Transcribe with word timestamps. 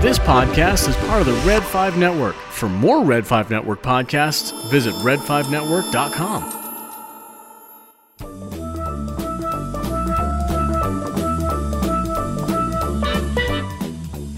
This 0.00 0.18
podcast 0.18 0.88
is 0.88 0.96
part 1.08 1.20
of 1.20 1.26
the 1.26 1.40
Red 1.46 1.62
5 1.62 1.96
Network. 1.96 2.34
For 2.34 2.68
more 2.68 3.04
Red 3.04 3.24
5 3.26 3.50
Network 3.50 3.82
podcasts, 3.82 4.52
visit 4.68 4.92
red5network.com. 4.96 6.56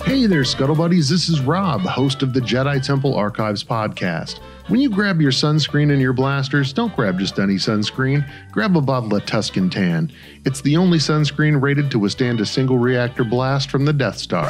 Hey 0.04 0.26
there, 0.26 0.44
Scuttle 0.44 0.76
Buddies. 0.76 1.08
This 1.08 1.30
is 1.30 1.40
Rob, 1.40 1.80
host 1.80 2.22
of 2.22 2.34
the 2.34 2.40
Jedi 2.40 2.84
Temple 2.84 3.14
Archives 3.14 3.64
podcast. 3.64 4.40
When 4.72 4.80
you 4.80 4.88
grab 4.88 5.20
your 5.20 5.32
sunscreen 5.32 5.92
and 5.92 6.00
your 6.00 6.14
blasters, 6.14 6.72
don't 6.72 6.96
grab 6.96 7.18
just 7.18 7.38
any 7.38 7.56
sunscreen. 7.56 8.26
Grab 8.52 8.74
a 8.74 8.80
bottle 8.80 9.14
of 9.14 9.26
Tusken 9.26 9.70
Tan. 9.70 10.10
It's 10.46 10.62
the 10.62 10.78
only 10.78 10.96
sunscreen 10.96 11.60
rated 11.60 11.90
to 11.90 11.98
withstand 11.98 12.40
a 12.40 12.46
single 12.46 12.78
reactor 12.78 13.22
blast 13.22 13.70
from 13.70 13.84
the 13.84 13.92
Death 13.92 14.16
Star. 14.16 14.48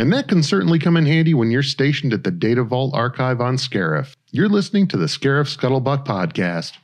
And 0.00 0.12
that 0.12 0.26
can 0.26 0.42
certainly 0.42 0.80
come 0.80 0.96
in 0.96 1.06
handy 1.06 1.32
when 1.32 1.52
you're 1.52 1.62
stationed 1.62 2.12
at 2.12 2.24
the 2.24 2.32
Data 2.32 2.64
Vault 2.64 2.92
Archive 2.92 3.40
on 3.40 3.54
Scarif. 3.54 4.16
You're 4.32 4.48
listening 4.48 4.88
to 4.88 4.96
the 4.96 5.06
Scarif 5.06 5.56
Scuttlebutt 5.56 6.04
podcast. 6.04 6.78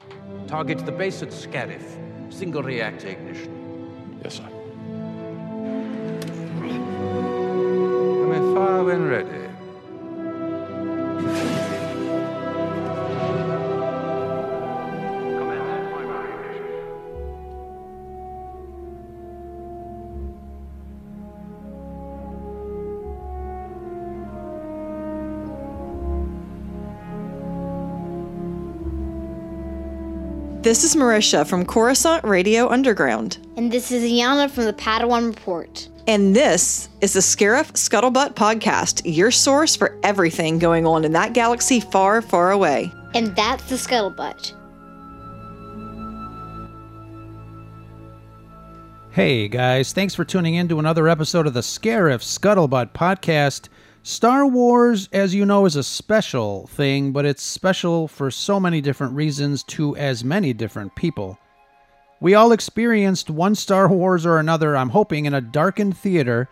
Target 0.47 0.87
the 0.87 0.93
base 0.93 1.21
at 1.21 1.31
Scarif. 1.31 1.83
Single 2.33 2.63
reactor 2.63 3.09
ignition. 3.09 4.21
Yes, 4.23 4.37
sir. 4.37 4.49
You 6.63 8.29
may 8.29 8.55
fire 8.55 8.85
when 8.85 9.09
ready. 9.09 9.48
This 30.61 30.83
is 30.83 30.97
Marisha 30.97 31.47
from 31.47 31.65
Coruscant 31.65 32.25
Radio 32.25 32.69
Underground. 32.69 33.39
And 33.57 33.71
this 33.71 33.93
is 33.93 34.03
Iana 34.03 34.51
from 34.51 34.65
the 34.65 34.73
Padawan 34.73 35.29
Report. 35.29 35.89
And 36.09 36.35
this 36.35 36.89
is 37.01 37.13
the 37.13 37.21
Scarif 37.21 37.73
Scuttlebutt 37.75 38.35
Podcast, 38.35 39.03
your 39.05 39.31
source 39.31 39.77
for 39.77 39.97
everything 40.03 40.59
going 40.59 40.85
on 40.85 41.05
in 41.05 41.13
that 41.13 41.33
galaxy 41.33 41.79
far, 41.79 42.21
far 42.21 42.51
away. 42.51 42.93
And 43.15 43.37
that's 43.37 43.69
the 43.69 43.77
Scuttlebutt. 43.77 44.55
Hey 49.13 49.47
guys, 49.47 49.93
thanks 49.93 50.17
for 50.17 50.25
tuning 50.25 50.57
in 50.57 50.67
to 50.69 50.81
another 50.81 51.09
episode 51.09 51.47
of 51.47 51.55
the 51.55 51.61
Scarif 51.61 52.21
Scuttlebutt 52.23 52.91
podcast. 52.91 53.69
Star 54.09 54.47
Wars, 54.47 55.07
as 55.13 55.35
you 55.35 55.45
know, 55.45 55.67
is 55.67 55.77
a 55.77 55.83
special 55.83 56.67
thing, 56.69 57.13
but 57.13 57.27
it's 57.27 57.43
special 57.43 58.09
for 58.09 58.31
so 58.31 58.59
many 58.59 58.81
different 58.81 59.13
reasons 59.13 59.63
to 59.65 59.95
as 59.97 60.25
many 60.25 60.55
different 60.55 60.95
people. 60.95 61.39
We 62.19 62.35
all 62.35 62.53
experienced 62.53 63.29
one 63.29 63.55
Star 63.55 63.87
Wars 63.87 64.25
or 64.25 64.39
another, 64.39 64.75
I'm 64.79 64.89
hoping, 64.89 65.27
in 65.27 65.35
a 65.35 65.43
darkened 65.43 65.95
theater, 65.95 66.49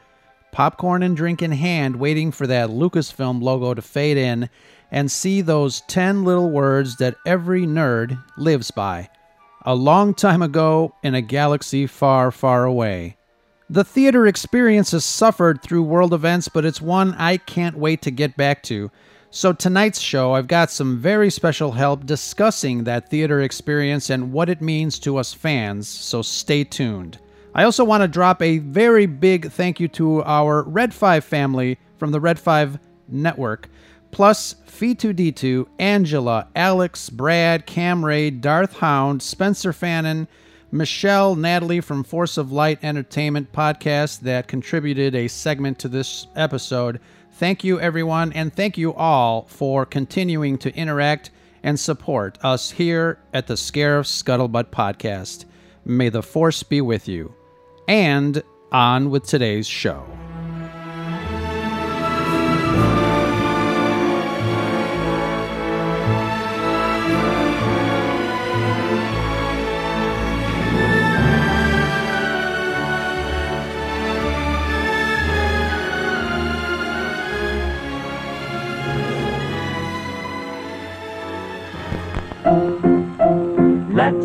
popcorn 0.52 1.02
and 1.02 1.16
drink 1.16 1.40
in 1.40 1.50
hand, 1.50 1.96
waiting 1.96 2.30
for 2.30 2.46
that 2.46 2.68
Lucasfilm 2.68 3.40
logo 3.40 3.72
to 3.72 3.80
fade 3.80 4.18
in 4.18 4.50
and 4.90 5.10
see 5.10 5.40
those 5.40 5.80
10 5.88 6.24
little 6.24 6.50
words 6.50 6.98
that 6.98 7.16
every 7.24 7.62
nerd 7.62 8.22
lives 8.36 8.70
by. 8.70 9.08
A 9.62 9.74
long 9.74 10.12
time 10.12 10.42
ago 10.42 10.94
in 11.02 11.14
a 11.14 11.22
galaxy 11.22 11.86
far, 11.86 12.30
far 12.30 12.66
away. 12.66 13.16
The 13.68 13.82
theater 13.82 14.28
experience 14.28 14.92
has 14.92 15.04
suffered 15.04 15.60
through 15.60 15.82
world 15.82 16.14
events, 16.14 16.46
but 16.46 16.64
it's 16.64 16.80
one 16.80 17.14
I 17.14 17.36
can't 17.36 17.76
wait 17.76 18.00
to 18.02 18.12
get 18.12 18.36
back 18.36 18.62
to. 18.64 18.92
So, 19.30 19.52
tonight's 19.52 20.00
show, 20.00 20.34
I've 20.34 20.46
got 20.46 20.70
some 20.70 20.98
very 20.98 21.30
special 21.30 21.72
help 21.72 22.06
discussing 22.06 22.84
that 22.84 23.10
theater 23.10 23.40
experience 23.40 24.08
and 24.08 24.32
what 24.32 24.48
it 24.48 24.62
means 24.62 25.00
to 25.00 25.16
us 25.16 25.34
fans, 25.34 25.88
so 25.88 26.22
stay 26.22 26.62
tuned. 26.62 27.18
I 27.56 27.64
also 27.64 27.82
want 27.82 28.02
to 28.02 28.08
drop 28.08 28.40
a 28.40 28.58
very 28.58 29.06
big 29.06 29.50
thank 29.50 29.80
you 29.80 29.88
to 29.88 30.22
our 30.22 30.62
Red 30.62 30.94
5 30.94 31.24
family 31.24 31.76
from 31.98 32.12
the 32.12 32.20
Red 32.20 32.38
5 32.38 32.78
network, 33.08 33.68
plus 34.12 34.54
Fee2D2, 34.68 35.66
Angela, 35.80 36.46
Alex, 36.54 37.10
Brad, 37.10 37.66
Cam 37.66 38.04
Ray, 38.04 38.30
Darth 38.30 38.74
Hound, 38.78 39.22
Spencer 39.22 39.72
Fannin, 39.72 40.28
Michelle, 40.72 41.36
Natalie 41.36 41.80
from 41.80 42.04
Force 42.04 42.36
of 42.36 42.52
Light 42.52 42.82
Entertainment 42.82 43.52
podcast 43.52 44.20
that 44.20 44.48
contributed 44.48 45.14
a 45.14 45.28
segment 45.28 45.78
to 45.78 45.88
this 45.88 46.26
episode. 46.34 47.00
Thank 47.32 47.64
you, 47.64 47.78
everyone, 47.80 48.32
and 48.32 48.52
thank 48.54 48.76
you 48.76 48.94
all 48.94 49.42
for 49.42 49.86
continuing 49.86 50.58
to 50.58 50.74
interact 50.74 51.30
and 51.62 51.78
support 51.78 52.38
us 52.42 52.70
here 52.70 53.18
at 53.34 53.46
the 53.46 53.54
Scarif 53.54 54.06
Scuttlebutt 54.06 54.70
podcast. 54.70 55.44
May 55.84 56.08
the 56.08 56.22
Force 56.22 56.62
be 56.62 56.80
with 56.80 57.08
you. 57.08 57.34
And 57.88 58.42
on 58.72 59.10
with 59.10 59.24
today's 59.24 59.66
show. 59.66 60.15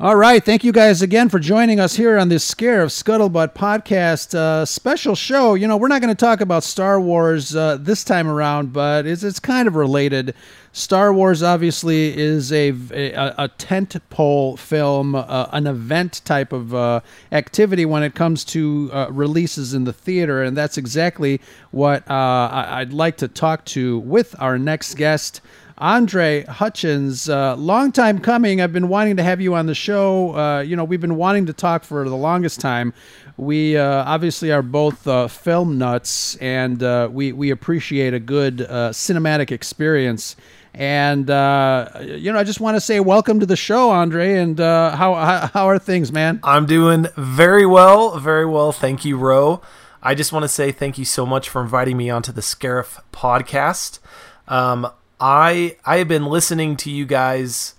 All 0.00 0.14
right. 0.14 0.44
Thank 0.44 0.62
you 0.62 0.70
guys 0.70 1.02
again 1.02 1.28
for 1.28 1.40
joining 1.40 1.80
us 1.80 1.96
here 1.96 2.18
on 2.18 2.28
this 2.28 2.48
Scarif 2.48 2.86
Scuttlebutt 3.02 3.52
podcast 3.52 4.32
uh, 4.32 4.64
special 4.64 5.16
show. 5.16 5.54
You 5.54 5.66
know, 5.66 5.76
we're 5.76 5.88
not 5.88 6.00
going 6.00 6.14
to 6.14 6.24
talk 6.24 6.40
about 6.40 6.62
Star 6.62 7.00
Wars 7.00 7.56
uh, 7.56 7.78
this 7.78 8.04
time 8.04 8.28
around, 8.28 8.72
but 8.72 9.06
it's, 9.06 9.24
it's 9.24 9.40
kind 9.40 9.66
of 9.66 9.74
related. 9.74 10.36
Star 10.70 11.12
Wars 11.12 11.42
obviously 11.42 12.16
is 12.16 12.52
a, 12.52 12.68
a, 12.92 13.34
a 13.38 13.48
tent 13.58 13.96
pole 14.08 14.56
film, 14.56 15.16
uh, 15.16 15.48
an 15.50 15.66
event 15.66 16.20
type 16.24 16.52
of 16.52 16.72
uh, 16.72 17.00
activity 17.32 17.84
when 17.84 18.04
it 18.04 18.14
comes 18.14 18.44
to 18.44 18.90
uh, 18.92 19.08
releases 19.10 19.74
in 19.74 19.82
the 19.82 19.92
theater, 19.92 20.44
and 20.44 20.56
that's 20.56 20.78
exactly 20.78 21.40
what 21.72 22.08
uh, 22.08 22.14
I, 22.14 22.82
I'd 22.82 22.92
like 22.92 23.16
to 23.16 23.26
talk 23.26 23.64
to 23.64 23.98
with 23.98 24.36
our 24.38 24.60
next 24.60 24.94
guest. 24.94 25.40
Andre 25.78 26.44
Hutchins, 26.44 27.28
uh, 27.28 27.54
long 27.56 27.92
time 27.92 28.18
coming. 28.18 28.60
I've 28.60 28.72
been 28.72 28.88
wanting 28.88 29.16
to 29.16 29.22
have 29.22 29.40
you 29.40 29.54
on 29.54 29.66
the 29.66 29.74
show. 29.74 30.36
Uh, 30.36 30.60
you 30.60 30.74
know, 30.74 30.82
we've 30.84 31.00
been 31.00 31.16
wanting 31.16 31.46
to 31.46 31.52
talk 31.52 31.84
for 31.84 32.08
the 32.08 32.16
longest 32.16 32.60
time. 32.60 32.92
We 33.36 33.76
uh, 33.76 34.04
obviously 34.04 34.50
are 34.50 34.62
both 34.62 35.06
uh, 35.06 35.28
film 35.28 35.78
nuts, 35.78 36.34
and 36.36 36.82
uh, 36.82 37.08
we 37.10 37.30
we 37.32 37.50
appreciate 37.50 38.12
a 38.12 38.18
good 38.18 38.62
uh, 38.62 38.90
cinematic 38.90 39.52
experience. 39.52 40.34
And 40.74 41.28
you 41.28 42.32
know, 42.32 42.38
I 42.38 42.44
just 42.44 42.60
want 42.60 42.76
to 42.76 42.80
say 42.80 42.98
welcome 42.98 43.38
to 43.40 43.46
the 43.46 43.56
show, 43.56 43.90
Andre. 43.90 44.34
And 44.34 44.58
how, 44.58 45.14
how 45.14 45.46
how 45.46 45.68
are 45.68 45.78
things, 45.78 46.10
man? 46.10 46.40
I'm 46.42 46.66
doing 46.66 47.06
very 47.16 47.66
well, 47.66 48.18
very 48.18 48.46
well. 48.46 48.72
Thank 48.72 49.04
you, 49.04 49.16
Ro. 49.16 49.62
I 50.02 50.14
just 50.14 50.32
want 50.32 50.42
to 50.42 50.48
say 50.48 50.72
thank 50.72 50.98
you 50.98 51.04
so 51.04 51.24
much 51.24 51.48
for 51.48 51.62
inviting 51.62 51.96
me 51.96 52.10
onto 52.10 52.32
the 52.32 52.40
Scarif 52.40 53.00
podcast. 53.12 53.98
Um, 54.46 54.90
I 55.20 55.76
I 55.84 55.98
have 55.98 56.08
been 56.08 56.26
listening 56.26 56.76
to 56.78 56.90
you 56.90 57.06
guys 57.06 57.74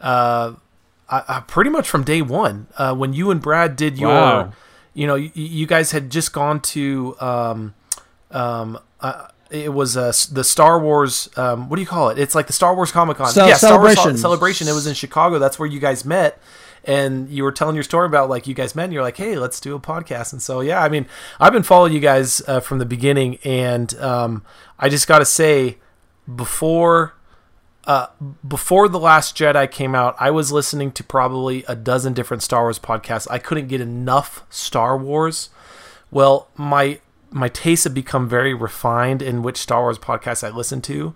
uh, 0.00 0.54
I, 1.08 1.22
I 1.28 1.40
pretty 1.40 1.70
much 1.70 1.88
from 1.88 2.04
day 2.04 2.22
one 2.22 2.66
uh, 2.76 2.94
when 2.94 3.12
you 3.12 3.30
and 3.30 3.40
Brad 3.40 3.76
did 3.76 3.98
your, 3.98 4.08
Wow. 4.10 4.52
you 4.92 5.06
know, 5.06 5.14
you, 5.14 5.30
you 5.34 5.66
guys 5.66 5.92
had 5.92 6.10
just 6.10 6.32
gone 6.32 6.60
to 6.60 7.16
um, 7.20 7.74
um, 8.30 8.78
uh, 9.00 9.28
it 9.50 9.72
was 9.72 9.96
uh, 9.96 10.12
the 10.32 10.42
Star 10.44 10.78
Wars. 10.80 11.28
Um, 11.36 11.68
what 11.68 11.76
do 11.76 11.82
you 11.82 11.86
call 11.88 12.08
it? 12.10 12.18
It's 12.18 12.34
like 12.34 12.46
the 12.48 12.52
Star 12.52 12.74
Wars 12.74 12.90
Comic 12.92 13.16
Con. 13.18 13.28
Ce- 13.28 13.36
yeah, 13.36 13.54
Star 13.54 13.78
Wars 13.78 13.94
celebration. 13.94 14.18
celebration. 14.18 14.68
It 14.68 14.72
was 14.72 14.86
in 14.86 14.94
Chicago. 14.94 15.38
That's 15.38 15.58
where 15.58 15.68
you 15.68 15.80
guys 15.80 16.04
met. 16.04 16.38
and 16.86 17.30
you 17.30 17.44
were 17.44 17.52
telling 17.52 17.74
your 17.74 17.84
story 17.84 18.06
about 18.06 18.28
like 18.28 18.46
you 18.46 18.54
guys 18.54 18.74
met. 18.74 18.84
and 18.84 18.92
You're 18.92 19.02
like, 19.02 19.16
hey, 19.16 19.36
let's 19.36 19.58
do 19.60 19.74
a 19.74 19.80
podcast. 19.80 20.32
And 20.32 20.42
so 20.42 20.60
yeah, 20.60 20.82
I 20.82 20.88
mean, 20.88 21.06
I've 21.40 21.52
been 21.52 21.62
following 21.62 21.92
you 21.92 22.00
guys 22.00 22.42
uh, 22.46 22.60
from 22.60 22.78
the 22.78 22.84
beginning, 22.86 23.38
and 23.44 23.94
um, 24.00 24.44
I 24.78 24.88
just 24.88 25.06
got 25.08 25.20
to 25.20 25.24
say, 25.24 25.78
before 26.32 27.14
uh, 27.86 28.06
before 28.46 28.88
the 28.88 28.98
Last 28.98 29.36
Jedi 29.36 29.70
came 29.70 29.94
out, 29.94 30.16
I 30.18 30.30
was 30.30 30.50
listening 30.50 30.90
to 30.92 31.04
probably 31.04 31.64
a 31.68 31.76
dozen 31.76 32.14
different 32.14 32.42
Star 32.42 32.62
Wars 32.62 32.78
podcasts. 32.78 33.26
I 33.30 33.38
couldn't 33.38 33.68
get 33.68 33.80
enough 33.80 34.42
Star 34.48 34.96
Wars. 34.96 35.50
Well, 36.10 36.48
my 36.56 37.00
my 37.30 37.48
tastes 37.48 37.84
have 37.84 37.94
become 37.94 38.28
very 38.28 38.54
refined 38.54 39.20
in 39.20 39.42
which 39.42 39.58
Star 39.58 39.82
Wars 39.82 39.98
podcasts 39.98 40.46
I 40.46 40.50
listen 40.50 40.80
to, 40.82 41.14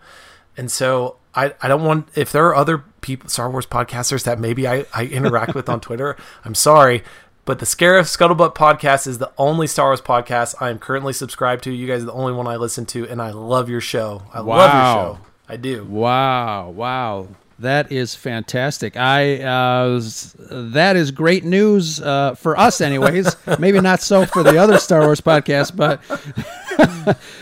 and 0.56 0.70
so 0.70 1.16
I, 1.34 1.54
I 1.62 1.68
don't 1.68 1.84
want 1.84 2.08
if 2.14 2.32
there 2.32 2.46
are 2.46 2.54
other 2.54 2.78
people 3.00 3.30
Star 3.30 3.50
Wars 3.50 3.66
podcasters 3.66 4.24
that 4.24 4.38
maybe 4.38 4.68
I, 4.68 4.84
I 4.92 5.04
interact 5.06 5.54
with 5.54 5.68
on 5.68 5.80
Twitter. 5.88 6.16
I'm 6.44 6.54
sorry, 6.54 7.02
but 7.48 7.60
the 7.60 7.64
Scarif 7.64 8.14
Scuttlebutt 8.14 8.54
podcast 8.54 9.06
is 9.06 9.16
the 9.16 9.32
only 9.38 9.66
Star 9.66 9.86
Wars 9.86 10.02
podcast 10.02 10.54
I 10.60 10.68
am 10.68 10.78
currently 10.78 11.14
subscribed 11.14 11.64
to. 11.64 11.72
You 11.72 11.86
guys 11.86 12.02
are 12.02 12.04
the 12.04 12.12
only 12.12 12.34
one 12.34 12.46
I 12.46 12.56
listen 12.56 12.84
to, 12.84 13.08
and 13.08 13.22
I 13.22 13.30
love 13.30 13.70
your 13.70 13.80
show. 13.80 14.20
I 14.34 14.40
love 14.40 14.70
your 14.70 15.16
show. 15.16 15.18
I 15.48 15.56
do. 15.56 15.82
Wow, 15.86 16.68
wow. 16.68 17.28
That 17.58 17.90
is 17.90 18.14
fantastic. 18.14 18.98
I 18.98 19.42
uh, 19.42 19.96
s- 19.96 20.36
that 20.38 20.96
is 20.96 21.10
great 21.10 21.42
news 21.42 22.02
uh, 22.02 22.34
for 22.34 22.54
us, 22.58 22.82
anyways. 22.82 23.34
Maybe 23.58 23.80
not 23.80 24.02
so 24.02 24.26
for 24.26 24.42
the 24.42 24.58
other 24.58 24.76
Star 24.76 25.06
Wars 25.06 25.22
podcast, 25.22 25.74
but 25.74 26.02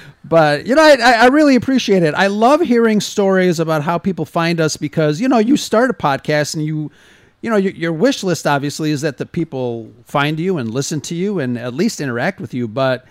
but 0.25 0.67
you 0.67 0.77
know, 0.77 0.83
I, 0.85 0.99
I 1.03 1.13
I 1.25 1.27
really 1.27 1.57
appreciate 1.57 2.05
it. 2.05 2.15
I 2.15 2.29
love 2.29 2.61
hearing 2.61 3.01
stories 3.01 3.59
about 3.59 3.83
how 3.83 3.99
people 3.99 4.25
find 4.25 4.61
us 4.61 4.77
because 4.77 5.21
you 5.21 5.27
know 5.27 5.39
you 5.39 5.57
start 5.57 5.91
a 5.91 5.95
podcast 5.95 6.55
and 6.55 6.65
you 6.65 6.93
you 7.41 7.51
know 7.51 7.57
your, 7.57 7.73
your 7.73 7.93
wish 7.93 8.23
list 8.23 8.47
obviously 8.47 8.91
is 8.91 9.03
that 9.03 9.19
the 9.19 9.27
people 9.27 9.93
find 10.05 10.41
you 10.41 10.59
and 10.59 10.73
listen 10.73 11.01
to 11.03 11.15
you 11.15 11.39
and 11.39 11.59
at 11.59 11.75
least 11.75 12.01
interact 12.01 12.41
with 12.41 12.55
you, 12.55 12.67
but 12.67 13.07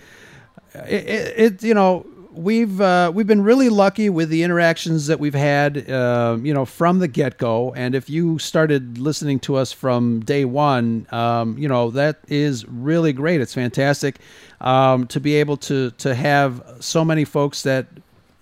it, 0.74 1.08
it, 1.08 1.40
it 1.40 1.64
you 1.64 1.74
know 1.74 2.06
we've 2.36 2.82
uh, 2.82 3.12
we've 3.14 3.28
been 3.28 3.44
really 3.44 3.70
lucky 3.70 4.10
with 4.10 4.30
the 4.30 4.44
interactions 4.44 5.08
that 5.08 5.20
we've 5.20 5.36
had 5.36 5.90
uh, 5.90 6.38
you 6.42 6.54
know 6.54 6.66
from 6.66 7.00
the 7.00 7.08
get 7.08 7.38
go 7.38 7.74
and 7.74 7.96
if 7.96 8.10
you 8.10 8.38
started 8.40 8.98
listening 8.98 9.40
to 9.40 9.56
us 9.56 9.72
from 9.72 10.20
day 10.22 10.46
one 10.46 11.08
um, 11.12 11.58
you 11.58 11.68
know 11.68 11.92
that 11.92 12.20
is 12.28 12.68
really 12.68 13.14
great. 13.14 13.42
It's 13.42 13.54
fantastic 13.54 14.18
um, 14.62 15.08
to 15.08 15.20
be 15.20 15.36
able 15.36 15.58
to 15.58 15.92
to 15.92 16.14
have 16.14 16.62
so 16.80 17.06
many 17.06 17.26
folks 17.26 17.64
that 17.64 17.88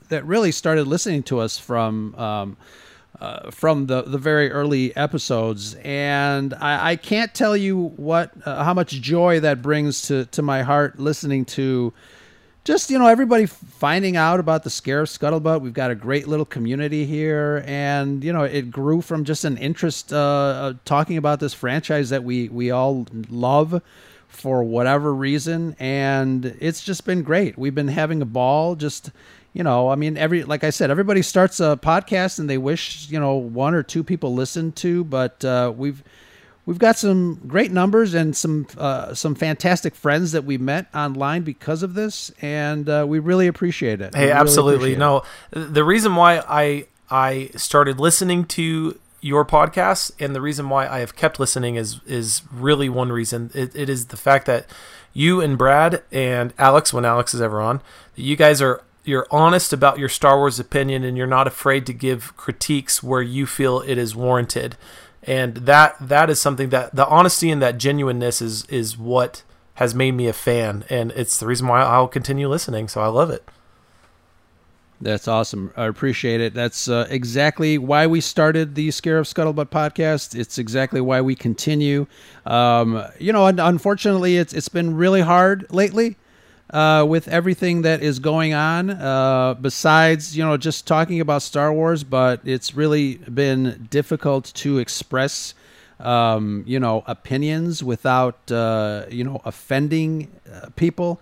that 0.09 0.25
really 0.25 0.51
started 0.51 0.87
listening 0.87 1.23
to 1.23 1.39
us 1.39 1.57
from 1.57 2.15
um, 2.15 2.57
uh, 3.19 3.51
from 3.51 3.87
the, 3.87 4.01
the 4.03 4.17
very 4.17 4.51
early 4.51 4.95
episodes, 4.95 5.75
and 5.75 6.53
I, 6.55 6.91
I 6.91 6.95
can't 6.95 7.33
tell 7.33 7.55
you 7.55 7.93
what 7.95 8.31
uh, 8.45 8.63
how 8.63 8.73
much 8.73 8.91
joy 8.91 9.39
that 9.41 9.61
brings 9.61 10.03
to, 10.03 10.25
to 10.25 10.41
my 10.41 10.63
heart 10.63 10.99
listening 10.99 11.45
to 11.45 11.93
just 12.63 12.89
you 12.89 12.97
know 12.97 13.07
everybody 13.07 13.45
finding 13.45 14.15
out 14.15 14.39
about 14.39 14.63
the 14.63 14.69
Scarif 14.69 15.17
scuttlebutt. 15.17 15.61
We've 15.61 15.73
got 15.73 15.91
a 15.91 15.95
great 15.95 16.27
little 16.27 16.45
community 16.45 17.05
here, 17.05 17.63
and 17.67 18.23
you 18.23 18.31
know 18.31 18.43
it 18.43 18.71
grew 18.71 19.01
from 19.01 19.25
just 19.25 19.43
an 19.43 19.57
interest 19.57 20.13
uh, 20.13 20.17
uh, 20.17 20.73
talking 20.85 21.17
about 21.17 21.39
this 21.39 21.53
franchise 21.53 22.09
that 22.09 22.23
we 22.23 22.49
we 22.49 22.71
all 22.71 23.05
love 23.29 23.81
for 24.27 24.63
whatever 24.63 25.13
reason, 25.13 25.75
and 25.77 26.45
it's 26.59 26.83
just 26.83 27.05
been 27.05 27.21
great. 27.21 27.57
We've 27.57 27.75
been 27.75 27.89
having 27.89 28.21
a 28.21 28.25
ball 28.25 28.75
just 28.75 29.11
you 29.53 29.63
know, 29.63 29.89
I 29.89 29.95
mean, 29.95 30.17
every 30.17 30.43
like 30.43 30.63
I 30.63 30.71
said, 30.71 30.89
everybody 30.89 31.21
starts 31.21 31.59
a 31.59 31.77
podcast 31.81 32.39
and 32.39 32.49
they 32.49 32.57
wish 32.57 33.07
you 33.09 33.19
know 33.19 33.35
one 33.35 33.73
or 33.75 33.83
two 33.83 34.03
people 34.03 34.33
listen 34.33 34.71
to, 34.73 35.03
but 35.03 35.45
uh, 35.45 35.71
we've 35.75 36.03
we've 36.65 36.79
got 36.79 36.97
some 36.97 37.39
great 37.47 37.71
numbers 37.71 38.13
and 38.15 38.35
some 38.35 38.67
uh, 38.77 39.13
some 39.13 39.35
fantastic 39.35 39.95
friends 39.95 40.31
that 40.31 40.43
we 40.43 40.57
met 40.57 40.87
online 40.93 41.43
because 41.43 41.83
of 41.83 41.93
this, 41.93 42.31
and 42.41 42.89
uh, 42.89 43.05
we 43.07 43.19
really 43.19 43.47
appreciate 43.47 44.01
it. 44.01 44.13
We 44.13 44.19
Hey, 44.19 44.25
really 44.27 44.39
absolutely. 44.39 44.93
it. 44.93 44.99
No, 44.99 45.23
the 45.51 45.83
reason 45.83 46.15
why 46.15 46.39
I 46.47 46.87
I 47.09 47.51
started 47.55 47.99
listening 47.99 48.45
to 48.45 48.99
your 49.21 49.45
podcast 49.45 50.11
and 50.19 50.35
the 50.35 50.41
reason 50.41 50.67
why 50.67 50.85
I 50.85 50.99
have 50.99 51.15
kept 51.15 51.39
listening 51.39 51.75
is 51.75 51.99
is 52.07 52.41
really 52.51 52.89
one 52.89 53.11
reason. 53.11 53.51
It, 53.53 53.75
it 53.75 53.87
is 53.87 54.07
the 54.07 54.17
fact 54.17 54.47
that 54.47 54.65
you 55.13 55.41
and 55.41 55.59
Brad 55.59 56.01
and 56.11 56.53
Alex, 56.57 56.91
when 56.91 57.05
Alex 57.05 57.35
is 57.35 57.41
ever 57.41 57.61
on, 57.61 57.81
you 58.15 58.35
guys 58.35 58.61
are 58.61 58.81
you're 59.03 59.27
honest 59.31 59.73
about 59.73 59.99
your 59.99 60.09
Star 60.09 60.37
Wars 60.37 60.59
opinion 60.59 61.03
and 61.03 61.17
you're 61.17 61.27
not 61.27 61.47
afraid 61.47 61.85
to 61.87 61.93
give 61.93 62.35
critiques 62.37 63.03
where 63.03 63.21
you 63.21 63.45
feel 63.45 63.81
it 63.81 63.97
is 63.97 64.15
warranted. 64.15 64.77
And 65.23 65.55
that 65.55 65.95
that 65.99 66.29
is 66.29 66.39
something 66.39 66.69
that 66.69 66.95
the 66.95 67.07
honesty 67.07 67.49
and 67.49 67.61
that 67.61 67.77
genuineness 67.77 68.41
is 68.41 68.65
is 68.65 68.97
what 68.97 69.43
has 69.75 69.95
made 69.95 70.11
me 70.11 70.27
a 70.27 70.33
fan 70.33 70.83
and 70.89 71.11
it's 71.13 71.39
the 71.39 71.47
reason 71.47 71.67
why 71.67 71.81
I'll 71.81 72.07
continue 72.07 72.47
listening. 72.47 72.87
So 72.87 73.01
I 73.01 73.07
love 73.07 73.29
it. 73.29 73.43
That's 75.01 75.27
awesome. 75.27 75.73
I 75.75 75.85
appreciate 75.85 76.39
it. 76.39 76.53
That's 76.53 76.87
uh, 76.87 77.07
exactly 77.09 77.77
why 77.77 78.07
we 78.07 78.21
started 78.21 78.75
the 78.75 78.87
Scarif 78.87 79.33
Scuttlebutt 79.33 79.65
podcast. 79.65 80.33
It's 80.33 80.57
exactly 80.57 81.01
why 81.01 81.19
we 81.19 81.35
continue. 81.35 82.07
Um, 82.45 83.03
you 83.19 83.33
know, 83.33 83.47
unfortunately, 83.47 84.37
it's 84.37 84.53
it's 84.53 84.69
been 84.69 84.95
really 84.95 85.21
hard 85.21 85.67
lately 85.71 86.15
uh, 86.73 87.05
with 87.07 87.27
everything 87.27 87.83
that 87.83 88.01
is 88.01 88.19
going 88.19 88.53
on. 88.53 88.89
Uh, 88.89 89.53
besides, 89.53 90.35
you 90.35 90.43
know, 90.43 90.57
just 90.57 90.87
talking 90.87 91.21
about 91.21 91.43
Star 91.43 91.71
Wars, 91.71 92.03
but 92.03 92.41
it's 92.43 92.75
really 92.75 93.15
been 93.15 93.87
difficult 93.89 94.51
to 94.55 94.79
express, 94.79 95.53
um, 95.99 96.63
you 96.65 96.79
know, 96.79 97.03
opinions 97.05 97.83
without, 97.83 98.51
uh, 98.51 99.05
you 99.09 99.23
know, 99.23 99.39
offending 99.45 100.31
uh, 100.51 100.67
people 100.75 101.21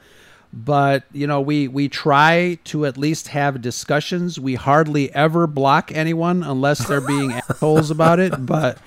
but 0.54 1.04
you 1.14 1.26
know 1.26 1.40
we 1.40 1.68
we 1.70 1.88
try 1.88 2.60
to 2.66 2.86
at 2.86 2.98
least 2.98 3.30
have 3.30 3.62
discussions 3.62 4.38
we 4.38 4.56
hardly 4.56 5.14
ever 5.16 5.48
block 5.48 5.94
anyone 5.94 6.44
unless 6.44 6.86
they're 6.88 7.00
being 7.00 7.32
assholes 7.50 7.90
about 7.90 8.20
it 8.20 8.46
but 8.46 8.78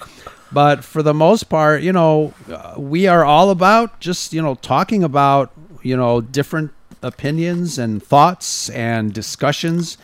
but 0.53 0.85
for 0.85 1.03
the 1.03 1.15
most 1.15 1.45
part 1.45 1.81
you 1.81 1.91
know 1.91 2.35
uh, 2.53 2.75
we 2.77 3.07
are 3.07 3.25
all 3.25 3.49
about 3.49 3.99
just 3.99 4.35
you 4.35 4.43
know 4.43 4.57
talking 4.57 5.03
about 5.03 5.51
you 5.85 5.97
know 5.97 6.21
different 6.21 6.73
opinions 7.03 7.79
and 7.79 8.03
thoughts 8.03 8.71
and 8.71 9.13
discussions 9.13 9.99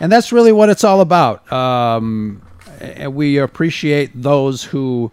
and 0.00 0.12
that's 0.12 0.32
really 0.32 0.52
what 0.52 0.68
it's 0.68 0.84
all 0.84 1.00
about 1.00 1.50
um, 1.52 2.42
and 2.80 3.14
we 3.14 3.38
appreciate 3.38 4.10
those 4.14 4.64
who 4.64 5.10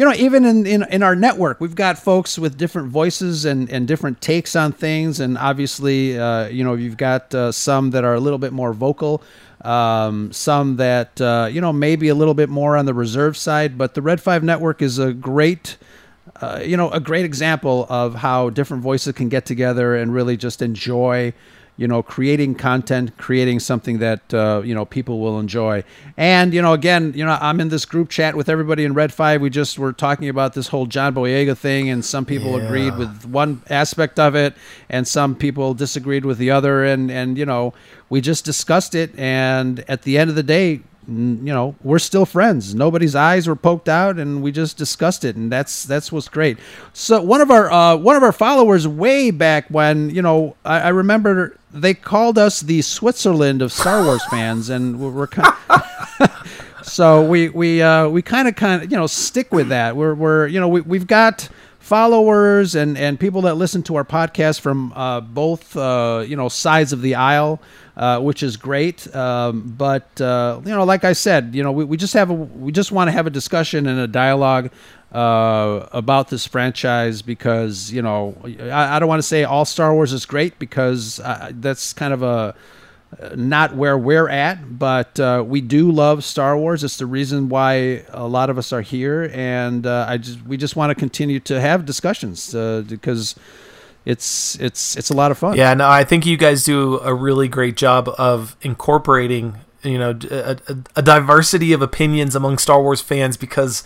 you 0.00 0.06
know, 0.06 0.14
even 0.14 0.46
in, 0.46 0.66
in, 0.66 0.82
in 0.84 1.02
our 1.02 1.14
network, 1.14 1.60
we've 1.60 1.74
got 1.74 1.98
folks 1.98 2.38
with 2.38 2.56
different 2.56 2.88
voices 2.88 3.44
and, 3.44 3.68
and 3.68 3.86
different 3.86 4.22
takes 4.22 4.56
on 4.56 4.72
things. 4.72 5.20
And 5.20 5.36
obviously, 5.36 6.18
uh, 6.18 6.48
you 6.48 6.64
know, 6.64 6.72
you've 6.72 6.96
got 6.96 7.34
uh, 7.34 7.52
some 7.52 7.90
that 7.90 8.02
are 8.02 8.14
a 8.14 8.18
little 8.18 8.38
bit 8.38 8.54
more 8.54 8.72
vocal, 8.72 9.22
um, 9.60 10.32
some 10.32 10.76
that, 10.76 11.20
uh, 11.20 11.50
you 11.52 11.60
know, 11.60 11.70
maybe 11.70 12.08
a 12.08 12.14
little 12.14 12.32
bit 12.32 12.48
more 12.48 12.78
on 12.78 12.86
the 12.86 12.94
reserve 12.94 13.36
side. 13.36 13.76
But 13.76 13.92
the 13.92 14.00
Red 14.00 14.22
5 14.22 14.42
Network 14.42 14.80
is 14.80 14.98
a 14.98 15.12
great, 15.12 15.76
uh, 16.40 16.60
you 16.64 16.76
know, 16.76 16.90
a 16.90 17.00
great 17.00 17.24
example 17.24 17.86
of 17.88 18.14
how 18.16 18.50
different 18.50 18.82
voices 18.82 19.12
can 19.14 19.28
get 19.28 19.46
together 19.46 19.96
and 19.96 20.12
really 20.12 20.36
just 20.36 20.62
enjoy 20.62 21.32
you 21.76 21.88
know, 21.88 22.02
creating 22.02 22.54
content, 22.56 23.16
creating 23.16 23.58
something 23.58 24.00
that 24.00 24.34
uh, 24.34 24.60
you 24.62 24.74
know 24.74 24.84
people 24.84 25.18
will 25.18 25.40
enjoy. 25.40 25.82
And 26.18 26.52
you 26.52 26.60
know, 26.60 26.74
again, 26.74 27.14
you 27.16 27.24
know, 27.24 27.38
I'm 27.40 27.58
in 27.58 27.70
this 27.70 27.86
group 27.86 28.10
chat 28.10 28.34
with 28.34 28.50
everybody 28.50 28.84
in 28.84 28.92
Red 28.92 29.14
Five. 29.14 29.40
We 29.40 29.48
just 29.48 29.78
were 29.78 29.94
talking 29.94 30.28
about 30.28 30.52
this 30.52 30.68
whole 30.68 30.84
John 30.84 31.14
Boyega 31.14 31.56
thing, 31.56 31.88
and 31.88 32.04
some 32.04 32.26
people 32.26 32.50
Yeah. 32.58 32.66
agreed 32.66 32.98
with 32.98 33.24
one 33.24 33.62
aspect 33.70 34.18
of 34.18 34.34
it, 34.34 34.52
and 34.90 35.08
some 35.08 35.34
people 35.34 35.72
disagreed 35.72 36.26
with 36.26 36.36
the 36.36 36.50
other. 36.50 36.84
And 36.84 37.10
and 37.10 37.38
you 37.38 37.46
know, 37.46 37.72
we 38.10 38.20
just 38.20 38.44
discussed 38.44 38.94
it. 38.94 39.18
And 39.18 39.82
at 39.88 40.02
the 40.02 40.18
end 40.18 40.28
of 40.28 40.36
the 40.36 40.42
day, 40.42 40.82
you 41.08 41.52
know, 41.52 41.74
we're 41.82 41.98
still 41.98 42.26
friends. 42.26 42.74
Nobody's 42.74 43.14
eyes 43.14 43.48
were 43.48 43.56
poked 43.56 43.88
out, 43.88 44.18
and 44.18 44.42
we 44.42 44.52
just 44.52 44.76
discussed 44.76 45.24
it, 45.24 45.36
and 45.36 45.50
that's 45.50 45.84
that's 45.84 46.12
what's 46.12 46.28
great. 46.28 46.58
So 46.92 47.22
one 47.22 47.40
of 47.40 47.50
our 47.50 47.70
uh, 47.70 47.96
one 47.96 48.16
of 48.16 48.22
our 48.22 48.32
followers 48.32 48.86
way 48.86 49.30
back 49.30 49.66
when, 49.68 50.10
you 50.10 50.22
know, 50.22 50.56
I, 50.64 50.80
I 50.80 50.88
remember 50.88 51.58
they 51.72 51.94
called 51.94 52.38
us 52.38 52.60
the 52.60 52.82
Switzerland 52.82 53.62
of 53.62 53.72
Star 53.72 54.04
Wars 54.04 54.22
fans, 54.30 54.68
and 54.68 55.00
we're, 55.00 55.10
we're 55.10 55.26
kind. 55.26 55.54
so 56.82 57.24
we 57.24 57.48
we 57.48 57.82
uh, 57.82 58.08
we 58.08 58.22
kind 58.22 58.46
of 58.46 58.56
kind 58.56 58.82
of 58.82 58.90
you 58.90 58.96
know 58.96 59.06
stick 59.06 59.52
with 59.52 59.68
that. 59.68 59.96
We're 59.96 60.14
we're 60.14 60.46
you 60.46 60.60
know 60.60 60.68
we 60.68 60.80
we've 60.82 61.06
got 61.06 61.48
followers 61.78 62.76
and 62.76 62.96
and 62.96 63.18
people 63.18 63.42
that 63.42 63.54
listen 63.54 63.82
to 63.82 63.96
our 63.96 64.04
podcast 64.04 64.60
from 64.60 64.92
uh, 64.92 65.20
both 65.20 65.76
uh, 65.76 66.24
you 66.26 66.36
know 66.36 66.48
sides 66.48 66.92
of 66.92 67.02
the 67.02 67.16
aisle, 67.16 67.60
uh, 68.00 68.18
which 68.18 68.42
is 68.42 68.56
great. 68.56 69.14
Um, 69.14 69.74
but 69.76 70.18
uh, 70.22 70.62
you 70.64 70.70
know, 70.70 70.84
like 70.84 71.04
I 71.04 71.12
said, 71.12 71.54
you 71.54 71.62
know, 71.62 71.70
we, 71.70 71.84
we 71.84 71.96
just 71.98 72.14
have 72.14 72.30
a 72.30 72.34
we 72.34 72.72
just 72.72 72.90
want 72.90 73.08
to 73.08 73.12
have 73.12 73.26
a 73.26 73.30
discussion 73.30 73.86
and 73.86 74.00
a 74.00 74.08
dialogue 74.08 74.70
uh, 75.12 75.86
about 75.92 76.30
this 76.30 76.46
franchise 76.46 77.20
because 77.20 77.92
you 77.92 78.00
know 78.00 78.34
I, 78.58 78.96
I 78.96 78.98
don't 78.98 79.08
want 79.08 79.18
to 79.18 79.28
say 79.28 79.44
all 79.44 79.66
Star 79.66 79.92
Wars 79.92 80.14
is 80.14 80.24
great 80.24 80.58
because 80.58 81.20
uh, 81.20 81.52
that's 81.52 81.92
kind 81.92 82.14
of 82.14 82.22
a 82.22 82.54
not 83.36 83.76
where 83.76 83.98
we're 83.98 84.30
at, 84.30 84.78
but 84.78 85.20
uh, 85.20 85.44
we 85.46 85.60
do 85.60 85.90
love 85.90 86.24
Star 86.24 86.56
Wars. 86.56 86.82
It's 86.82 86.96
the 86.96 87.04
reason 87.04 87.50
why 87.50 88.04
a 88.08 88.26
lot 88.26 88.48
of 88.48 88.56
us 88.56 88.72
are 88.72 88.80
here, 88.80 89.30
and 89.34 89.86
uh, 89.86 90.06
I 90.08 90.16
just 90.16 90.42
we 90.46 90.56
just 90.56 90.74
want 90.74 90.90
to 90.90 90.94
continue 90.94 91.40
to 91.40 91.60
have 91.60 91.84
discussions 91.84 92.54
uh, 92.54 92.82
because 92.88 93.34
it's 94.04 94.58
it's 94.60 94.96
it's 94.96 95.10
a 95.10 95.14
lot 95.14 95.30
of 95.30 95.38
fun. 95.38 95.56
Yeah, 95.56 95.74
no, 95.74 95.88
I 95.88 96.04
think 96.04 96.26
you 96.26 96.36
guys 96.36 96.64
do 96.64 96.98
a 97.00 97.14
really 97.14 97.48
great 97.48 97.76
job 97.76 98.08
of 98.18 98.56
incorporating, 98.62 99.58
you 99.82 99.98
know, 99.98 100.18
a, 100.30 100.56
a, 100.96 101.02
diversity 101.02 101.72
of 101.72 101.82
opinions 101.82 102.34
among 102.34 102.58
Star 102.58 102.82
Wars 102.82 103.00
fans 103.00 103.36
because 103.36 103.84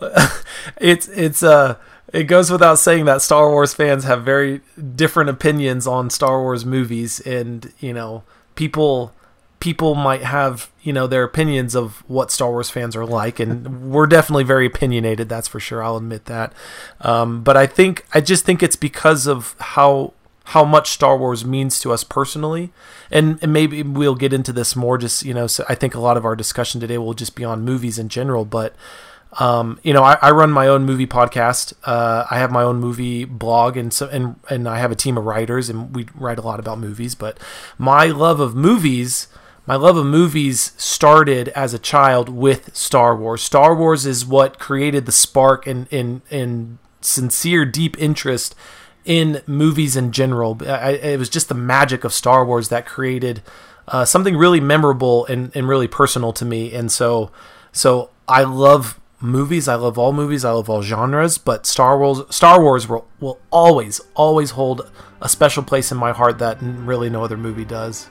it's 0.78 1.08
it's 1.08 1.42
uh 1.42 1.76
it 2.12 2.24
goes 2.24 2.50
without 2.50 2.78
saying 2.78 3.04
that 3.04 3.22
Star 3.22 3.50
Wars 3.50 3.74
fans 3.74 4.04
have 4.04 4.24
very 4.24 4.60
different 4.96 5.30
opinions 5.30 5.86
on 5.86 6.10
Star 6.10 6.40
Wars 6.42 6.64
movies 6.64 7.20
and, 7.20 7.72
you 7.78 7.92
know, 7.92 8.24
people 8.56 9.12
people 9.60 9.94
might 9.94 10.22
have, 10.22 10.70
you 10.82 10.92
know, 10.92 11.06
their 11.06 11.22
opinions 11.22 11.74
of 11.74 12.02
what 12.08 12.30
Star 12.30 12.50
Wars 12.50 12.70
fans 12.70 12.96
are 12.96 13.06
like 13.06 13.38
and 13.38 13.90
we're 13.92 14.06
definitely 14.06 14.44
very 14.44 14.66
opinionated, 14.66 15.28
that's 15.28 15.48
for 15.48 15.60
sure. 15.60 15.82
I'll 15.82 15.98
admit 15.98 16.24
that. 16.24 16.52
Um, 17.00 17.42
but 17.42 17.56
I 17.56 17.66
think 17.66 18.04
I 18.12 18.20
just 18.20 18.44
think 18.44 18.62
it's 18.62 18.76
because 18.76 19.26
of 19.26 19.54
how 19.60 20.14
how 20.50 20.64
much 20.64 20.90
Star 20.90 21.16
Wars 21.16 21.44
means 21.44 21.78
to 21.78 21.92
us 21.92 22.02
personally. 22.02 22.72
And, 23.08 23.38
and 23.40 23.52
maybe 23.52 23.84
we'll 23.84 24.16
get 24.16 24.32
into 24.32 24.52
this 24.52 24.74
more 24.74 24.98
just, 24.98 25.24
you 25.24 25.32
know, 25.32 25.46
so 25.46 25.64
I 25.68 25.76
think 25.76 25.94
a 25.94 26.00
lot 26.00 26.16
of 26.16 26.24
our 26.24 26.34
discussion 26.34 26.80
today 26.80 26.98
will 26.98 27.14
just 27.14 27.36
be 27.36 27.44
on 27.44 27.62
movies 27.62 28.00
in 28.00 28.08
general, 28.08 28.44
but 28.44 28.74
um, 29.38 29.78
you 29.84 29.92
know, 29.92 30.02
I, 30.02 30.18
I, 30.20 30.32
run 30.32 30.50
my 30.50 30.66
own 30.66 30.84
movie 30.84 31.06
podcast. 31.06 31.72
Uh, 31.84 32.26
I 32.28 32.38
have 32.38 32.50
my 32.50 32.64
own 32.64 32.80
movie 32.80 33.24
blog, 33.24 33.76
and 33.76 33.92
so 33.92 34.08
and 34.08 34.34
and 34.50 34.68
I 34.68 34.78
have 34.78 34.90
a 34.90 34.96
team 34.96 35.16
of 35.16 35.24
writers, 35.24 35.70
and 35.70 35.94
we 35.94 36.08
write 36.16 36.38
a 36.38 36.42
lot 36.42 36.58
about 36.58 36.80
movies. 36.80 37.14
But 37.14 37.38
my 37.78 38.06
love 38.06 38.40
of 38.40 38.56
movies, 38.56 39.28
my 39.66 39.76
love 39.76 39.96
of 39.96 40.06
movies 40.06 40.72
started 40.76 41.48
as 41.50 41.74
a 41.74 41.78
child 41.78 42.28
with 42.28 42.74
Star 42.74 43.14
Wars. 43.14 43.42
Star 43.42 43.74
Wars 43.74 44.06
is 44.06 44.24
what 44.24 44.58
created 44.58 45.06
the 45.06 45.12
spark 45.12 45.66
and 45.66 45.86
in 45.90 46.22
in 46.30 46.78
sincere, 47.00 47.64
deep 47.64 47.98
interest 47.98 48.54
in 49.04 49.42
movies 49.46 49.96
in 49.96 50.12
general. 50.12 50.58
I, 50.66 50.92
it 50.92 51.18
was 51.18 51.28
just 51.28 51.48
the 51.48 51.54
magic 51.54 52.04
of 52.04 52.12
Star 52.12 52.44
Wars 52.44 52.68
that 52.68 52.86
created 52.86 53.42
uh, 53.88 54.04
something 54.04 54.36
really 54.36 54.60
memorable 54.60 55.26
and, 55.26 55.54
and 55.54 55.68
really 55.68 55.88
personal 55.88 56.32
to 56.34 56.44
me. 56.44 56.72
And 56.74 56.92
so, 56.92 57.30
so 57.72 58.10
I 58.28 58.44
love 58.44 59.00
movies. 59.20 59.68
I 59.68 59.74
love 59.74 59.98
all 59.98 60.12
movies. 60.12 60.44
I 60.44 60.52
love 60.52 60.70
all 60.70 60.82
genres, 60.82 61.38
but 61.38 61.66
Star 61.66 61.98
Wars 61.98 62.20
Star 62.30 62.62
Wars 62.62 62.88
will, 62.88 63.06
will 63.18 63.38
always 63.50 64.00
always 64.14 64.50
hold 64.50 64.90
a 65.20 65.28
special 65.28 65.62
place 65.62 65.92
in 65.92 65.98
my 65.98 66.12
heart 66.12 66.38
that 66.38 66.58
really 66.62 67.10
no 67.10 67.24
other 67.24 67.36
movie 67.36 67.64
does. 67.64 68.08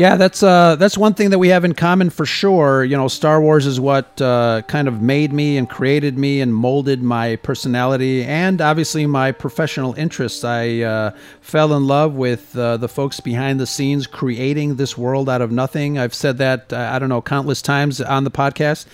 Yeah, 0.00 0.16
that's 0.16 0.42
uh, 0.42 0.76
that's 0.76 0.96
one 0.96 1.12
thing 1.12 1.28
that 1.28 1.38
we 1.38 1.48
have 1.48 1.62
in 1.62 1.74
common 1.74 2.08
for 2.08 2.24
sure. 2.24 2.82
You 2.82 2.96
know, 2.96 3.06
Star 3.06 3.38
Wars 3.38 3.66
is 3.66 3.78
what 3.78 4.18
uh, 4.18 4.62
kind 4.66 4.88
of 4.88 5.02
made 5.02 5.30
me 5.30 5.58
and 5.58 5.68
created 5.68 6.16
me 6.16 6.40
and 6.40 6.54
molded 6.54 7.02
my 7.02 7.36
personality 7.36 8.24
and 8.24 8.62
obviously 8.62 9.04
my 9.04 9.30
professional 9.30 9.92
interests. 9.98 10.42
I 10.42 10.80
uh, 10.80 11.10
fell 11.42 11.74
in 11.74 11.86
love 11.86 12.14
with 12.14 12.56
uh, 12.56 12.78
the 12.78 12.88
folks 12.88 13.20
behind 13.20 13.60
the 13.60 13.66
scenes 13.66 14.06
creating 14.06 14.76
this 14.76 14.96
world 14.96 15.28
out 15.28 15.42
of 15.42 15.52
nothing. 15.52 15.98
I've 15.98 16.14
said 16.14 16.38
that 16.38 16.72
uh, 16.72 16.88
I 16.90 16.98
don't 16.98 17.10
know 17.10 17.20
countless 17.20 17.60
times 17.60 18.00
on 18.00 18.24
the 18.24 18.30
podcast 18.30 18.86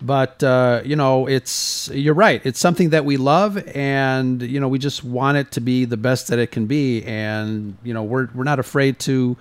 but 0.00 0.42
uh, 0.42 0.82
you 0.84 0.96
know 0.96 1.26
it's 1.26 1.88
you're 1.92 2.14
right 2.14 2.40
it's 2.44 2.58
something 2.58 2.90
that 2.90 3.04
we 3.04 3.16
love 3.16 3.56
and 3.76 4.42
you 4.42 4.58
know 4.58 4.68
we 4.68 4.78
just 4.78 5.04
want 5.04 5.36
it 5.36 5.52
to 5.52 5.60
be 5.60 5.84
the 5.84 5.96
best 5.96 6.28
that 6.28 6.38
it 6.38 6.50
can 6.50 6.66
be 6.66 7.02
and 7.04 7.76
you 7.84 7.94
know 7.94 8.02
we're 8.02 8.28
we're 8.34 8.44
not 8.44 8.58
afraid 8.58 8.98
to 8.98 9.36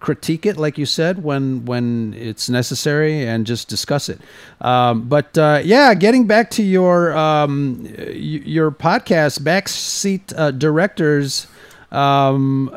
critique 0.00 0.46
it, 0.46 0.56
like 0.56 0.78
you 0.78 0.86
said, 0.86 1.22
when 1.22 1.64
when 1.64 2.14
it's 2.14 2.48
necessary, 2.48 3.26
and 3.26 3.46
just 3.46 3.68
discuss 3.68 4.08
it. 4.08 4.20
Um, 4.60 5.08
but 5.08 5.36
uh, 5.38 5.60
yeah, 5.64 5.94
getting 5.94 6.26
back 6.26 6.50
to 6.52 6.62
your 6.62 7.16
um, 7.16 7.86
your 8.12 8.70
podcast, 8.70 9.40
backseat 9.40 10.32
uh, 10.36 10.50
directors. 10.50 11.46
Um, 11.92 12.70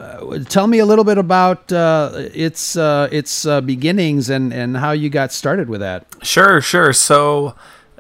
tell 0.50 0.68
me 0.68 0.80
a 0.80 0.86
little 0.86 1.04
bit 1.04 1.18
about 1.18 1.72
uh, 1.72 2.12
its 2.34 2.76
uh, 2.76 3.10
its 3.12 3.46
uh, 3.46 3.62
beginnings 3.62 4.30
and 4.30 4.54
and 4.54 4.78
how 4.78 4.92
you 4.92 5.10
got 5.10 5.32
started 5.32 5.70
with 5.70 5.82
that. 5.82 6.06
Sure, 6.22 6.62
sure. 6.62 6.94
So. 6.94 7.56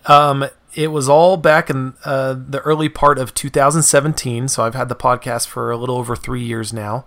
Um, 0.05 0.45
it 0.75 0.91
was 0.91 1.09
all 1.09 1.35
back 1.35 1.69
in 1.69 1.93
uh, 2.05 2.35
the 2.38 2.61
early 2.61 2.89
part 2.89 3.17
of 3.17 3.33
2017. 3.33 4.47
So 4.47 4.63
I've 4.63 4.75
had 4.75 4.88
the 4.88 4.95
podcast 4.95 5.47
for 5.47 5.71
a 5.71 5.77
little 5.77 5.97
over 5.97 6.15
three 6.15 6.43
years 6.43 6.71
now 6.71 7.05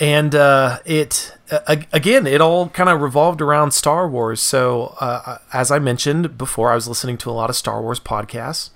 and 0.00 0.34
uh, 0.34 0.78
it 0.86 1.34
uh, 1.50 1.76
again 1.92 2.26
it 2.26 2.40
all 2.40 2.70
kind 2.70 2.88
of 2.88 3.00
revolved 3.00 3.42
around 3.42 3.72
star 3.72 4.08
wars. 4.08 4.40
So 4.40 4.96
uh, 4.98 5.38
as 5.52 5.70
i 5.70 5.78
mentioned 5.78 6.38
before 6.38 6.72
i 6.72 6.74
was 6.74 6.88
listening 6.88 7.18
to 7.18 7.30
a 7.30 7.32
lot 7.32 7.50
of 7.50 7.56
star 7.56 7.82
wars 7.82 8.00
podcasts 8.00 8.70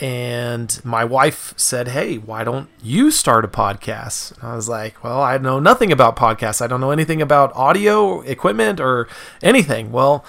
and 0.00 0.80
my 0.84 1.04
wife 1.04 1.52
said 1.56 1.88
hey 1.88 2.16
why 2.16 2.44
don't 2.44 2.68
you 2.82 3.10
start 3.10 3.44
a 3.44 3.48
podcast? 3.48 4.38
And 4.38 4.48
i 4.52 4.54
was 4.54 4.68
like 4.68 5.02
well 5.02 5.20
i 5.20 5.36
know 5.36 5.58
nothing 5.58 5.90
about 5.90 6.16
podcasts. 6.16 6.62
I 6.62 6.68
don't 6.68 6.80
know 6.80 6.92
anything 6.92 7.20
about 7.20 7.54
audio 7.56 8.20
equipment 8.20 8.80
or 8.80 9.08
anything. 9.42 9.90
Well 9.90 10.24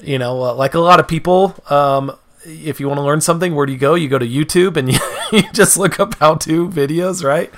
you 0.00 0.18
know 0.18 0.42
uh, 0.42 0.54
like 0.54 0.74
a 0.74 0.80
lot 0.80 0.98
of 0.98 1.06
people 1.06 1.54
um, 1.68 2.16
if 2.46 2.80
you 2.80 2.88
want 2.88 2.98
to 2.98 3.04
learn 3.04 3.20
something 3.20 3.54
where 3.54 3.66
do 3.66 3.72
you 3.72 3.78
go? 3.78 3.94
You 3.94 4.08
go 4.08 4.18
to 4.18 4.26
youtube 4.26 4.76
and 4.78 4.90
you, 4.90 4.98
you 5.32 5.52
just 5.52 5.76
look 5.76 6.00
up 6.00 6.14
how 6.14 6.36
to 6.36 6.68
videos 6.68 7.22
right 7.22 7.52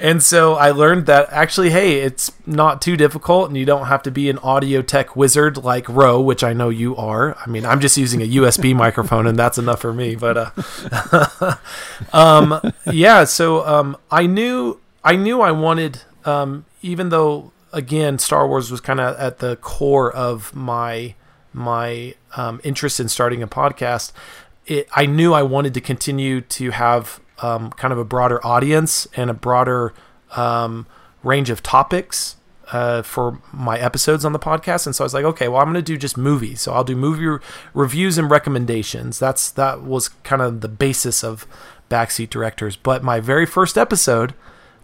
and 0.00 0.22
so 0.22 0.54
I 0.54 0.70
learned 0.70 1.06
that 1.06 1.28
actually, 1.30 1.70
hey, 1.70 2.00
it's 2.00 2.32
not 2.46 2.80
too 2.80 2.96
difficult, 2.96 3.48
and 3.48 3.56
you 3.56 3.64
don't 3.64 3.86
have 3.86 4.02
to 4.04 4.10
be 4.10 4.30
an 4.30 4.38
audio 4.38 4.82
tech 4.82 5.16
wizard 5.16 5.56
like 5.56 5.88
Roe, 5.88 6.20
which 6.20 6.44
I 6.44 6.52
know 6.52 6.68
you 6.68 6.96
are. 6.96 7.36
I 7.36 7.48
mean, 7.48 7.66
I'm 7.66 7.80
just 7.80 7.96
using 7.96 8.22
a 8.22 8.26
USB 8.26 8.74
microphone, 8.84 9.26
and 9.26 9.38
that's 9.38 9.58
enough 9.58 9.80
for 9.80 9.92
me. 9.92 10.14
But 10.14 10.36
uh, 10.36 11.56
um, 12.12 12.60
yeah, 12.86 13.24
so 13.24 13.66
um, 13.66 13.96
I 14.10 14.26
knew 14.26 14.80
I 15.04 15.16
knew 15.16 15.40
I 15.40 15.50
wanted, 15.50 16.02
um, 16.24 16.64
even 16.82 17.08
though 17.08 17.52
again, 17.72 18.18
Star 18.18 18.46
Wars 18.46 18.70
was 18.70 18.80
kind 18.80 19.00
of 19.00 19.16
at 19.18 19.38
the 19.38 19.56
core 19.56 20.12
of 20.12 20.54
my 20.54 21.14
my 21.52 22.14
um, 22.36 22.60
interest 22.64 23.00
in 23.00 23.08
starting 23.08 23.42
a 23.42 23.48
podcast. 23.48 24.12
It, 24.66 24.88
I 24.94 25.06
knew 25.06 25.32
I 25.32 25.42
wanted 25.42 25.74
to 25.74 25.80
continue 25.80 26.40
to 26.42 26.70
have 26.70 27.20
um, 27.42 27.70
kind 27.70 27.92
of 27.92 27.98
a 27.98 28.04
broader 28.04 28.44
audience 28.46 29.06
and 29.16 29.30
a 29.30 29.34
broader 29.34 29.94
um, 30.36 30.86
range 31.22 31.50
of 31.50 31.62
topics 31.62 32.36
uh, 32.72 33.02
for 33.02 33.40
my 33.52 33.78
episodes 33.78 34.24
on 34.24 34.32
the 34.32 34.38
podcast. 34.38 34.86
And 34.86 34.94
so 34.94 35.04
I 35.04 35.06
was 35.06 35.14
like, 35.14 35.24
okay, 35.24 35.48
well, 35.48 35.60
I'm 35.60 35.66
going 35.66 35.74
to 35.74 35.82
do 35.82 35.96
just 35.96 36.16
movies. 36.16 36.60
So 36.60 36.72
I'll 36.72 36.84
do 36.84 36.96
movie 36.96 37.26
re- 37.26 37.38
reviews 37.74 38.18
and 38.18 38.30
recommendations. 38.30 39.18
That's 39.18 39.50
that 39.52 39.82
was 39.82 40.08
kind 40.08 40.42
of 40.42 40.60
the 40.60 40.68
basis 40.68 41.24
of 41.24 41.46
Backseat 41.90 42.30
Directors. 42.30 42.76
But 42.76 43.02
my 43.02 43.20
very 43.20 43.46
first 43.46 43.78
episode 43.78 44.34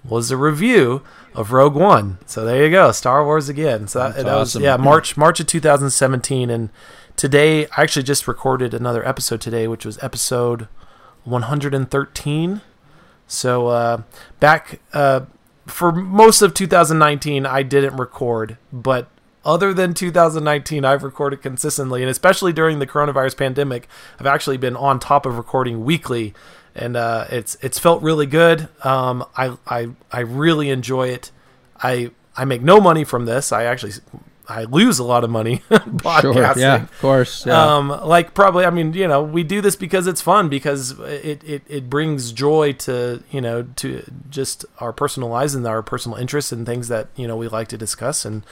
was 0.04 0.30
a 0.30 0.37
review 0.37 1.02
of 1.34 1.52
Rogue 1.52 1.75
One. 1.75 2.18
So 2.26 2.44
there 2.44 2.64
you 2.64 2.70
go, 2.70 2.92
Star 2.92 3.25
Wars 3.25 3.49
again. 3.49 3.88
So 3.88 4.00
that, 4.00 4.16
that 4.16 4.26
awesome. 4.26 4.61
was 4.61 4.64
yeah, 4.64 4.76
March 4.76 5.16
March 5.16 5.40
of 5.40 5.46
2017 5.46 6.50
and 6.50 6.70
today 7.16 7.66
I 7.66 7.82
actually 7.82 8.02
just 8.02 8.28
recorded 8.28 8.75
another 8.75 9.06
episode 9.06 9.40
today 9.40 9.66
which 9.66 9.87
was 9.87 10.02
episode 10.02 10.68
113. 11.25 12.61
So 13.26 13.69
uh, 13.69 14.02
back 14.40 14.81
uh, 14.93 15.23
for 15.66 15.93
most 15.93 16.43
of 16.43 16.54
2019, 16.54 17.47
I 17.47 17.62
didn't 17.62 17.97
record, 17.97 18.59
but 18.73 19.09
other 19.45 19.75
than 19.75 19.93
2019, 19.93 20.85
I've 20.85 21.02
recorded 21.02 21.43
consistently, 21.43 22.02
and 22.02 22.11
especially 22.11 22.52
during 22.52 22.78
the 22.78 22.87
coronavirus 22.87 23.37
pandemic, 23.37 23.88
I've 24.19 24.26
actually 24.26 24.57
been 24.57 24.76
on 24.76 24.99
top 24.99 25.26
of 25.26 25.37
recording 25.37 25.85
weekly, 25.85 26.35
and 26.75 26.97
uh, 26.97 27.26
it's 27.31 27.57
it's 27.61 27.78
felt 27.78 28.02
really 28.02 28.26
good. 28.26 28.69
Um, 28.85 29.25
I 29.37 29.57
I 29.66 29.90
I 30.11 30.21
really 30.21 30.71
enjoy 30.71 31.09
it. 31.09 31.31
I 31.83 32.11
I 32.37 32.45
make 32.45 32.62
no 32.62 32.81
money 32.81 33.04
from 33.04 33.26
this. 33.26 33.52
I 33.52 33.64
actually 33.64 33.93
I 34.49 34.65
lose 34.65 34.99
a 34.99 35.05
lot 35.05 35.25
of 35.25 35.31
money 35.31 35.63
podcasting. 35.71 36.21
Sure. 36.35 36.53
Yeah. 36.57 36.83
Of 36.83 37.01
course. 37.01 37.47
Yeah. 37.47 37.77
Um, 37.77 37.89
like 37.89 38.35
probably, 38.35 38.65
I 38.65 38.71
mean, 38.71 38.93
you 38.93 39.09
know, 39.09 39.23
we 39.23 39.43
do 39.43 39.61
this 39.61 39.77
because 39.77 40.07
it's 40.07 40.21
fun 40.21 40.49
because 40.49 40.99
it, 41.01 41.43
it, 41.45 41.63
it 41.67 41.89
brings 41.89 42.33
joy 42.33 42.73
to, 42.75 43.23
you 43.31 43.41
know, 43.41 43.63
to 43.77 44.05
just 44.29 44.65
our 44.81 44.93
personal 44.93 45.29
lives 45.31 45.55
and 45.55 45.67
our 45.67 45.83
personal 45.83 46.19
interests 46.19 46.53
and 46.53 46.67
things 46.67 46.89
that, 46.89 47.09
you 47.17 47.27
know, 47.27 47.37
we 47.37 47.49
like 47.49 47.69
to 47.69 47.79
discuss. 47.79 48.25
And, 48.25 48.45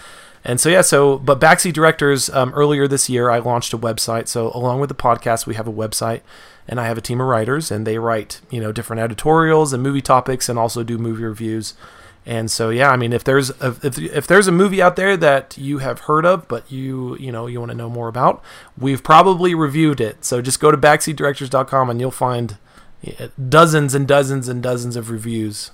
and 0.45 0.59
so, 0.61 0.69
yeah, 0.69 0.81
so, 0.81 1.19
but 1.19 1.39
Backseat 1.41 1.75
Directors, 1.75 2.31
um, 2.31 2.53
earlier 2.55 2.89
this 2.89 3.09
year, 3.11 3.31
I 3.31 3.39
launched 3.39 3.73
a 3.75 3.79
website. 3.79 4.29
So 4.29 4.51
along 4.55 4.81
with 4.81 4.89
the 4.89 4.95
podcast, 4.95 5.47
we 5.47 5.55
have 5.57 5.69
a 5.69 5.73
website 5.73 6.23
and 6.67 6.81
I 6.81 6.87
have 6.87 6.99
a 6.99 7.03
team 7.03 7.21
of 7.21 7.27
writers 7.27 7.71
and 7.71 7.87
they 7.87 7.99
write, 7.99 8.41
you 8.51 8.61
know, 8.61 8.73
different 8.73 9.01
editorials 9.01 9.73
and 9.73 9.83
movie 9.83 10.03
topics 10.03 10.49
and 10.49 10.59
also 10.59 10.83
do 10.83 10.97
movie 10.97 11.25
reviews. 11.25 11.75
And 12.25 12.51
so, 12.51 12.71
yeah, 12.71 12.91
I 12.91 12.97
mean, 12.97 13.13
if 13.13 13.25
there's 13.25 13.51
a, 13.61 13.77
if, 13.83 13.99
if 13.99 14.27
there's 14.27 14.47
a 14.47 14.53
movie 14.53 14.81
out 14.81 14.95
there 14.95 15.17
that 15.17 15.59
you 15.59 15.79
have 15.79 16.01
heard 16.01 16.25
of, 16.25 16.47
but 16.47 16.71
you 16.71 17.17
you 17.19 17.33
know 17.33 17.47
you 17.47 17.59
want 17.59 17.71
to 17.73 17.77
know 17.77 17.91
more 17.91 18.09
about, 18.09 18.43
we've 18.79 19.03
probably 19.03 19.55
reviewed 19.55 20.01
it. 20.01 20.25
So 20.25 20.41
just 20.41 20.61
go 20.61 20.71
to 20.71 20.77
backseatdirectors.com 20.77 21.91
and 21.91 22.01
you'll 22.01 22.13
find 22.13 22.59
dozens 23.49 23.95
and 23.95 24.07
dozens 24.07 24.49
and 24.49 24.63
dozens 24.63 24.95
of 24.95 25.11
reviews. 25.11 25.73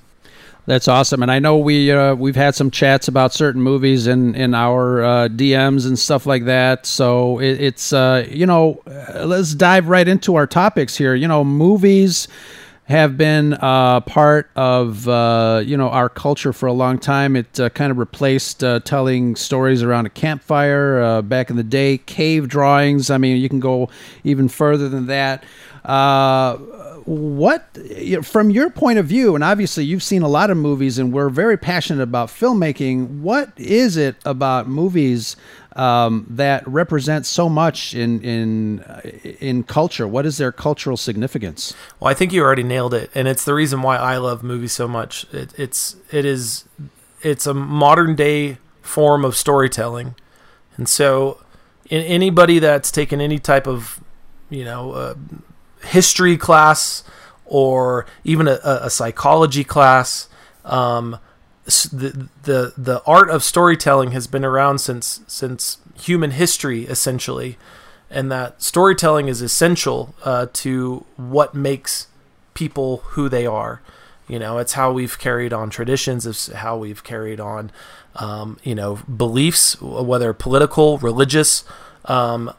That's 0.64 0.86
awesome, 0.86 1.22
and 1.22 1.30
I 1.30 1.38
know 1.38 1.56
we 1.56 1.90
uh, 1.90 2.14
we've 2.14 2.36
had 2.36 2.54
some 2.54 2.70
chats 2.70 3.08
about 3.08 3.32
certain 3.32 3.62
movies 3.62 4.06
in 4.06 4.34
in 4.34 4.54
our 4.54 5.02
uh, 5.02 5.28
DMs 5.28 5.86
and 5.86 5.98
stuff 5.98 6.26
like 6.26 6.44
that. 6.44 6.84
So 6.84 7.40
it, 7.40 7.60
it's 7.60 7.92
uh, 7.92 8.26
you 8.30 8.44
know 8.44 8.82
let's 9.14 9.54
dive 9.54 9.88
right 9.88 10.06
into 10.06 10.34
our 10.34 10.46
topics 10.46 10.96
here. 10.96 11.14
You 11.14 11.26
know, 11.26 11.42
movies 11.42 12.28
have 12.88 13.18
been 13.18 13.52
uh, 13.52 14.00
part 14.00 14.50
of 14.56 15.06
uh, 15.08 15.62
you 15.64 15.76
know 15.76 15.90
our 15.90 16.08
culture 16.08 16.52
for 16.52 16.66
a 16.66 16.72
long 16.72 16.98
time. 16.98 17.36
It 17.36 17.60
uh, 17.60 17.68
kind 17.70 17.90
of 17.90 17.98
replaced 17.98 18.64
uh, 18.64 18.80
telling 18.80 19.36
stories 19.36 19.82
around 19.82 20.06
a 20.06 20.10
campfire 20.10 21.00
uh, 21.00 21.22
back 21.22 21.50
in 21.50 21.56
the 21.56 21.62
day. 21.62 21.98
Cave 21.98 22.48
drawings. 22.48 23.10
I 23.10 23.18
mean, 23.18 23.36
you 23.36 23.48
can 23.48 23.60
go 23.60 23.90
even 24.24 24.48
further 24.48 24.88
than 24.88 25.06
that. 25.06 25.44
Uh, 27.08 27.12
what, 27.12 27.78
from 28.22 28.50
your 28.50 28.70
point 28.70 28.98
of 28.98 29.06
view, 29.06 29.34
and 29.34 29.42
obviously 29.42 29.84
you've 29.84 30.02
seen 30.02 30.22
a 30.22 30.28
lot 30.28 30.50
of 30.50 30.56
movies, 30.56 30.98
and 30.98 31.12
we're 31.12 31.28
very 31.28 31.56
passionate 31.56 32.02
about 32.02 32.28
filmmaking. 32.28 33.20
What 33.20 33.52
is 33.56 33.96
it 33.96 34.16
about 34.24 34.68
movies 34.68 35.36
um, 35.76 36.26
that 36.28 36.66
represent 36.66 37.24
so 37.24 37.48
much 37.48 37.94
in 37.94 38.20
in 38.22 38.84
in 39.40 39.62
culture? 39.62 40.06
What 40.06 40.26
is 40.26 40.38
their 40.38 40.52
cultural 40.52 40.96
significance? 40.96 41.74
Well, 42.00 42.10
I 42.10 42.14
think 42.14 42.32
you 42.32 42.42
already 42.42 42.62
nailed 42.62 42.94
it, 42.94 43.10
and 43.14 43.28
it's 43.28 43.44
the 43.44 43.54
reason 43.54 43.82
why 43.82 43.96
I 43.96 44.16
love 44.18 44.42
movies 44.42 44.72
so 44.72 44.88
much. 44.88 45.26
It, 45.32 45.52
it's 45.58 45.96
it 46.10 46.24
is 46.24 46.64
it's 47.22 47.46
a 47.46 47.54
modern 47.54 48.16
day 48.16 48.58
form 48.82 49.24
of 49.24 49.36
storytelling, 49.36 50.14
and 50.76 50.88
so 50.88 51.42
in 51.88 52.02
anybody 52.02 52.58
that's 52.58 52.90
taken 52.90 53.20
any 53.20 53.38
type 53.38 53.66
of 53.66 54.00
you 54.50 54.64
know 54.64 54.92
uh, 54.92 55.14
history 55.82 56.36
class 56.36 57.04
or 57.44 58.06
even 58.24 58.46
a, 58.48 58.58
a 58.64 58.90
psychology 58.90 59.64
class. 59.64 60.28
Um, 60.64 61.18
the 61.64 62.28
the 62.42 62.72
the 62.78 63.02
art 63.06 63.28
of 63.30 63.42
storytelling 63.42 64.12
has 64.12 64.26
been 64.26 64.44
around 64.44 64.78
since 64.78 65.20
since 65.26 65.78
human 66.00 66.30
history 66.30 66.84
essentially, 66.84 67.58
and 68.10 68.30
that 68.32 68.62
storytelling 68.62 69.28
is 69.28 69.42
essential 69.42 70.14
uh, 70.24 70.46
to 70.54 71.04
what 71.16 71.54
makes 71.54 72.06
people 72.54 72.98
who 73.08 73.28
they 73.28 73.46
are. 73.46 73.82
You 74.28 74.38
know, 74.38 74.58
it's 74.58 74.74
how 74.74 74.92
we've 74.92 75.18
carried 75.18 75.52
on 75.52 75.70
traditions. 75.70 76.26
It's 76.26 76.52
how 76.52 76.76
we've 76.76 77.02
carried 77.02 77.40
on, 77.40 77.70
um, 78.16 78.58
you 78.62 78.74
know, 78.74 78.96
beliefs, 78.96 79.80
whether 79.80 80.32
political, 80.34 80.98
religious. 80.98 81.64
Um, 82.04 82.52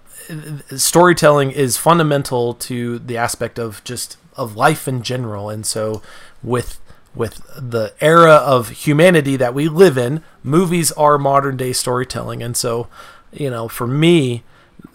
storytelling 0.75 1.51
is 1.51 1.77
fundamental 1.77 2.53
to 2.55 2.99
the 2.99 3.17
aspect 3.17 3.57
of 3.59 3.83
just 3.83 4.17
of 4.35 4.55
life 4.55 4.87
in 4.87 5.01
general, 5.01 5.49
and 5.49 5.65
so 5.65 6.01
with 6.43 6.79
with 7.15 7.41
the 7.57 7.93
era 7.99 8.35
of 8.35 8.69
humanity 8.69 9.35
that 9.35 9.53
we 9.53 9.67
live 9.67 9.97
in, 9.97 10.23
movies 10.43 10.91
are 10.93 11.17
modern 11.17 11.57
day 11.57 11.73
storytelling. 11.73 12.43
And 12.43 12.55
so, 12.55 12.87
you 13.31 13.49
know, 13.49 13.67
for 13.67 13.87
me, 13.87 14.43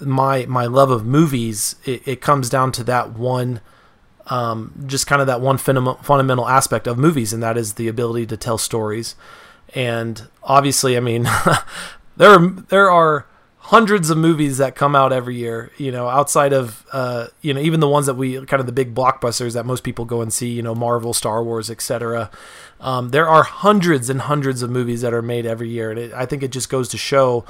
my 0.00 0.46
my 0.46 0.66
love 0.66 0.90
of 0.90 1.04
movies, 1.04 1.76
it, 1.84 2.06
it 2.06 2.20
comes 2.20 2.48
down 2.48 2.72
to 2.72 2.84
that 2.84 3.12
one, 3.12 3.60
um, 4.28 4.84
just 4.86 5.06
kind 5.06 5.20
of 5.20 5.26
that 5.26 5.40
one 5.40 5.58
fundamental 5.58 6.48
aspect 6.48 6.86
of 6.86 6.96
movies, 6.96 7.32
and 7.32 7.42
that 7.42 7.58
is 7.58 7.74
the 7.74 7.88
ability 7.88 8.26
to 8.26 8.36
tell 8.36 8.58
stories. 8.58 9.16
And 9.74 10.28
obviously, 10.42 10.96
I 10.96 11.00
mean, 11.00 11.24
there 12.16 12.30
are, 12.30 12.48
there 12.68 12.90
are 12.90 13.26
hundreds 13.64 14.11
of 14.11 14.18
movies 14.18 14.59
that 14.59 14.74
come 14.74 14.94
out 14.94 15.11
every 15.11 15.37
year 15.37 15.70
you 15.79 15.90
know 15.90 16.07
outside 16.07 16.53
of 16.53 16.85
uh, 16.92 17.27
you 17.40 17.55
know 17.55 17.61
even 17.61 17.81
the 17.81 17.88
ones 17.88 18.05
that 18.05 18.14
we 18.14 18.35
kind 18.44 18.61
of 18.61 18.66
the 18.66 18.72
big 18.72 18.94
blockbusters 18.94 19.55
that 19.55 19.64
most 19.64 19.83
people 19.83 20.05
go 20.05 20.20
and 20.20 20.35
see 20.35 20.50
you 20.50 20.62
know 20.62 20.74
marvel 20.74 21.14
star 21.14 21.42
wars 21.42 21.70
etc 21.70 22.31
um, 22.81 23.09
there 23.09 23.27
are 23.27 23.42
hundreds 23.42 24.11
and 24.11 24.20
hundreds 24.22 24.61
of 24.61 24.68
movies 24.68 25.00
that 25.00 25.14
are 25.14 25.22
made 25.22 25.46
every 25.46 25.70
year 25.70 25.90
and 25.90 25.98
it, 25.98 26.12
i 26.12 26.27
think 26.27 26.42
it 26.42 26.53
just 26.53 26.68
goes 26.68 26.90
to 26.90 26.98
show 26.98 27.42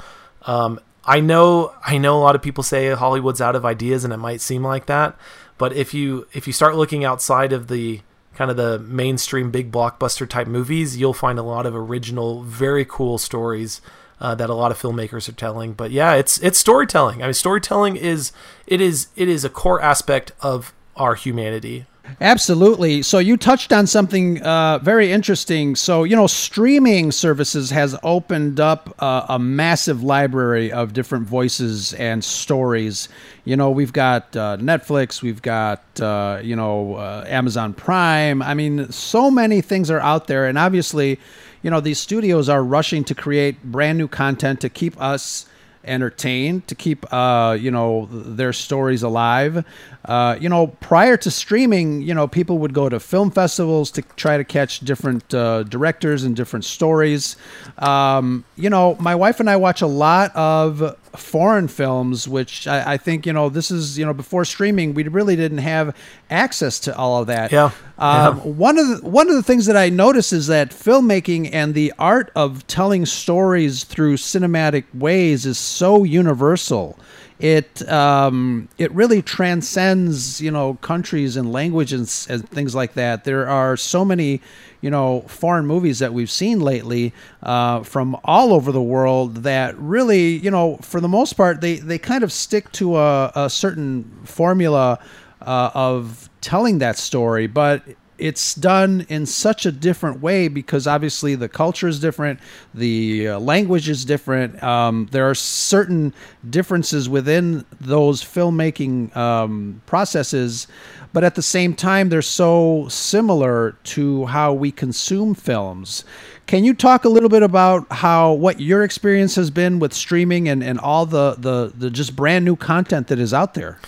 um, 0.43 0.79
i 1.03 1.19
know 1.19 1.73
i 1.85 1.97
know 1.97 2.17
a 2.17 2.21
lot 2.21 2.33
of 2.33 2.41
people 2.41 2.63
say 2.63 2.91
hollywood's 2.91 3.41
out 3.41 3.55
of 3.55 3.65
ideas 3.65 4.05
and 4.05 4.13
it 4.13 4.17
might 4.17 4.39
seem 4.39 4.63
like 4.63 4.85
that 4.85 5.17
but 5.57 5.73
if 5.73 5.93
you 5.93 6.25
if 6.31 6.47
you 6.47 6.53
start 6.53 6.77
looking 6.77 7.03
outside 7.03 7.51
of 7.51 7.67
the 7.67 7.99
kind 8.35 8.49
of 8.49 8.55
the 8.55 8.79
mainstream 8.79 9.51
big 9.51 9.69
blockbuster 9.69 10.27
type 10.27 10.47
movies 10.47 10.95
you'll 10.95 11.13
find 11.13 11.37
a 11.37 11.43
lot 11.43 11.65
of 11.65 11.75
original 11.75 12.41
very 12.43 12.85
cool 12.85 13.17
stories 13.17 13.81
uh, 14.19 14.35
that 14.35 14.49
a 14.49 14.53
lot 14.53 14.71
of 14.71 14.79
filmmakers 14.79 15.27
are 15.29 15.33
telling. 15.33 15.73
But 15.73 15.91
yeah, 15.91 16.13
it's 16.13 16.37
it's 16.39 16.57
storytelling. 16.57 17.21
I 17.21 17.25
mean, 17.25 17.33
storytelling 17.33 17.95
is 17.95 18.31
it 18.67 18.81
is 18.81 19.07
it 19.15 19.27
is 19.27 19.43
a 19.43 19.49
core 19.49 19.81
aspect 19.81 20.31
of 20.41 20.73
our 20.95 21.15
humanity. 21.15 21.85
Absolutely. 22.21 23.01
So 23.01 23.17
you 23.17 23.35
touched 23.35 23.73
on 23.73 23.87
something 23.87 24.41
uh, 24.41 24.79
very 24.79 25.11
interesting. 25.11 25.75
So 25.75 26.03
you 26.03 26.15
know, 26.15 26.27
streaming 26.27 27.11
services 27.11 27.71
has 27.71 27.97
opened 28.03 28.59
up 28.59 28.95
uh, 28.99 29.25
a 29.29 29.39
massive 29.39 30.03
library 30.03 30.71
of 30.71 30.93
different 30.93 31.27
voices 31.27 31.93
and 31.93 32.23
stories. 32.23 33.09
You 33.43 33.55
know, 33.57 33.71
we've 33.71 33.93
got 33.93 34.35
uh, 34.35 34.57
Netflix, 34.57 35.21
we've 35.21 35.41
got 35.41 35.83
uh, 35.99 36.39
you 36.43 36.55
know 36.55 36.95
uh, 36.95 37.25
Amazon 37.27 37.73
Prime. 37.73 38.41
I 38.41 38.53
mean, 38.53 38.91
so 38.91 39.29
many 39.31 39.61
things 39.61 39.89
are 39.89 39.99
out 39.99 40.27
there, 40.27 40.45
and 40.45 40.57
obviously 40.57 41.19
you 41.65 41.71
know, 41.71 41.79
these 41.79 41.97
studios 41.97 42.47
are 42.47 42.63
rushing 42.63 43.03
to 43.05 43.15
create 43.15 43.63
brand 43.63 43.97
new 43.97 44.07
content 44.07 44.61
to 44.61 44.69
keep 44.69 45.01
us 45.01 45.47
entertained, 45.83 46.67
to 46.67 46.75
keep, 46.75 47.11
uh, 47.11 47.57
you 47.59 47.71
know, 47.71 48.07
their 48.11 48.53
stories 48.53 49.01
alive. 49.01 49.65
Uh, 50.05 50.37
you 50.39 50.47
know, 50.47 50.67
prior 50.67 51.17
to 51.17 51.31
streaming, 51.31 52.03
you 52.03 52.13
know, 52.13 52.27
people 52.27 52.59
would 52.59 52.75
go 52.75 52.87
to 52.87 52.99
film 52.99 53.31
festivals 53.31 53.89
to 53.89 54.03
try 54.15 54.37
to 54.37 54.43
catch 54.43 54.81
different 54.81 55.33
uh, 55.33 55.63
directors 55.63 56.23
and 56.23 56.35
different 56.35 56.65
stories. 56.65 57.35
Um, 57.79 58.45
you 58.55 58.69
know, 58.69 58.95
my 58.99 59.15
wife 59.15 59.39
and 59.39 59.49
I 59.49 59.55
watch 59.55 59.81
a 59.81 59.87
lot 59.87 60.35
of 60.35 60.95
foreign 61.15 61.67
films, 61.67 62.27
which 62.27 62.67
I, 62.67 62.93
I, 62.93 62.97
think 62.97 63.25
you 63.25 63.33
know 63.33 63.49
this 63.49 63.71
is 63.71 63.97
you 63.97 64.05
know 64.05 64.13
before 64.13 64.45
streaming 64.45 64.93
we 64.93 65.03
really 65.03 65.35
didn't 65.35 65.59
have 65.59 65.95
access 66.29 66.79
to 66.81 66.95
all 66.95 67.21
of 67.21 67.27
that. 67.27 67.51
Yeah. 67.51 67.71
Um, 67.97 68.37
yeah. 68.37 68.43
One 68.43 68.77
of 68.77 68.87
the 68.87 69.09
one 69.09 69.29
of 69.29 69.35
the 69.35 69.43
things 69.43 69.65
that 69.65 69.77
I 69.77 69.89
notice 69.89 70.33
is 70.33 70.47
that 70.47 70.69
filmmaking 70.69 71.49
and 71.53 71.73
the 71.73 71.93
art 71.97 72.31
of 72.35 72.65
telling 72.67 73.05
stories 73.05 73.83
through 73.83 74.17
cinematic 74.17 74.85
ways 74.93 75.45
is 75.45 75.57
so 75.57 76.03
universal 76.03 76.97
it 77.39 77.87
um, 77.89 78.69
it 78.77 78.91
really 78.91 79.21
transcends 79.21 80.39
you 80.39 80.51
know 80.51 80.75
countries 80.75 81.35
and 81.35 81.51
languages 81.51 82.27
and, 82.29 82.41
and, 82.41 82.49
things 82.49 82.73
like 82.73 82.93
that. 82.93 83.23
There 83.23 83.47
are 83.47 83.75
so 83.75 84.05
many 84.05 84.41
you 84.81 84.89
know 84.89 85.21
foreign 85.21 85.65
movies 85.65 85.99
that 85.99 86.13
we've 86.13 86.31
seen 86.31 86.61
lately 86.61 87.13
uh, 87.43 87.83
from 87.83 88.17
all 88.23 88.53
over 88.53 88.71
the 88.71 88.81
world 88.81 89.37
that 89.43 89.77
really 89.77 90.37
you 90.37 90.51
know 90.51 90.77
for 90.77 91.01
the 91.01 91.09
most 91.09 91.33
part 91.33 91.61
they 91.61 91.75
they 91.75 91.97
kind 91.97 92.23
of 92.23 92.31
stick 92.31 92.71
to 92.73 92.97
a, 92.97 93.31
a 93.35 93.49
certain 93.49 94.09
formula 94.23 94.99
uh, 95.41 95.71
of 95.73 96.29
telling 96.41 96.79
that 96.79 96.97
story, 96.97 97.47
but 97.47 97.83
it's 98.17 98.55
done 98.55 99.05
in 99.09 99.25
such 99.25 99.65
a 99.65 99.71
different 99.71 100.21
way 100.21 100.47
because 100.47 100.87
obviously 100.87 101.35
the 101.35 101.49
culture 101.49 101.87
is 101.87 101.99
different, 101.99 102.39
the 102.73 103.29
uh, 103.29 103.39
language 103.39 103.89
is 103.89 104.05
different. 104.05 104.61
Um, 104.63 105.07
there 105.11 105.29
are 105.29 105.35
certain 105.35 106.13
differences 106.49 107.09
within 107.09 107.65
those 107.79 108.23
filmmaking 108.23 109.15
um, 109.15 109.81
processes, 109.85 110.67
but 111.13 111.23
at 111.23 111.35
the 111.35 111.41
same 111.41 111.73
time, 111.73 112.09
they're 112.09 112.21
so 112.21 112.87
similar 112.89 113.77
to 113.83 114.25
how 114.25 114.53
we 114.53 114.71
consume 114.71 115.33
films. 115.33 116.03
Can 116.47 116.63
you 116.63 116.73
talk 116.73 117.05
a 117.05 117.09
little 117.09 117.29
bit 117.29 117.41
about 117.43 117.91
how 117.91 118.33
what 118.33 118.59
your 118.59 118.83
experience 118.83 119.35
has 119.35 119.49
been 119.49 119.79
with 119.79 119.93
streaming 119.93 120.47
and, 120.47 120.63
and 120.63 120.79
all 120.79 121.05
the, 121.05 121.35
the, 121.37 121.73
the 121.75 121.89
just 121.89 122.15
brand 122.15 122.45
new 122.45 122.55
content 122.55 123.07
that 123.07 123.19
is 123.19 123.33
out 123.33 123.55
there? 123.55 123.79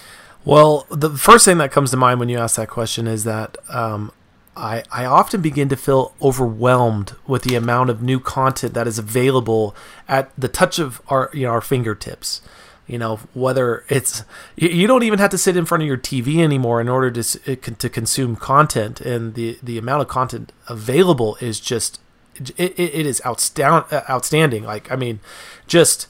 Well, 0.48 0.88
the 0.90 1.10
first 1.10 1.44
thing 1.44 1.58
that 1.58 1.74
comes 1.74 1.92
to 1.92 1.98
mind 1.98 2.22
when 2.22 2.30
you 2.30 2.38
ask 2.38 2.56
that 2.56 2.70
question 2.70 3.06
is 3.06 3.26
that 3.26 3.58
um, 3.68 4.14
I, 4.58 4.84
I 4.92 5.06
often 5.06 5.42
begin 5.42 5.70
to 5.70 5.76
feel 5.76 6.14
overwhelmed 6.22 7.16
with 7.28 7.44
the 7.44 7.56
amount 7.56 7.90
of 7.90 8.02
new 8.02 8.20
content 8.20 8.74
that 8.74 8.88
is 8.88 8.98
available 8.98 9.76
at 10.08 10.32
the 10.38 10.48
touch 10.48 10.80
of 10.80 11.02
our 11.08 11.30
you 11.34 11.46
know 11.46 11.52
our 11.52 11.62
fingertips. 11.62 12.42
You 12.88 12.98
know 12.98 13.18
whether 13.34 13.86
it's 13.90 14.24
you, 14.56 14.88
don't 14.88 15.04
even 15.04 15.20
have 15.20 15.30
to 15.32 15.38
sit 15.38 15.58
in 15.58 15.66
front 15.66 15.84
of 15.84 15.88
your 15.88 15.98
TV 15.98 16.40
anymore 16.40 16.82
in 16.82 16.90
order 16.90 17.12
to 17.12 17.40
eh, 17.52 17.56
can- 17.56 17.76
to 17.76 17.90
consume 17.90 18.36
content, 18.36 19.00
and 19.02 19.36
the 19.36 19.60
the 19.62 19.78
amount 19.78 20.02
of 20.02 20.08
content 20.08 20.52
available 20.68 21.38
is 21.40 21.60
just 21.60 22.00
it, 22.36 22.80
it, 22.80 23.06
is 23.06 23.22
outstanding. 23.26 24.64
Like 24.64 24.92
I 24.92 24.96
mean, 24.96 25.20
just 25.68 26.08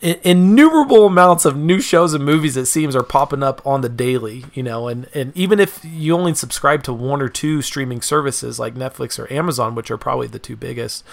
innumerable 0.00 1.04
amounts 1.06 1.44
of 1.44 1.56
new 1.56 1.80
shows 1.80 2.14
and 2.14 2.24
movies 2.24 2.56
it 2.56 2.66
seems 2.66 2.96
are 2.96 3.02
popping 3.02 3.42
up 3.42 3.64
on 3.66 3.82
the 3.82 3.88
daily 3.88 4.44
you 4.54 4.62
know 4.62 4.88
and 4.88 5.06
and 5.12 5.36
even 5.36 5.60
if 5.60 5.84
you 5.84 6.14
only 6.14 6.32
subscribe 6.34 6.82
to 6.82 6.92
one 6.92 7.20
or 7.20 7.28
two 7.28 7.60
streaming 7.60 8.00
services 8.00 8.58
like 8.58 8.74
netflix 8.74 9.18
or 9.18 9.30
amazon 9.32 9.74
which 9.74 9.90
are 9.90 9.98
probably 9.98 10.26
the 10.26 10.38
two 10.38 10.56
biggest 10.56 11.04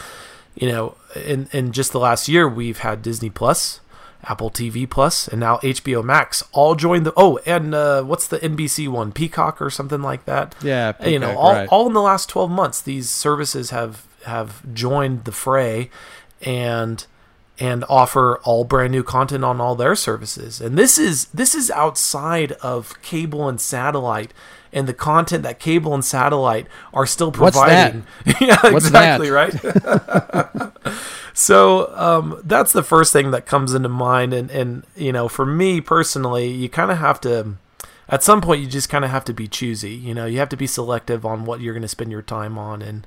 you 0.55 0.69
know 0.69 0.95
in 1.25 1.49
in 1.51 1.73
just 1.73 1.91
the 1.91 1.99
last 1.99 2.29
year 2.29 2.47
we've 2.47 2.77
had 2.79 3.01
disney 3.01 3.29
plus 3.29 3.81
apple 4.23 4.49
tv 4.49 4.89
plus 4.89 5.27
and 5.27 5.41
now 5.41 5.57
hbo 5.57 6.01
max 6.01 6.41
all 6.53 6.75
joined 6.75 7.05
the 7.05 7.13
oh 7.17 7.37
and 7.45 7.75
uh, 7.75 8.01
what's 8.03 8.27
the 8.27 8.39
nbc 8.39 8.87
one 8.87 9.11
peacock 9.11 9.61
or 9.61 9.69
something 9.69 10.01
like 10.01 10.23
that 10.23 10.55
Yeah, 10.61 10.93
you 11.05 11.19
know 11.19 11.27
Peacock, 11.27 11.43
all, 11.43 11.51
right. 11.53 11.69
all 11.69 11.87
in 11.87 11.93
the 11.93 12.01
last 12.01 12.29
12 12.29 12.49
months 12.49 12.81
these 12.81 13.09
services 13.09 13.71
have 13.71 14.07
have 14.25 14.73
joined 14.73 15.25
the 15.25 15.31
fray 15.33 15.89
and 16.41 17.05
and 17.59 17.83
offer 17.87 18.37
all 18.43 18.63
brand 18.65 18.91
new 18.91 19.03
content 19.03 19.43
on 19.43 19.61
all 19.61 19.75
their 19.75 19.95
services. 19.95 20.59
And 20.59 20.77
this 20.77 20.97
is 20.97 21.25
this 21.27 21.55
is 21.55 21.71
outside 21.71 22.53
of 22.53 23.01
cable 23.01 23.47
and 23.47 23.59
satellite 23.61 24.33
and 24.73 24.87
the 24.87 24.93
content 24.93 25.43
that 25.43 25.57
cable 25.57 25.93
and 25.93 26.03
satellite 26.03 26.67
are 26.93 27.05
still 27.05 27.31
What's 27.31 27.55
that? 27.57 27.93
providing. 27.93 28.05
Yeah 28.47 28.59
What's 28.73 28.89
that? 28.91 29.21
exactly 29.21 29.29
right? 29.31 30.93
So 31.37 31.93
um, 31.97 32.41
that's 32.45 32.71
the 32.71 32.81
first 32.83 33.11
thing 33.11 33.31
that 33.31 33.45
comes 33.45 33.73
into 33.73 33.89
mind. 33.89 34.33
And 34.33 34.49
and 34.51 34.83
you 34.95 35.11
know 35.11 35.27
for 35.27 35.45
me 35.45 35.81
personally 35.81 36.47
you 36.49 36.69
kind 36.69 36.91
of 36.91 36.97
have 36.97 37.19
to 37.21 37.55
at 38.07 38.23
some 38.23 38.39
point 38.41 38.61
you 38.61 38.67
just 38.67 38.87
kind 38.89 39.03
of 39.03 39.11
have 39.11 39.25
to 39.25 39.33
be 39.33 39.47
choosy. 39.47 39.91
You 39.93 40.13
know 40.13 40.25
you 40.25 40.39
have 40.39 40.49
to 40.49 40.57
be 40.57 40.67
selective 40.67 41.25
on 41.25 41.45
what 41.45 41.59
you're 41.61 41.73
going 41.73 41.81
to 41.81 41.87
spend 41.87 42.11
your 42.11 42.21
time 42.21 42.57
on. 42.57 42.81
And 42.81 43.05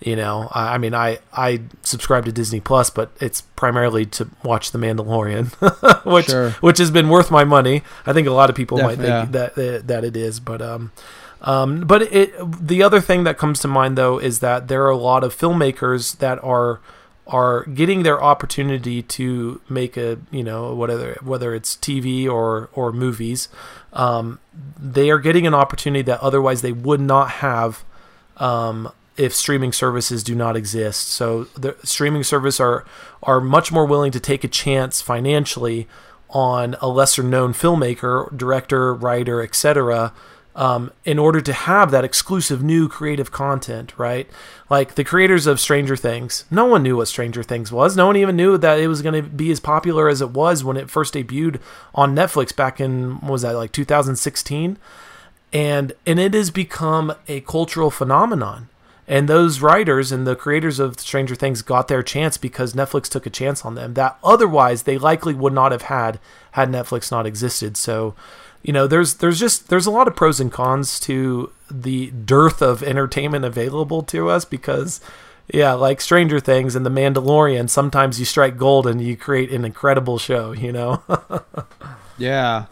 you 0.00 0.16
know 0.16 0.48
i, 0.52 0.74
I 0.74 0.78
mean 0.78 0.94
i 0.94 1.18
i 1.32 1.60
subscribe 1.82 2.24
to 2.24 2.32
disney 2.32 2.60
plus 2.60 2.88
but 2.90 3.10
it's 3.20 3.42
primarily 3.56 4.06
to 4.06 4.28
watch 4.42 4.70
the 4.72 4.78
mandalorian 4.78 5.46
which 6.04 6.26
Sure. 6.26 6.50
which 6.62 6.78
has 6.78 6.90
been 6.90 7.08
worth 7.08 7.30
my 7.30 7.44
money 7.44 7.82
i 8.06 8.12
think 8.12 8.26
a 8.26 8.32
lot 8.32 8.48
of 8.50 8.56
people 8.56 8.78
might 8.78 8.96
think 8.98 9.32
that 9.32 9.54
that 9.56 9.86
that 9.88 10.04
it 10.04 10.16
is 10.16 10.40
but 10.40 10.62
um 10.62 10.92
um, 11.42 11.80
but 11.86 12.02
it 12.02 12.34
the 12.66 12.82
other 12.82 13.00
thing 13.00 13.24
that 13.24 13.38
comes 13.38 13.60
to 13.60 13.68
mind 13.68 13.96
though 13.96 14.18
is 14.18 14.40
that 14.40 14.68
there 14.68 14.84
are 14.84 14.90
a 14.90 14.96
lot 14.96 15.24
of 15.24 15.34
filmmakers 15.34 16.18
that 16.18 16.42
are 16.44 16.80
are 17.26 17.64
getting 17.64 18.02
their 18.02 18.22
opportunity 18.22 19.02
to 19.02 19.60
make 19.66 19.96
a 19.96 20.18
you 20.30 20.44
know 20.44 20.74
whether 20.74 21.16
whether 21.22 21.54
it's 21.54 21.76
TV 21.76 22.28
or 22.28 22.68
or 22.74 22.92
movies, 22.92 23.48
um, 23.94 24.38
they 24.78 25.08
are 25.10 25.18
getting 25.18 25.46
an 25.46 25.54
opportunity 25.54 26.02
that 26.02 26.20
otherwise 26.20 26.60
they 26.60 26.72
would 26.72 27.00
not 27.00 27.30
have 27.30 27.84
um, 28.36 28.92
if 29.20 29.34
streaming 29.34 29.70
services 29.70 30.24
do 30.24 30.34
not 30.34 30.56
exist. 30.56 31.08
So 31.08 31.44
the 31.54 31.76
streaming 31.84 32.24
service 32.24 32.58
are 32.58 32.86
are 33.22 33.40
much 33.40 33.70
more 33.70 33.84
willing 33.84 34.12
to 34.12 34.20
take 34.20 34.44
a 34.44 34.48
chance 34.48 35.02
financially 35.02 35.86
on 36.30 36.74
a 36.80 36.88
lesser 36.88 37.22
known 37.22 37.52
filmmaker, 37.52 38.34
director, 38.34 38.94
writer, 38.94 39.42
etc. 39.42 40.14
Um, 40.56 40.90
in 41.04 41.18
order 41.18 41.40
to 41.42 41.52
have 41.52 41.90
that 41.90 42.02
exclusive 42.02 42.62
new 42.62 42.88
creative 42.88 43.30
content, 43.30 43.92
right? 43.98 44.28
Like 44.70 44.94
the 44.94 45.04
creators 45.04 45.46
of 45.46 45.60
Stranger 45.60 45.96
Things, 45.96 46.44
no 46.50 46.64
one 46.64 46.82
knew 46.82 46.96
what 46.96 47.08
Stranger 47.08 47.42
Things 47.42 47.70
was. 47.70 47.96
No 47.96 48.06
one 48.06 48.16
even 48.16 48.36
knew 48.36 48.56
that 48.56 48.80
it 48.80 48.88
was 48.88 49.02
going 49.02 49.22
to 49.22 49.28
be 49.28 49.50
as 49.50 49.60
popular 49.60 50.08
as 50.08 50.22
it 50.22 50.30
was 50.30 50.64
when 50.64 50.78
it 50.78 50.90
first 50.90 51.14
debuted 51.14 51.60
on 51.94 52.16
Netflix 52.16 52.56
back 52.56 52.80
in 52.80 53.20
was 53.20 53.42
that 53.42 53.54
like 53.54 53.70
2016 53.70 54.78
and 55.52 55.92
and 56.06 56.18
it 56.18 56.32
has 56.32 56.50
become 56.50 57.12
a 57.28 57.40
cultural 57.40 57.90
phenomenon 57.90 58.68
and 59.10 59.28
those 59.28 59.60
writers 59.60 60.12
and 60.12 60.26
the 60.26 60.36
creators 60.36 60.78
of 60.78 60.98
stranger 61.00 61.34
things 61.34 61.62
got 61.62 61.88
their 61.88 62.02
chance 62.02 62.38
because 62.38 62.72
netflix 62.74 63.08
took 63.08 63.26
a 63.26 63.30
chance 63.30 63.64
on 63.64 63.74
them 63.74 63.94
that 63.94 64.16
otherwise 64.24 64.84
they 64.84 64.96
likely 64.96 65.34
would 65.34 65.52
not 65.52 65.72
have 65.72 65.82
had 65.82 66.18
had 66.52 66.68
netflix 66.70 67.10
not 67.10 67.26
existed 67.26 67.76
so 67.76 68.14
you 68.62 68.72
know 68.72 68.86
there's 68.86 69.14
there's 69.14 69.40
just 69.40 69.68
there's 69.68 69.86
a 69.86 69.90
lot 69.90 70.08
of 70.08 70.16
pros 70.16 70.40
and 70.40 70.52
cons 70.52 70.98
to 71.00 71.50
the 71.70 72.10
dearth 72.10 72.62
of 72.62 72.82
entertainment 72.82 73.44
available 73.44 74.02
to 74.02 74.28
us 74.30 74.44
because 74.44 75.00
yeah 75.52 75.72
like 75.72 76.00
stranger 76.00 76.40
things 76.40 76.76
and 76.76 76.86
the 76.86 76.90
mandalorian 76.90 77.68
sometimes 77.68 78.18
you 78.18 78.24
strike 78.24 78.56
gold 78.56 78.86
and 78.86 79.02
you 79.02 79.16
create 79.16 79.50
an 79.50 79.64
incredible 79.64 80.18
show 80.18 80.52
you 80.52 80.72
know 80.72 81.02
Yeah. 82.20 82.66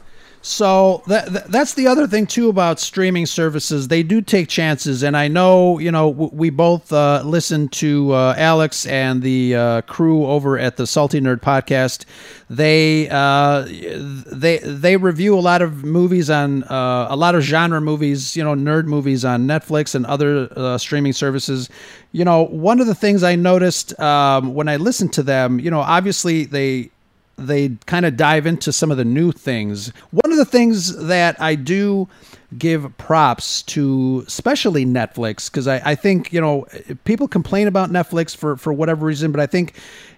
So 0.49 1.03
that, 1.09 1.31
that 1.35 1.53
that's 1.53 1.75
the 1.75 1.87
other 1.87 2.07
thing 2.07 2.27
too 2.27 2.49
about 2.49 2.81
streaming 2.81 3.27
services. 3.27 3.89
They 3.89 4.03
do 4.03 4.23
take 4.23 4.49
chances, 4.49 5.03
and 5.03 5.15
I 5.15 5.29
know 5.29 5.79
you 5.79 5.93
know 5.93 6.09
we 6.09 6.49
both 6.49 6.91
uh, 6.91 7.21
listen 7.23 7.69
to 7.69 8.13
uh, 8.13 8.35
Alex 8.35 8.87
and 8.87 9.21
the 9.21 9.55
uh, 9.55 9.81
crew 9.83 10.25
over 10.25 10.59
at 10.59 10.79
the 10.79 10.87
Salty 10.87 11.21
Nerd 11.21 11.43
podcast. 11.43 12.07
They 12.49 13.11
uh, 13.11 13.67
they 13.67 14.59
they 14.61 14.97
review 14.97 15.39
a 15.39 15.41
lot 15.41 15.61
of 15.61 15.85
movies 15.85 16.31
on 16.31 16.65
uh, 16.65 17.09
a 17.11 17.17
lot 17.17 17.35
of 17.35 17.43
genre 17.43 17.83
movies, 17.83 18.35
you 18.35 18.43
know, 18.43 18.55
nerd 18.55 18.87
movies 18.87 19.27
on 19.27 19.47
Netflix 19.47 19.95
and 19.95 20.07
other 20.07 20.49
uh, 20.57 20.79
streaming 20.79 21.13
services. 21.13 21.69
You 22.13 22.25
know, 22.25 22.45
one 22.45 22.81
of 22.81 22.87
the 22.87 22.95
things 22.95 23.23
I 23.23 23.37
noticed 23.37 24.01
um, 24.01 24.55
when 24.55 24.67
I 24.67 24.77
listened 24.77 25.13
to 25.13 25.23
them, 25.23 25.61
you 25.61 25.71
know, 25.71 25.81
obviously 25.81 26.47
they 26.47 26.91
they 27.39 27.77
kind 27.87 28.05
of 28.05 28.17
dive 28.17 28.47
into 28.47 28.73
some 28.73 28.91
of 28.91 28.97
the 28.97 29.05
new 29.05 29.33
things. 29.33 29.93
One 30.11 30.33
of 30.33 30.39
the 30.39 30.45
things 30.45 30.97
that 31.07 31.41
I 31.41 31.55
do 31.55 32.09
give 32.57 32.97
props 32.99 33.63
to, 33.63 34.25
especially 34.27 34.85
Netflix, 34.87 35.51
because 35.51 35.69
I, 35.69 35.81
I 35.85 35.95
think, 35.95 36.33
you 36.33 36.41
know, 36.41 36.67
people 37.05 37.29
complain 37.29 37.69
about 37.69 37.91
Netflix 37.91 38.37
for, 38.37 38.57
for 38.57 38.73
whatever 38.73 39.07
reason, 39.07 39.33
but 39.33 39.41
I 39.41 39.47
think 39.47 39.75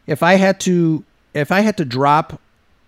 if 0.06 0.22
I 0.22 0.34
had 0.34 0.60
to 0.60 1.04
if 1.32 1.52
I 1.52 1.60
had 1.60 1.76
to 1.76 1.84
drop 1.84 2.40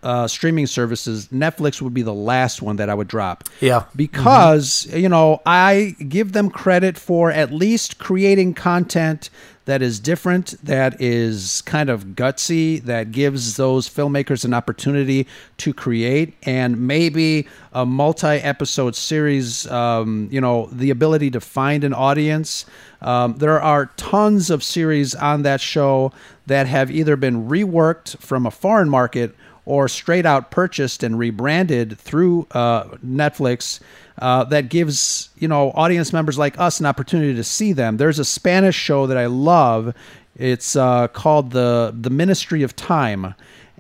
uh, 0.03 0.27
streaming 0.27 0.67
services, 0.67 1.29
Netflix 1.29 1.81
would 1.81 1.95
be 1.95 2.03
the 2.03 2.15
last 2.15 2.63
one 2.63 2.77
that 2.77 2.91
I 2.91 2.95
would 2.95 3.09
drop. 3.09 3.45
Yeah. 3.61 3.85
Because, 3.95 4.87
you 4.93 5.09
know, 5.09 5.41
I 5.47 5.97
give 6.09 6.33
them 6.33 6.51
credit 6.51 6.99
for 6.99 7.31
at 7.31 7.53
least 7.53 7.99
creating 7.99 8.55
content 8.55 9.31
that 9.65 9.81
is 9.81 10.01
different, 10.01 10.55
that 10.65 11.01
is 11.01 11.63
kind 11.63 11.89
of 11.89 12.05
gutsy, 12.17 12.83
that 12.83 13.13
gives 13.13 13.57
those 13.57 13.89
filmmakers 13.89 14.45
an 14.45 14.53
opportunity 14.53 15.27
to 15.59 15.73
create, 15.73 16.35
and 16.43 16.89
maybe 16.89 17.47
a 17.73 17.87
multi 17.87 18.27
episode 18.27 18.97
series, 18.97 19.69
um, 19.69 20.29
you 20.33 20.41
know, 20.41 20.69
the 20.73 20.91
ability 20.91 21.31
to 21.31 21.41
find 21.41 21.85
an 21.85 21.95
audience. 21.95 22.67
Um, 23.03 23.35
there 23.35 23.61
are 23.61 23.87
tons 23.97 24.51
of 24.51 24.65
series 24.65 25.15
on 25.15 25.43
that 25.43 25.61
show 25.61 26.13
that 26.47 26.67
have 26.67 26.91
either 26.91 27.15
been 27.15 27.49
reworked 27.49 28.19
from 28.19 28.47
a 28.47 28.51
foreign 28.51 28.91
market 28.91 29.35
or 29.65 29.89
straight 29.89 30.27
out 30.27 30.51
purchased 30.51 31.03
and 31.03 31.19
rebranded 31.19 31.99
through 31.99 32.47
uh, 32.51 32.85
Netflix 33.05 33.81
uh, 34.19 34.45
that 34.45 34.69
gives 34.69 35.31
you 35.39 35.49
know 35.49 35.71
audience 35.73 36.13
members 36.13 36.39
like 36.39 36.59
us 36.59 36.81
an 36.81 36.87
opportunity 36.87 37.35
to 37.35 37.45
see 37.45 37.73
them. 37.73 37.97
There's 37.97 38.19
a 38.19 38.25
Spanish 38.25 38.77
show 38.77 39.07
that 39.07 39.17
I 39.17 39.27
love. 39.27 39.95
It's 40.37 40.77
uh, 40.77 41.09
called 41.09 41.53
the 41.53 41.95
the 41.99 42.11
Ministry 42.11 42.63
of 42.63 42.75
Time, 42.75 43.35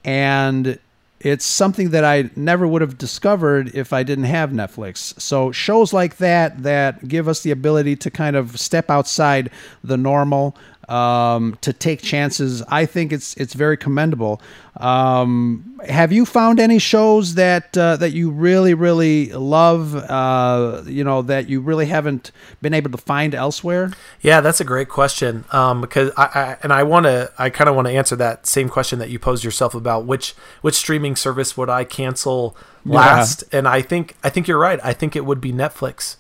and 0.04 0.78
it's 1.22 1.44
something 1.44 1.90
that 1.90 2.04
I 2.04 2.30
never 2.34 2.66
would 2.66 2.82
have 2.82 2.98
discovered 2.98 3.74
if 3.74 3.92
I 3.92 4.02
didn't 4.02 4.24
have 4.24 4.50
Netflix. 4.50 5.18
So 5.20 5.52
shows 5.52 5.92
like 5.92 6.16
that 6.16 6.64
that 6.64 7.06
give 7.06 7.28
us 7.28 7.42
the 7.42 7.52
ability 7.52 7.96
to 7.96 8.10
kind 8.10 8.34
of 8.34 8.58
step 8.58 8.90
outside 8.90 9.50
the 9.84 9.96
normal, 9.96 10.56
um, 10.88 11.56
to 11.60 11.72
take 11.72 12.02
chances. 12.02 12.62
I 12.68 12.86
think 12.86 13.12
it's 13.12 13.34
it's 13.36 13.54
very 13.54 13.76
commendable. 13.76 14.40
Um, 14.76 15.80
have 15.86 16.12
you 16.12 16.24
found 16.24 16.58
any 16.58 16.78
shows 16.78 17.34
that 17.34 17.76
uh, 17.76 17.96
that 17.96 18.10
you 18.10 18.30
really 18.30 18.74
really 18.74 19.32
love? 19.32 19.94
Uh, 19.94 20.82
you 20.86 21.04
know 21.04 21.22
that 21.22 21.48
you 21.48 21.60
really 21.60 21.86
haven't 21.86 22.32
been 22.60 22.74
able 22.74 22.90
to 22.90 22.98
find 22.98 23.34
elsewhere. 23.34 23.92
Yeah, 24.20 24.40
that's 24.40 24.60
a 24.60 24.64
great 24.64 24.88
question. 24.88 25.44
Um, 25.52 25.80
because 25.80 26.10
I, 26.16 26.24
I 26.24 26.56
and 26.62 26.72
I 26.72 26.82
want 26.82 27.06
to, 27.06 27.32
I 27.38 27.50
kind 27.50 27.68
of 27.68 27.76
want 27.76 27.88
to 27.88 27.92
answer 27.92 28.16
that 28.16 28.46
same 28.46 28.68
question 28.68 28.98
that 28.98 29.10
you 29.10 29.18
posed 29.18 29.44
yourself 29.44 29.74
about 29.74 30.04
which 30.04 30.34
which 30.62 30.74
streaming 30.74 31.16
service 31.16 31.56
would 31.56 31.70
I 31.70 31.84
cancel 31.84 32.56
last? 32.84 33.44
And 33.52 33.68
I 33.68 33.82
think 33.82 34.16
I 34.24 34.30
think 34.30 34.48
you're 34.48 34.58
right. 34.58 34.80
I 34.82 34.92
think 34.92 35.14
it 35.16 35.24
would 35.24 35.40
be 35.40 35.52
Netflix, 35.52 36.16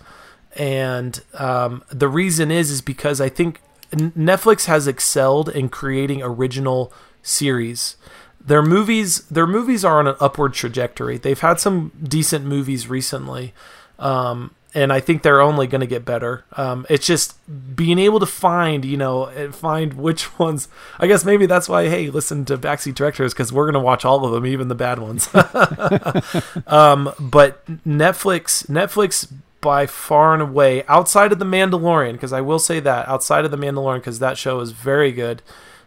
and 0.56 1.20
um, 1.34 1.82
the 1.90 2.08
reason 2.08 2.50
is 2.50 2.70
is 2.70 2.80
because 2.80 3.20
I 3.20 3.28
think 3.28 3.60
Netflix 3.92 4.66
has 4.66 4.86
excelled 4.86 5.48
in 5.48 5.68
creating 5.68 6.22
original 6.22 6.92
series. 7.22 7.96
Their 8.44 8.62
movies, 8.62 9.20
their 9.28 9.46
movies 9.46 9.84
are 9.84 9.98
on 9.98 10.08
an 10.08 10.16
upward 10.18 10.54
trajectory. 10.54 11.18
They've 11.18 11.38
had 11.38 11.60
some 11.60 11.92
decent 12.02 12.44
movies 12.44 12.88
recently. 12.88 13.54
Um, 13.98 14.54
and 14.74 14.92
I 14.92 15.00
think 15.00 15.22
they're 15.22 15.40
only 15.40 15.66
going 15.66 15.82
to 15.82 15.86
get 15.86 16.04
better. 16.04 16.44
Um, 16.56 16.86
it's 16.88 17.06
just 17.06 17.36
being 17.76 17.98
able 17.98 18.20
to 18.20 18.26
find, 18.26 18.84
you 18.84 18.96
know, 18.96 19.26
find 19.52 19.94
which 19.94 20.38
ones. 20.38 20.68
I 20.98 21.06
guess 21.06 21.24
maybe 21.24 21.46
that's 21.46 21.68
why. 21.68 21.88
Hey, 21.88 22.08
listen 22.10 22.44
to 22.46 22.56
Backseat 22.56 22.94
Directors 22.94 23.34
because 23.34 23.52
we're 23.52 23.66
going 23.66 23.74
to 23.74 23.80
watch 23.80 24.04
all 24.04 24.24
of 24.24 24.32
them, 24.32 24.46
even 24.46 24.68
the 24.68 24.74
bad 24.74 24.98
ones. 24.98 25.28
um, 26.66 27.12
but 27.20 27.64
Netflix, 27.84 28.66
Netflix 28.66 29.30
by 29.62 29.86
far 29.86 30.34
and 30.34 30.42
away, 30.42 30.84
outside 30.88 31.32
of 31.32 31.38
the 31.38 31.46
Mandalorian, 31.46 32.12
because 32.12 32.32
I 32.32 32.42
will 32.42 32.58
say 32.58 32.80
that 32.80 33.08
outside 33.08 33.46
of 33.46 33.50
the 33.50 33.56
Mandalorian, 33.56 34.00
because 34.00 34.18
that 34.18 34.36
show 34.36 34.60
is 34.60 34.72
very 34.72 35.12
good. 35.12 35.40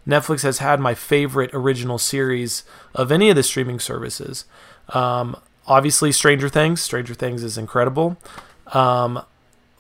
Netflix 0.08 0.42
has 0.44 0.60
had 0.60 0.80
my 0.80 0.96
favorite 0.96 1.52
original 1.54 1.98
series 1.98 2.64
of 2.96 3.12
any 3.12 3.30
of 3.30 3.36
the 3.36 3.44
streaming 3.44 3.80
services. 3.80 4.46
Um, 4.90 5.36
obviously, 5.68 6.12
Stranger 6.12 6.50
Things. 6.50 6.82
Stranger 6.82 7.14
Things 7.14 7.44
is 7.44 7.58
incredible. 7.58 8.18
Um, 8.68 9.22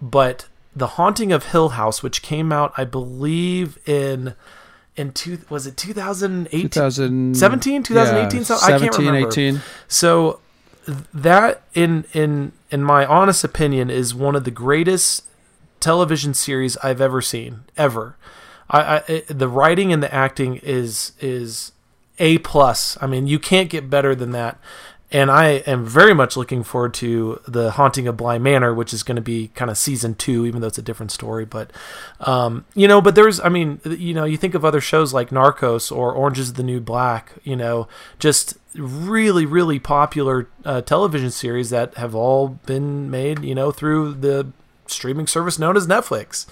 but 0.01 0.47
The 0.75 0.87
Haunting 0.87 1.31
of 1.31 1.45
Hill 1.45 1.69
House, 1.69 2.03
which 2.03 2.21
came 2.21 2.51
out, 2.51 2.73
I 2.77 2.83
believe, 2.83 3.79
in 3.87 4.35
in 4.97 5.11
two 5.11 5.39
was 5.49 5.67
it 5.67 5.75
2018 5.75 6.69
2017 6.69 7.83
2018 7.83 8.39
yeah, 8.39 8.43
so 8.45 8.55
i 8.61 8.79
can't 8.79 8.97
remember 8.97 9.27
18. 9.27 9.59
so 9.89 10.39
that 11.13 11.63
in 11.73 12.05
in 12.13 12.53
in 12.71 12.83
my 12.83 13.05
honest 13.05 13.43
opinion 13.43 13.89
is 13.89 14.13
one 14.15 14.35
of 14.35 14.43
the 14.43 14.51
greatest 14.51 15.23
television 15.79 16.33
series 16.33 16.77
i've 16.77 17.01
ever 17.01 17.21
seen 17.21 17.63
ever. 17.77 18.15
I, 18.69 18.81
I 18.81 18.97
it, 19.07 19.27
the 19.27 19.47
writing 19.47 19.93
and 19.93 20.01
the 20.01 20.13
acting 20.13 20.57
is 20.57 21.11
is 21.19 21.71
a 22.17 22.39
plus. 22.39 22.97
I 23.01 23.07
mean 23.07 23.27
you 23.27 23.39
can't 23.39 23.69
get 23.69 23.89
better 23.89 24.15
than 24.15 24.31
that 24.31 24.59
and 25.11 25.29
I 25.29 25.63
am 25.67 25.85
very 25.85 26.13
much 26.13 26.35
looking 26.35 26.63
forward 26.63 26.93
to 26.95 27.39
the 27.47 27.71
Haunting 27.71 28.07
of 28.07 28.17
Bly 28.17 28.37
Manor, 28.37 28.73
which 28.73 28.93
is 28.93 29.03
going 29.03 29.15
to 29.15 29.21
be 29.21 29.49
kind 29.49 29.69
of 29.69 29.77
season 29.77 30.15
two, 30.15 30.45
even 30.45 30.61
though 30.61 30.67
it's 30.67 30.77
a 30.77 30.83
different 30.83 31.11
story. 31.11 31.45
But 31.45 31.71
um, 32.19 32.65
you 32.73 32.87
know, 32.87 33.01
but 33.01 33.15
there's, 33.15 33.39
I 33.39 33.49
mean, 33.49 33.79
you 33.85 34.13
know, 34.13 34.25
you 34.25 34.37
think 34.37 34.55
of 34.55 34.65
other 34.65 34.81
shows 34.81 35.13
like 35.13 35.29
Narcos 35.29 35.95
or 35.95 36.11
Orange 36.11 36.39
Is 36.39 36.53
the 36.53 36.63
New 36.63 36.79
Black, 36.79 37.33
you 37.43 37.55
know, 37.55 37.87
just 38.19 38.57
really, 38.73 39.45
really 39.45 39.79
popular 39.79 40.49
uh, 40.65 40.81
television 40.81 41.31
series 41.31 41.69
that 41.69 41.95
have 41.95 42.15
all 42.15 42.47
been 42.65 43.09
made, 43.09 43.39
you 43.39 43.55
know, 43.55 43.71
through 43.71 44.15
the 44.15 44.51
streaming 44.87 45.27
service 45.27 45.59
known 45.59 45.77
as 45.77 45.87
Netflix. 45.87 46.45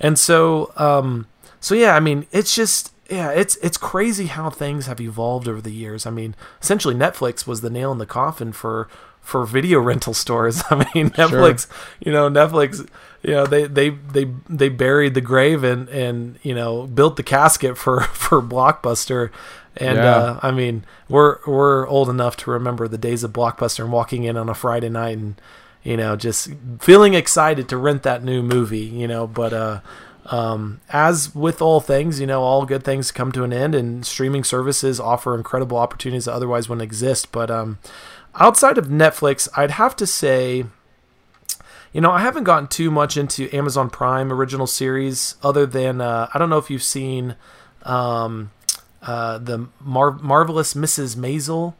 And 0.00 0.18
so, 0.18 0.72
um, 0.76 1.26
so 1.60 1.74
yeah, 1.74 1.94
I 1.94 2.00
mean, 2.00 2.26
it's 2.32 2.54
just 2.54 2.92
yeah, 3.10 3.30
it's 3.30 3.56
it's 3.56 3.76
crazy 3.76 4.26
how 4.26 4.50
things 4.50 4.86
have 4.86 5.00
evolved 5.00 5.48
over 5.48 5.60
the 5.60 5.72
years. 5.72 6.06
I 6.06 6.10
mean, 6.10 6.36
essentially 6.62 6.94
Netflix 6.94 7.46
was 7.46 7.60
the 7.60 7.70
nail 7.70 7.90
in 7.90 7.98
the 7.98 8.06
coffin 8.06 8.52
for 8.52 8.88
for 9.20 9.44
video 9.44 9.80
rental 9.90 10.14
stores. 10.14 10.62
I 10.70 10.76
mean, 10.94 11.10
Netflix, 11.10 11.66
sure. 11.66 11.76
you 12.00 12.12
know, 12.12 12.30
Netflix, 12.30 12.88
you 13.22 13.32
know, 13.32 13.46
they 13.46 13.66
they 13.66 13.90
they 13.90 14.26
they 14.48 14.68
buried 14.68 15.14
the 15.14 15.20
grave 15.20 15.64
and 15.64 15.88
and 15.88 16.38
you 16.42 16.54
know 16.54 16.86
built 16.86 17.16
the 17.16 17.24
casket 17.24 17.76
for 17.76 18.00
for 18.12 18.40
Blockbuster. 18.40 19.30
And 19.76 19.98
yeah. 19.98 20.16
uh, 20.16 20.40
I 20.42 20.52
mean, 20.52 20.84
we're 21.08 21.38
we're 21.46 21.88
old 21.88 22.08
enough 22.08 22.36
to 22.38 22.50
remember 22.50 22.86
the 22.86 22.98
days 22.98 23.24
of 23.24 23.32
Blockbuster 23.32 23.80
and 23.80 23.92
walking 23.92 24.24
in 24.24 24.36
on 24.36 24.48
a 24.48 24.54
Friday 24.54 24.88
night 24.88 25.18
and 25.18 25.40
you 25.82 25.96
know 25.96 26.14
just 26.14 26.50
feeling 26.78 27.14
excited 27.14 27.68
to 27.70 27.76
rent 27.76 28.04
that 28.04 28.22
new 28.22 28.42
movie. 28.42 28.78
You 28.78 29.08
know, 29.08 29.26
but 29.26 29.52
uh, 29.52 29.80
um, 30.30 30.80
as 30.90 31.34
with 31.34 31.60
all 31.60 31.80
things, 31.80 32.20
you 32.20 32.26
know, 32.26 32.42
all 32.42 32.64
good 32.64 32.84
things 32.84 33.10
come 33.10 33.32
to 33.32 33.42
an 33.42 33.52
end, 33.52 33.74
and 33.74 34.06
streaming 34.06 34.44
services 34.44 35.00
offer 35.00 35.34
incredible 35.34 35.76
opportunities 35.76 36.26
that 36.26 36.32
otherwise 36.34 36.68
wouldn't 36.68 36.84
exist. 36.84 37.32
But 37.32 37.50
um, 37.50 37.78
outside 38.36 38.78
of 38.78 38.86
Netflix, 38.86 39.48
I'd 39.56 39.72
have 39.72 39.96
to 39.96 40.06
say, 40.06 40.64
you 41.92 42.00
know, 42.00 42.12
I 42.12 42.20
haven't 42.20 42.44
gotten 42.44 42.68
too 42.68 42.92
much 42.92 43.16
into 43.16 43.54
Amazon 43.54 43.90
Prime 43.90 44.32
original 44.32 44.68
series, 44.68 45.34
other 45.42 45.66
than 45.66 46.00
uh, 46.00 46.28
I 46.32 46.38
don't 46.38 46.48
know 46.48 46.58
if 46.58 46.70
you've 46.70 46.84
seen 46.84 47.34
um, 47.82 48.52
uh, 49.02 49.38
the 49.38 49.66
Mar- 49.80 50.12
marvelous 50.12 50.74
Mrs. 50.74 51.16
Maisel. 51.16 51.74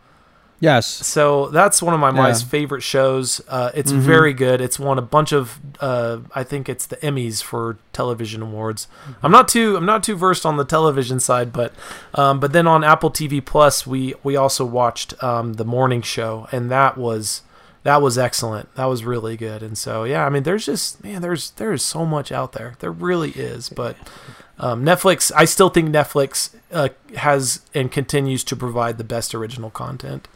Yes. 0.61 0.87
So 0.87 1.49
that's 1.49 1.81
one 1.81 1.95
of 1.95 2.01
my 2.01 2.11
yeah. 2.15 2.35
favorite 2.35 2.83
shows. 2.83 3.41
Uh, 3.49 3.71
it's 3.75 3.91
mm-hmm. 3.91 4.03
very 4.03 4.35
good. 4.35 4.61
It's 4.61 4.79
won 4.79 4.99
a 4.99 5.03
bunch 5.03 5.33
of, 5.33 5.59
uh, 5.81 6.19
I 6.35 6.45
think 6.45 6.69
it's 6.69 6.85
the 6.85 6.97
Emmys 6.99 7.43
for 7.43 7.79
television 7.95 8.43
awards. 8.43 8.87
Mm-hmm. 8.87 9.27
I'm 9.27 9.33
not 9.33 9.49
too, 9.49 9.79
I'm 9.79 9.87
not 9.87 10.03
too 10.03 10.17
versed 10.17 10.45
on 10.45 10.59
the 10.59 10.67
television 10.67 11.19
side, 11.19 11.51
but, 11.51 11.73
um, 12.15 12.41
but 12.41 12.53
then 12.53 12.67
on 12.67 12.85
Apple 12.85 13.11
TV 13.11 13.45
Plus, 13.45 13.87
we 13.87 14.15
we 14.23 14.37
also 14.37 14.65
watched 14.67 15.21
um, 15.23 15.55
the 15.55 15.65
morning 15.65 16.03
show, 16.03 16.47
and 16.53 16.71
that 16.71 16.99
was 16.99 17.41
that 17.83 18.03
was 18.03 18.19
excellent. 18.19 18.75
That 18.75 18.85
was 18.85 19.03
really 19.05 19.39
good. 19.39 19.63
And 19.63 19.79
so 19.79 20.05
yeah, 20.05 20.27
I 20.27 20.29
mean, 20.29 20.43
there's 20.43 20.67
just 20.67 21.03
man, 21.03 21.23
there's 21.23 21.53
there 21.53 21.73
is 21.73 21.83
so 21.83 22.05
much 22.05 22.31
out 22.31 22.53
there. 22.53 22.75
There 22.81 22.93
really 22.93 23.31
is, 23.31 23.69
but. 23.71 23.97
Um, 24.63 24.85
Netflix, 24.85 25.33
I 25.35 25.47
still 25.47 25.71
think 25.71 25.89
Netflix 25.89 26.55
uh, 26.71 26.91
has 27.17 27.63
and 27.73 27.91
continues 27.91 28.45
to 28.45 28.55
provide 28.55 28.99
the 28.99 29.05
best 29.05 29.35
original 29.35 29.71
content. 29.71 30.29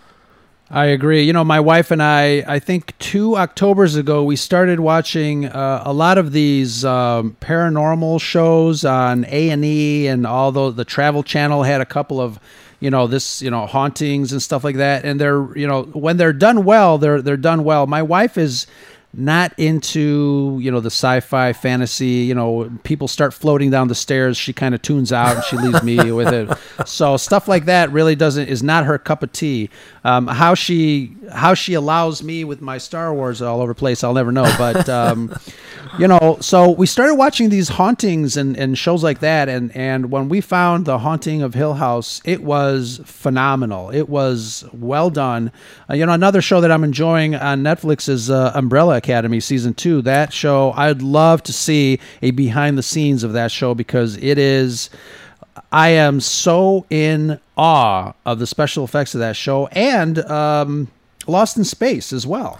I 0.70 0.86
agree. 0.86 1.22
You 1.22 1.32
know, 1.32 1.44
my 1.44 1.60
wife 1.60 1.90
and 1.90 2.02
I, 2.02 2.42
I 2.46 2.58
think 2.58 2.98
two 2.98 3.36
Octobers 3.36 3.96
ago, 3.96 4.24
we 4.24 4.34
started 4.34 4.80
watching 4.80 5.44
uh, 5.46 5.82
a 5.84 5.92
lot 5.92 6.16
of 6.16 6.32
these 6.32 6.84
um, 6.84 7.36
paranormal 7.40 8.20
shows 8.20 8.84
on 8.84 9.26
A 9.28 9.50
and 9.50 9.64
E, 9.64 10.06
and 10.06 10.26
although 10.26 10.70
the 10.70 10.84
Travel 10.84 11.22
Channel 11.22 11.64
had 11.64 11.80
a 11.80 11.84
couple 11.84 12.18
of, 12.18 12.40
you 12.80 12.90
know, 12.90 13.06
this, 13.06 13.42
you 13.42 13.50
know, 13.50 13.66
hauntings 13.66 14.32
and 14.32 14.42
stuff 14.42 14.64
like 14.64 14.76
that. 14.76 15.04
And 15.04 15.20
they're, 15.20 15.56
you 15.56 15.66
know, 15.66 15.82
when 15.82 16.16
they're 16.16 16.32
done 16.32 16.64
well, 16.64 16.96
they're 16.96 17.20
they're 17.20 17.36
done 17.36 17.62
well. 17.62 17.86
My 17.86 18.02
wife 18.02 18.38
is 18.38 18.66
not 19.16 19.52
into 19.58 20.58
you 20.60 20.70
know 20.70 20.80
the 20.80 20.90
sci-fi 20.90 21.52
fantasy 21.52 22.06
you 22.06 22.34
know 22.34 22.70
people 22.82 23.08
start 23.08 23.32
floating 23.32 23.70
down 23.70 23.88
the 23.88 23.94
stairs 23.94 24.36
she 24.36 24.52
kind 24.52 24.74
of 24.74 24.82
tunes 24.82 25.12
out 25.12 25.36
and 25.36 25.44
she 25.44 25.56
leaves 25.56 25.82
me 25.82 26.12
with 26.12 26.32
it. 26.32 26.58
So 26.86 27.16
stuff 27.16 27.48
like 27.48 27.66
that 27.66 27.90
really 27.90 28.14
doesn't 28.14 28.48
is 28.48 28.62
not 28.62 28.84
her 28.84 28.98
cup 28.98 29.22
of 29.22 29.32
tea. 29.32 29.70
Um, 30.04 30.26
how 30.26 30.54
she 30.54 31.16
how 31.32 31.54
she 31.54 31.74
allows 31.74 32.22
me 32.22 32.44
with 32.44 32.60
my 32.60 32.78
star 32.78 33.14
wars 33.14 33.40
all 33.40 33.60
over 33.60 33.72
the 33.72 33.78
place 33.78 34.04
i'll 34.04 34.12
never 34.12 34.30
know 34.30 34.52
but 34.58 34.88
um, 35.00 35.34
you 35.98 36.06
know 36.06 36.36
so 36.40 36.70
we 36.70 36.86
started 36.86 37.14
watching 37.14 37.48
these 37.48 37.68
hauntings 37.68 38.36
and, 38.36 38.56
and 38.56 38.76
shows 38.76 39.02
like 39.02 39.20
that 39.20 39.48
and 39.48 39.74
and 39.74 40.10
when 40.10 40.28
we 40.28 40.40
found 40.40 40.84
the 40.84 40.98
haunting 40.98 41.40
of 41.40 41.54
hill 41.54 41.74
house 41.74 42.20
it 42.24 42.42
was 42.42 43.00
phenomenal. 43.04 43.90
It 43.90 44.08
was 44.08 44.64
well 44.72 45.10
done. 45.10 45.50
Uh, 45.88 45.94
you 45.94 46.04
know 46.04 46.12
another 46.12 46.42
show 46.42 46.60
that 46.60 46.70
i'm 46.70 46.84
enjoying 46.84 47.34
on 47.34 47.62
netflix 47.62 48.08
is 48.08 48.30
uh, 48.30 48.52
umbrella 48.54 49.00
Academy 49.04 49.38
season 49.38 49.74
two. 49.74 50.00
That 50.02 50.32
show, 50.32 50.72
I'd 50.72 51.02
love 51.02 51.42
to 51.44 51.52
see 51.52 52.00
a 52.22 52.30
behind 52.30 52.78
the 52.78 52.82
scenes 52.82 53.22
of 53.22 53.34
that 53.34 53.50
show 53.50 53.74
because 53.74 54.16
it 54.16 54.38
is. 54.38 54.88
I 55.70 55.90
am 55.90 56.20
so 56.20 56.86
in 56.90 57.38
awe 57.56 58.14
of 58.24 58.38
the 58.38 58.46
special 58.46 58.82
effects 58.82 59.14
of 59.14 59.20
that 59.20 59.36
show 59.36 59.66
and 59.68 60.18
um, 60.18 60.88
Lost 61.26 61.56
in 61.56 61.64
Space 61.64 62.12
as 62.12 62.26
well. 62.26 62.58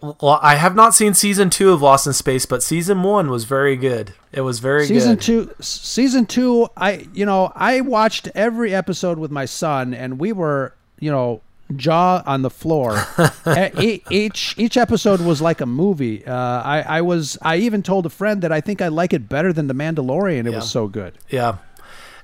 Well, 0.00 0.38
I 0.40 0.54
have 0.54 0.76
not 0.76 0.94
seen 0.94 1.12
season 1.12 1.50
two 1.50 1.72
of 1.72 1.82
Lost 1.82 2.06
in 2.06 2.12
Space, 2.12 2.46
but 2.46 2.62
season 2.62 3.02
one 3.02 3.28
was 3.30 3.44
very 3.44 3.76
good. 3.76 4.14
It 4.30 4.42
was 4.42 4.60
very 4.60 4.86
season 4.86 5.16
good. 5.16 5.22
two. 5.22 5.54
Season 5.60 6.24
two, 6.24 6.68
I 6.76 7.08
you 7.12 7.26
know 7.26 7.52
I 7.56 7.80
watched 7.80 8.28
every 8.34 8.72
episode 8.72 9.18
with 9.18 9.32
my 9.32 9.44
son, 9.44 9.92
and 9.92 10.20
we 10.20 10.32
were 10.32 10.74
you 11.00 11.10
know 11.10 11.42
jaw 11.72 12.22
on 12.26 12.42
the 12.42 12.50
floor. 12.50 13.04
each 13.80 14.54
each 14.58 14.76
episode 14.76 15.20
was 15.20 15.40
like 15.40 15.60
a 15.60 15.66
movie. 15.66 16.24
Uh, 16.24 16.34
I 16.34 16.82
I 16.82 17.00
was 17.00 17.38
I 17.42 17.56
even 17.56 17.82
told 17.82 18.06
a 18.06 18.10
friend 18.10 18.42
that 18.42 18.52
I 18.52 18.60
think 18.60 18.80
I 18.80 18.88
like 18.88 19.12
it 19.12 19.28
better 19.28 19.52
than 19.52 19.66
The 19.66 19.74
Mandalorian. 19.74 20.46
It 20.46 20.50
yeah. 20.50 20.56
was 20.56 20.70
so 20.70 20.88
good. 20.88 21.18
Yeah. 21.28 21.58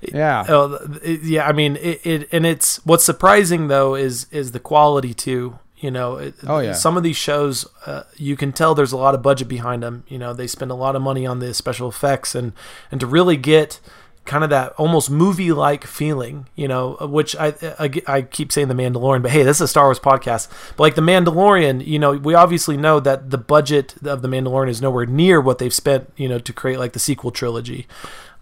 Yeah. 0.00 0.42
Uh, 0.42 0.78
yeah. 1.04 1.46
I 1.46 1.52
mean, 1.52 1.76
it, 1.76 2.06
it, 2.06 2.28
and 2.32 2.46
it's 2.46 2.84
what's 2.86 3.04
surprising 3.04 3.68
though 3.68 3.94
is 3.94 4.26
is 4.30 4.52
the 4.52 4.60
quality 4.60 5.14
too. 5.14 5.58
You 5.76 5.92
know, 5.92 6.16
it, 6.16 6.34
oh 6.46 6.58
yeah. 6.58 6.72
Some 6.72 6.96
of 6.96 7.04
these 7.04 7.16
shows, 7.16 7.64
uh, 7.86 8.02
you 8.16 8.36
can 8.36 8.52
tell 8.52 8.74
there's 8.74 8.92
a 8.92 8.96
lot 8.96 9.14
of 9.14 9.22
budget 9.22 9.46
behind 9.46 9.82
them. 9.82 10.02
You 10.08 10.18
know, 10.18 10.34
they 10.34 10.48
spend 10.48 10.72
a 10.72 10.74
lot 10.74 10.96
of 10.96 11.02
money 11.02 11.24
on 11.24 11.38
the 11.38 11.54
special 11.54 11.88
effects 11.88 12.34
and 12.34 12.52
and 12.90 13.00
to 13.00 13.06
really 13.06 13.36
get 13.36 13.80
kind 14.28 14.44
of 14.44 14.50
that 14.50 14.72
almost 14.74 15.10
movie 15.10 15.50
like 15.50 15.84
feeling, 15.84 16.46
you 16.54 16.68
know, 16.68 16.96
which 17.00 17.34
I, 17.34 17.54
I, 17.78 17.90
I 18.06 18.22
keep 18.22 18.52
saying 18.52 18.68
the 18.68 18.74
Mandalorian, 18.74 19.22
but 19.22 19.32
hey, 19.32 19.42
this 19.42 19.56
is 19.56 19.62
a 19.62 19.68
Star 19.68 19.86
Wars 19.86 19.98
podcast. 19.98 20.48
But 20.76 20.84
like 20.84 20.94
the 20.94 21.02
Mandalorian, 21.02 21.84
you 21.84 21.98
know, 21.98 22.12
we 22.12 22.34
obviously 22.34 22.76
know 22.76 23.00
that 23.00 23.30
the 23.30 23.38
budget 23.38 23.96
of 24.04 24.22
the 24.22 24.28
Mandalorian 24.28 24.68
is 24.68 24.80
nowhere 24.80 25.06
near 25.06 25.40
what 25.40 25.58
they've 25.58 25.74
spent, 25.74 26.12
you 26.16 26.28
know, 26.28 26.38
to 26.38 26.52
create 26.52 26.78
like 26.78 26.92
the 26.92 27.00
sequel 27.00 27.32
trilogy. 27.32 27.88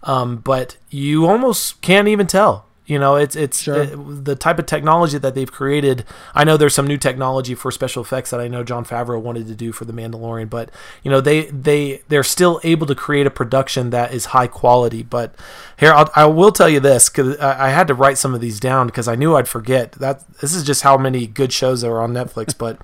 Um, 0.03 0.37
but 0.37 0.77
you 0.89 1.25
almost 1.25 1.81
can't 1.81 2.07
even 2.07 2.27
tell. 2.27 2.66
You 2.87 2.97
know, 2.97 3.17
it's 3.17 3.35
it's 3.35 3.61
sure. 3.61 3.83
it, 3.83 4.25
the 4.25 4.35
type 4.35 4.59
of 4.59 4.65
technology 4.65 5.17
that 5.17 5.35
they've 5.35 5.51
created. 5.51 6.05
I 6.33 6.45
know 6.45 6.55
there's 6.55 6.73
some 6.73 6.87
new 6.87 6.97
technology 6.97 7.53
for 7.53 7.69
special 7.69 8.01
effects 8.01 8.31
that 8.31 8.39
I 8.39 8.47
know 8.47 8.63
Jon 8.63 8.85
Favreau 8.85 9.21
wanted 9.21 9.47
to 9.47 9.55
do 9.55 9.73
for 9.73 9.83
the 9.83 9.91
Mandalorian, 9.91 10.49
but 10.49 10.71
you 11.03 11.11
know 11.11 11.19
they 11.19 11.47
they 11.47 12.01
they're 12.07 12.23
still 12.23 12.61
able 12.63 12.87
to 12.87 12.95
create 12.95 13.27
a 13.27 13.29
production 13.29 13.89
that 13.89 14.13
is 14.13 14.27
high 14.27 14.47
quality. 14.47 15.03
But 15.03 15.35
here 15.77 15.91
I'll, 15.91 16.09
I 16.15 16.27
will 16.27 16.51
tell 16.51 16.69
you 16.69 16.79
this 16.79 17.09
because 17.09 17.37
I, 17.39 17.67
I 17.67 17.69
had 17.71 17.87
to 17.89 17.93
write 17.93 18.17
some 18.17 18.33
of 18.33 18.39
these 18.39 18.57
down 18.57 18.87
because 18.87 19.09
I 19.09 19.15
knew 19.15 19.35
I'd 19.35 19.49
forget. 19.49 19.91
That 19.93 20.23
this 20.39 20.55
is 20.55 20.63
just 20.63 20.83
how 20.83 20.97
many 20.97 21.27
good 21.27 21.51
shows 21.51 21.83
are 21.83 22.01
on 22.01 22.13
Netflix. 22.13 22.57
but 22.57 22.79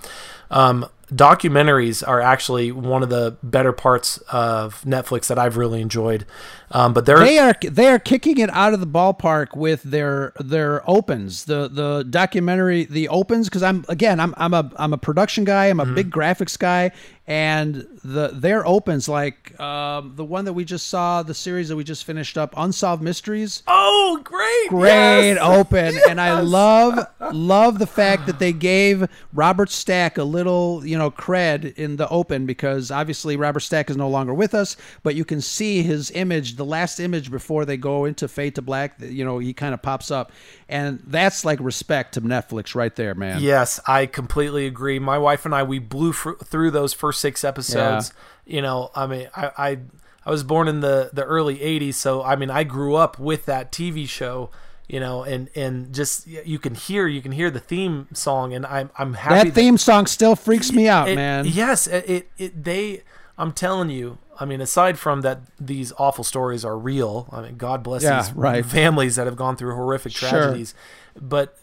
um, 0.52 0.86
documentaries 1.15 2.06
are 2.08 2.19
actually 2.21 2.71
one 2.71 3.04
of 3.04 3.10
the 3.10 3.38
better 3.43 3.71
parts 3.71 4.17
of 4.30 4.82
Netflix 4.84 5.28
that 5.28 5.38
I've 5.39 5.58
really 5.58 5.82
enjoyed. 5.82 6.26
Um, 6.71 6.93
but 6.93 7.06
they're 7.06 7.19
They 7.19 7.38
are 7.38 7.54
they 7.62 7.88
are 7.88 7.99
kicking 7.99 8.39
it 8.39 8.49
out 8.49 8.73
of 8.73 8.80
the 8.80 8.88
ballpark 8.88 9.56
with 9.56 9.84
their 9.84 10.34
their 10.39 10.82
opens. 10.89 11.45
The 11.45 11.67
the 11.67 12.04
documentary 12.10 12.86
the 12.86 13.10
opens 13.10 13.47
because 13.47 13.62
I'm 13.62 13.86
again 13.89 14.19
I'm 14.19 14.34
I'm 14.38 14.54
a 14.56 14.71
I'm 14.78 14.91
a 14.93 14.97
production 14.97 15.43
guy. 15.43 15.65
I'm 15.67 15.80
a 15.80 15.84
Mm-hmm. 15.84 15.95
big 15.95 16.12
graphics 16.12 16.58
guy, 16.58 16.91
and 17.28 17.86
the 18.04 18.30
their 18.34 18.65
opens 18.65 19.08
like 19.10 19.60
um, 19.60 20.13
the 20.15 20.23
one 20.26 20.45
that 20.45 20.54
we 20.54 20.63
just 20.65 20.88
saw, 20.88 21.21
the 21.21 21.34
series 21.34 21.67
that 21.69 21.76
we 21.76 21.84
just 21.84 22.06
finished 22.06 22.38
up, 22.38 22.54
Unsolved 22.58 23.04
Mysteries. 23.04 23.62
oh 23.67 24.19
great, 24.23 24.69
great 24.69 25.34
yes! 25.34 25.39
open 25.41 25.95
and 26.10 26.19
i 26.21 26.39
love 26.39 26.99
love 27.34 27.80
the 27.80 27.88
fact 27.88 28.26
that 28.28 28.38
they 28.39 28.54
gave 28.54 29.08
robert 29.34 29.69
stack 29.71 30.17
a 30.17 30.23
little 30.23 30.86
you 30.86 30.97
know 30.97 31.03
cred 31.12 31.76
in 31.76 31.98
the 31.98 32.08
open 32.10 32.46
because 32.46 32.89
obviously 32.92 33.36
robert 33.36 33.60
stack 33.60 33.89
is 33.89 33.98
no 33.98 34.10
longer 34.10 34.34
with 34.34 34.54
us 34.54 34.76
but 35.04 35.16
you 35.16 35.26
can 35.26 35.42
see 35.42 35.84
his 35.84 36.10
image 36.12 36.56
the 36.56 36.66
last 36.66 37.00
image 37.00 37.30
before 37.30 37.66
they 37.66 37.78
go 37.78 38.06
into 38.06 38.28
fade 38.28 38.56
to 38.56 38.62
black 38.62 38.96
you 39.00 39.24
know 39.24 39.39
he 39.39 39.54
kind 39.54 39.74
of 39.74 39.82
pops 39.82 40.10
up 40.10 40.32
and 40.68 41.02
that's 41.08 41.46
like 41.46 41.60
respect 41.60 42.13
to 42.13 42.22
netflix 42.22 42.74
right 42.74 42.96
there 42.96 43.13
man 43.13 43.42
Yes, 43.44 43.80
I 43.86 44.06
completely 44.06 44.66
agree. 44.66 45.00
My 45.00 45.18
wife 45.18 45.46
and 45.46 45.54
I 45.54 45.63
we 45.63 45.80
blew 45.80 46.13
through 46.13 46.72
those 46.72 46.94
first 46.94 47.20
six 47.20 47.44
episodes. 47.44 48.13
You 48.46 48.62
know, 48.62 48.89
I 48.96 49.08
mean, 49.08 49.28
I, 49.36 49.52
I 49.58 49.78
I 50.26 50.32
was 50.32 50.44
born 50.44 50.68
in 50.68 50.80
the 50.80 51.10
the 51.13 51.24
early 51.24 51.58
'80s, 51.58 51.96
so 51.96 52.24
I 52.24 52.36
mean, 52.36 52.50
I 52.50 52.63
grew 52.63 52.96
up 52.96 53.20
with 53.20 53.46
that 53.46 53.72
TV 53.72 54.08
show. 54.08 54.50
You 54.88 55.00
know, 55.00 55.24
and 55.24 55.50
and 55.56 55.93
just 55.93 56.28
you 56.28 56.60
can 56.60 56.76
hear 56.76 57.08
you 57.08 57.22
can 57.22 57.32
hear 57.32 57.50
the 57.50 57.60
theme 57.62 58.08
song, 58.13 58.54
and 58.54 58.65
I'm 58.65 58.89
I'm 58.98 59.13
happy 59.13 59.50
that 59.50 59.56
theme 59.56 59.78
song 59.78 60.06
still 60.08 60.36
freaks 60.36 60.72
me 60.74 60.88
out 60.89 61.08
it- 61.08 61.15
man 61.15 61.46
Yes, 61.48 61.88
it, 61.88 62.10
it, 62.10 62.30
it 62.38 62.63
they. 62.63 63.04
I'm 63.38 63.52
telling 63.54 63.89
you. 63.89 64.17
I 64.39 64.46
mean, 64.46 64.62
aside 64.62 64.98
from 65.00 65.22
that, 65.22 65.41
these 65.60 65.93
awful 65.98 66.24
stories 66.24 66.65
are 66.65 66.78
real. 66.78 67.28
I 67.32 67.41
mean, 67.41 67.56
God 67.56 67.84
bless 67.84 68.02
Yeah, 68.04 68.22
these 68.22 68.34
right. 68.34 68.65
families 68.65 69.15
that 69.15 69.28
have 69.28 69.36
gone 69.36 69.56
through 69.56 69.76
horrific 69.76 70.12
Sure. 70.12 70.28
tragedies. 70.30 70.74
But 71.19 71.58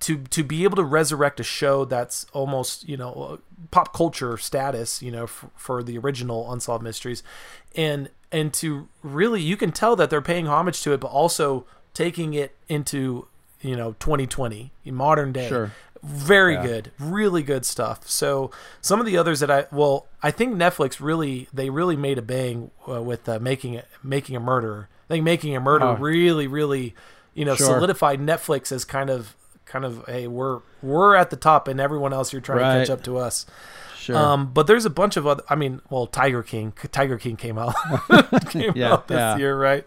to 0.00 0.18
to 0.18 0.42
be 0.44 0.64
able 0.64 0.76
to 0.76 0.84
resurrect 0.84 1.40
a 1.40 1.42
show 1.42 1.84
that's 1.84 2.24
almost 2.32 2.88
you 2.88 2.96
know 2.96 3.40
pop 3.72 3.92
culture 3.92 4.36
status, 4.38 5.02
you 5.02 5.10
know, 5.10 5.26
for, 5.26 5.50
for 5.56 5.82
the 5.82 5.98
original 5.98 6.50
Unsolved 6.52 6.82
Mysteries, 6.84 7.22
and 7.76 8.08
and 8.32 8.52
to 8.54 8.88
really 9.02 9.42
you 9.42 9.56
can 9.56 9.70
tell 9.72 9.96
that 9.96 10.08
they're 10.10 10.22
paying 10.22 10.46
homage 10.46 10.80
to 10.82 10.92
it, 10.92 11.00
but 11.00 11.08
also 11.08 11.66
taking 11.94 12.34
it 12.34 12.54
into 12.68 13.26
you 13.60 13.74
know 13.76 13.92
2020 14.00 14.70
modern 14.86 15.32
day 15.32 15.48
Sure. 15.48 15.72
very 16.02 16.56
good 16.56 16.90
really 16.98 17.42
good 17.42 17.64
stuff 17.64 18.06
so 18.08 18.50
some 18.82 19.00
of 19.00 19.06
the 19.06 19.16
others 19.16 19.40
that 19.40 19.50
i 19.50 19.64
well 19.72 20.06
i 20.22 20.30
think 20.30 20.54
netflix 20.54 21.00
really 21.00 21.48
they 21.52 21.70
really 21.70 21.96
made 21.96 22.18
a 22.18 22.22
bang 22.22 22.70
uh, 22.88 23.00
with 23.02 23.26
uh, 23.28 23.38
making 23.38 23.80
making 24.02 24.36
a 24.36 24.40
murder 24.40 24.88
i 25.08 25.14
think 25.14 25.24
making 25.24 25.56
a 25.56 25.60
murder 25.60 25.86
Oh. 25.86 25.94
really 25.96 26.46
really 26.46 26.94
you 27.32 27.44
know 27.46 27.54
Sure. 27.54 27.66
solidified 27.68 28.20
netflix 28.20 28.70
as 28.70 28.84
kind 28.84 29.08
of 29.08 29.34
kind 29.64 29.84
of 29.86 30.04
hey 30.06 30.26
we're 30.26 30.60
we're 30.82 31.14
at 31.14 31.30
the 31.30 31.36
top 31.36 31.68
and 31.68 31.80
everyone 31.80 32.12
else 32.12 32.32
you're 32.34 32.42
trying 32.42 32.58
to 32.58 32.80
catch 32.86 32.90
up 32.90 33.02
to 33.04 33.16
us 33.16 33.46
sure 33.98 34.14
um, 34.16 34.52
but 34.52 34.66
there's 34.66 34.84
a 34.84 34.90
bunch 34.90 35.16
of 35.16 35.26
other. 35.26 35.42
I 35.48 35.54
mean, 35.54 35.80
well, 35.88 36.06
Tiger 36.06 36.42
King. 36.42 36.74
Tiger 36.92 37.16
King 37.16 37.36
came 37.36 37.56
out 37.56 37.74
came 38.50 38.72
Yeah, 38.76 38.92
out 38.92 39.08
this 39.08 39.16
yeah. 39.16 39.38
year, 39.38 39.58
right? 39.58 39.86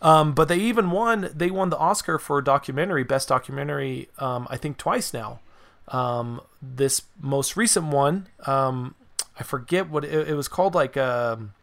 Um, 0.00 0.32
but 0.32 0.48
they 0.48 0.58
even 0.58 0.90
won. 0.90 1.30
They 1.34 1.50
won 1.50 1.70
the 1.70 1.78
Oscar 1.78 2.18
for 2.18 2.40
documentary, 2.40 3.02
best 3.02 3.28
documentary. 3.28 4.08
Um, 4.18 4.46
I 4.50 4.56
think 4.56 4.78
twice 4.78 5.12
now. 5.12 5.40
Um, 5.88 6.40
this 6.60 7.02
most 7.20 7.56
recent 7.56 7.86
one, 7.86 8.28
um, 8.46 8.94
I 9.38 9.42
forget 9.42 9.88
what 9.88 10.04
it, 10.04 10.28
it 10.28 10.34
was 10.34 10.46
called. 10.46 10.74
Like, 10.74 10.96
um, 10.96 11.54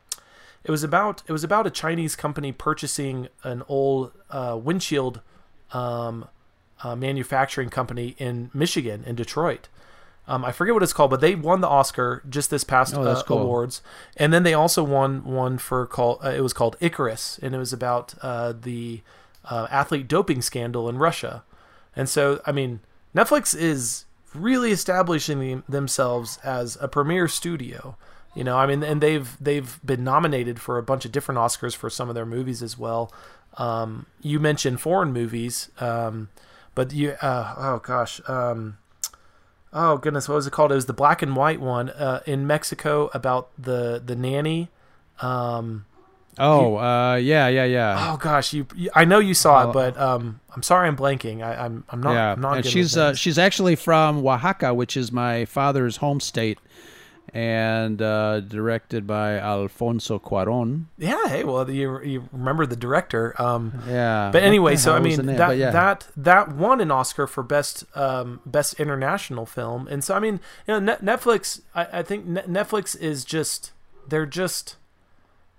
it 0.64 0.72
was 0.72 0.84
about 0.84 1.22
it 1.28 1.32
was 1.32 1.44
about 1.44 1.68
a 1.68 1.72
Chinese 1.72 2.16
company 2.16 2.52
purchasing 2.52 3.30
an 3.44 3.64
old 3.68 4.12
uh, 4.32 4.60
windshield 4.62 5.22
um, 5.72 6.28
uh, 6.84 6.96
manufacturing 6.96 7.70
company 7.70 8.16
in 8.18 8.50
Michigan, 8.54 9.04
in 9.06 9.16
Detroit. 9.16 9.70
Um, 10.28 10.44
I 10.44 10.52
forget 10.52 10.74
what 10.74 10.82
it's 10.84 10.94
called, 10.94 11.12
but 11.12 11.22
they 11.22 11.36
won 11.36 11.62
the 11.62 11.68
Oscar 11.68 12.24
just 12.28 12.50
this 12.50 12.64
past 12.64 12.96
Oh, 12.96 13.04
uh, 13.04 13.22
cool. 13.24 13.40
awards, 13.40 13.82
and 14.18 14.34
then 14.34 14.44
they 14.44 14.54
also 14.54 14.84
won 14.84 15.24
one 15.24 15.58
for 15.58 15.86
called 15.86 16.20
uh, 16.24 16.30
it 16.30 16.42
was 16.42 16.54
called 16.54 16.76
Icarus, 16.80 17.40
and 17.44 17.54
it 17.54 17.58
was 17.60 17.72
about 17.74 18.16
uh, 18.22 18.54
the 18.60 19.02
uh, 19.46 19.68
athlete 19.70 20.08
doping 20.08 20.42
scandal 20.42 20.90
in 20.90 20.98
Russia, 20.98 21.44
and 21.96 22.10
so 22.10 22.42
I 22.46 22.52
mean 22.52 22.80
Netflix 23.16 23.56
is 23.56 24.06
really 24.34 24.72
establishing 24.72 25.64
themselves 25.70 26.40
as 26.44 26.78
a 26.82 26.88
premier 26.88 27.28
studio. 27.28 27.96
You 28.34 28.44
know, 28.44 28.58
I 28.58 28.66
mean, 28.66 28.84
and 28.84 29.00
they've 29.02 29.38
they've 29.40 29.80
been 29.86 30.04
nominated 30.04 30.60
for 30.60 30.78
a 30.78 30.84
bunch 30.84 31.06
of 31.06 31.12
different 31.12 31.40
Oscars 31.40 31.76
for 31.76 31.90
some 31.90 32.10
of 32.10 32.16
their 32.16 32.26
movies 32.26 32.62
as 32.64 32.78
well. 32.78 33.14
Um, 33.58 34.08
you 34.22 34.40
mentioned 34.42 34.82
foreign 34.82 35.14
movies, 35.14 35.70
um, 35.80 36.30
but 36.74 36.92
you 36.92 37.12
uh, 37.22 37.54
oh 37.58 37.80
gosh, 37.80 38.20
um, 38.28 38.78
oh 39.76 39.98
goodness, 39.98 40.28
what 40.28 40.36
was 40.36 40.48
it 40.48 40.52
called? 40.52 40.72
It 40.72 40.76
was 40.76 40.88
the 40.88 40.94
black 40.94 41.22
and 41.22 41.36
white 41.36 41.60
one 41.60 41.90
uh, 41.92 42.22
in 42.26 42.48
Mexico 42.48 43.12
about 43.14 43.50
the 43.62 44.02
the 44.04 44.16
nanny. 44.16 44.70
Um, 45.22 45.86
oh 46.38 46.78
uh 46.78 47.16
yeah 47.16 47.48
yeah 47.48 47.64
yeah 47.64 48.12
oh 48.12 48.18
gosh, 48.18 48.54
you, 48.54 48.66
you 48.76 48.90
I 48.96 49.06
know 49.06 49.20
you 49.20 49.34
saw 49.34 49.70
it, 49.70 49.74
but 49.74 49.98
um, 50.00 50.40
I'm 50.56 50.64
sorry, 50.64 50.88
I'm 50.88 50.98
blanking. 50.98 51.44
I, 51.44 51.66
I'm 51.66 51.84
I'm 51.90 52.02
not. 52.02 52.14
yeah, 52.14 52.32
I'm 52.34 52.42
not 52.42 52.58
and 52.58 52.66
she's 52.66 52.98
uh, 52.98 53.14
she's 53.14 53.38
actually 53.38 53.76
from 53.76 54.26
Oaxaca, 54.26 54.74
which 54.74 54.98
is 54.98 55.12
my 55.12 55.46
father's 55.46 55.98
home 55.98 56.20
state, 56.20 56.58
and 57.34 58.02
uh, 58.02 58.40
directed 58.40 59.06
by 59.06 59.38
Alfonso 59.38 60.20
Cuarón. 60.20 60.86
yeah. 60.98 61.28
Hey, 61.28 61.44
well, 61.44 61.70
you 61.70 62.02
you 62.02 62.30
remember 62.32 62.66
the 62.66 62.76
director. 62.76 63.40
Um, 63.42 63.82
Yeah, 63.88 64.30
But 64.32 64.44
anyway, 64.44 64.76
so 64.76 64.96
I 64.96 65.00
mean 65.00 65.26
that 65.26 65.58
yeah. 65.58 65.72
that 65.72 66.08
that 66.16 66.54
won 66.56 66.82
an 66.82 66.92
Oscar 66.92 67.28
for 67.28 67.44
best 67.44 67.84
um, 67.96 68.40
best 68.46 68.80
international 68.80 69.46
film, 69.46 69.88
and 69.88 70.04
so 70.04 70.16
I 70.16 70.20
mean, 70.20 70.40
you 70.68 70.80
know, 70.80 70.98
Netflix. 70.98 71.62
I, 71.74 72.00
I 72.00 72.04
think 72.04 72.26
Netflix 72.28 73.00
is 73.00 73.26
just 73.26 73.72
they're 74.08 74.26
just 74.26 74.78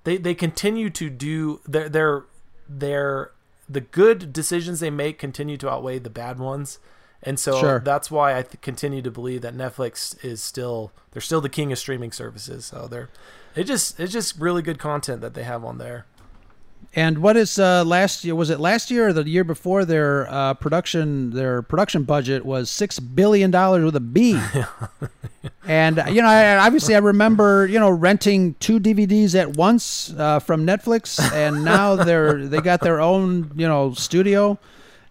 they 0.04 0.16
they 0.16 0.34
continue 0.34 0.90
to 0.90 1.10
do 1.10 1.60
their 1.66 1.88
their 1.88 2.24
their 2.68 3.32
the 3.68 3.80
good 3.80 4.32
decisions 4.32 4.80
they 4.80 4.90
make 4.90 5.18
continue 5.18 5.56
to 5.56 5.68
outweigh 5.70 5.98
the 5.98 6.10
bad 6.10 6.38
ones. 6.38 6.78
And 7.22 7.38
so 7.38 7.58
Sure. 7.60 7.80
that's 7.80 8.10
why 8.10 8.38
I 8.38 8.42
th- 8.42 8.60
continue 8.60 9.02
to 9.02 9.10
believe 9.10 9.42
that 9.42 9.56
Netflix 9.56 10.22
is 10.24 10.42
still 10.42 10.92
they're 11.12 11.22
still 11.22 11.40
the 11.40 11.48
king 11.48 11.72
of 11.72 11.78
streaming 11.78 12.12
services. 12.12 12.66
So 12.66 12.86
they're 12.88 13.08
it 13.54 13.64
just 13.64 13.98
it's 13.98 14.12
just 14.12 14.38
really 14.38 14.62
good 14.62 14.78
content 14.78 15.20
that 15.22 15.34
they 15.34 15.42
have 15.44 15.64
on 15.64 15.78
there. 15.78 16.06
And 16.94 17.18
what 17.18 17.36
is 17.36 17.58
uh, 17.58 17.84
last 17.84 18.24
year? 18.24 18.34
Was 18.34 18.48
it 18.48 18.60
last 18.60 18.90
year 18.90 19.08
or 19.08 19.12
the 19.12 19.28
year 19.28 19.44
before? 19.44 19.84
Their 19.84 20.30
uh, 20.30 20.54
production 20.54 21.30
their 21.30 21.60
production 21.62 22.04
budget 22.04 22.44
was 22.44 22.70
six 22.70 22.98
billion 22.98 23.50
dollars 23.50 23.84
with 23.84 23.96
a 23.96 24.00
B. 24.00 24.40
and 25.66 26.02
you 26.08 26.22
know, 26.22 26.28
I, 26.28 26.56
obviously, 26.58 26.94
I 26.94 26.98
remember 26.98 27.66
you 27.66 27.78
know 27.78 27.90
renting 27.90 28.54
two 28.60 28.78
DVDs 28.80 29.34
at 29.34 29.56
once 29.56 30.12
uh, 30.16 30.38
from 30.38 30.66
Netflix, 30.66 31.20
and 31.32 31.64
now 31.64 31.96
they're 31.96 32.46
they 32.46 32.60
got 32.60 32.80
their 32.80 33.00
own 33.00 33.50
you 33.56 33.66
know 33.66 33.92
studio. 33.92 34.58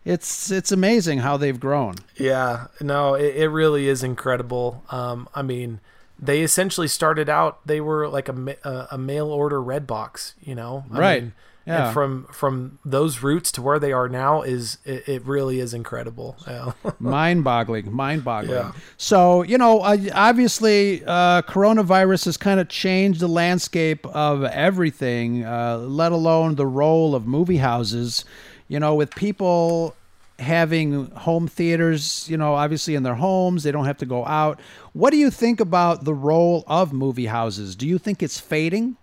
It's 0.05 0.51
it's 0.51 0.71
amazing 0.71 1.19
how 1.19 1.35
they've 1.37 1.59
grown. 1.59 1.95
Yeah, 2.15 2.67
no, 2.79 3.15
it, 3.15 3.35
it 3.35 3.47
really 3.49 3.87
is 3.89 4.03
incredible. 4.03 4.83
Um, 4.91 5.27
I 5.33 5.41
mean, 5.41 5.79
they 6.19 6.41
essentially 6.43 6.87
started 6.87 7.27
out 7.27 7.65
they 7.65 7.81
were 7.81 8.07
like 8.07 8.29
a 8.29 8.55
a, 8.63 8.87
a 8.91 8.97
mail 8.99 9.27
order 9.31 9.61
red 9.61 9.87
box, 9.87 10.35
you 10.39 10.53
know, 10.55 10.85
I 10.93 10.99
Right. 10.99 11.23
mean, 11.23 11.33
Yeah. 11.67 11.85
And 11.85 11.93
from 11.95 12.27
from 12.31 12.77
those 12.85 13.23
roots 13.23 13.51
to 13.53 13.61
where 13.63 13.79
they 13.79 13.91
are 13.91 14.07
now 14.07 14.43
is 14.43 14.77
it, 14.85 15.09
it 15.09 15.25
really 15.25 15.59
is 15.59 15.73
incredible. 15.73 16.35
Yeah. 16.47 16.73
mind-boggling 16.99 17.91
mind-boggling 17.91 18.51
Yeah. 18.53 18.71
so 18.97 19.41
you 19.41 19.57
know 19.57 19.81
obviously 20.13 21.03
uh, 21.05 21.41
coronavirus 21.43 22.25
has 22.25 22.37
kind 22.37 22.59
of 22.59 22.67
changed 22.69 23.19
the 23.19 23.27
landscape 23.27 24.05
of 24.07 24.43
everything 24.43 25.43
uh, 25.43 25.77
let 25.77 26.11
alone 26.11 26.53
the 26.55 26.67
role 26.67 27.15
of 27.15 27.25
movie 27.25 27.57
houses 27.57 28.25
you 28.67 28.79
know 28.79 28.95
with 28.95 29.13
people 29.15 29.95
having 30.37 31.09
home 31.11 31.47
theaters 31.47 32.27
you 32.29 32.35
know 32.35 32.55
obviously 32.55 32.93
in 32.95 33.03
their 33.03 33.15
homes 33.15 33.63
they 33.63 33.71
don't 33.71 33.85
have 33.85 33.97
to 33.97 34.05
go 34.05 34.25
out 34.25 34.59
what 34.91 35.11
do 35.11 35.17
you 35.17 35.31
think 35.31 35.61
about 35.61 36.03
the 36.03 36.13
role 36.13 36.63
of 36.67 36.91
movie 36.91 37.27
houses 37.27 37.75
do 37.75 37.87
you 37.87 37.97
think 37.97 38.21
it's 38.21 38.39
fading 38.39 38.97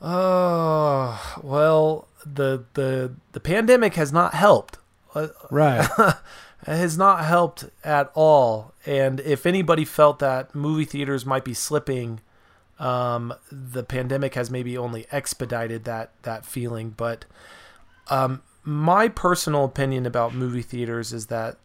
Oh 0.00 1.36
well, 1.42 2.08
the 2.24 2.64
the 2.74 3.14
the 3.32 3.40
pandemic 3.40 3.94
has 3.94 4.12
not 4.12 4.34
helped. 4.34 4.78
Uh, 5.14 5.28
right 5.50 5.88
It 6.66 6.74
has 6.74 6.98
not 6.98 7.24
helped 7.24 7.66
at 7.84 8.10
all. 8.14 8.72
And 8.84 9.20
if 9.20 9.46
anybody 9.46 9.84
felt 9.84 10.18
that 10.18 10.54
movie 10.54 10.84
theaters 10.84 11.24
might 11.24 11.44
be 11.44 11.54
slipping, 11.54 12.20
um, 12.80 13.32
the 13.52 13.84
pandemic 13.84 14.34
has 14.34 14.50
maybe 14.50 14.76
only 14.76 15.06
expedited 15.12 15.84
that 15.84 16.10
that 16.22 16.44
feeling. 16.44 16.90
But 16.90 17.24
um, 18.08 18.42
my 18.64 19.08
personal 19.08 19.64
opinion 19.64 20.06
about 20.06 20.34
movie 20.34 20.62
theaters 20.62 21.12
is 21.12 21.26
that 21.26 21.56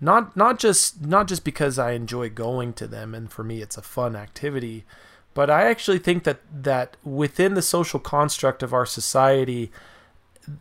not 0.00 0.36
not 0.36 0.58
just 0.58 1.04
not 1.06 1.28
just 1.28 1.44
because 1.44 1.78
I 1.78 1.92
enjoy 1.92 2.28
going 2.28 2.72
to 2.74 2.86
them 2.86 3.14
and 3.14 3.30
for 3.30 3.44
me 3.44 3.62
it's 3.62 3.76
a 3.76 3.82
fun 3.82 4.16
activity, 4.16 4.84
but 5.32 5.48
I 5.48 5.66
actually 5.68 5.98
think 5.98 6.24
that 6.24 6.40
that 6.52 6.96
within 7.04 7.54
the 7.54 7.62
social 7.62 8.00
construct 8.00 8.62
of 8.62 8.74
our 8.74 8.86
society, 8.86 9.70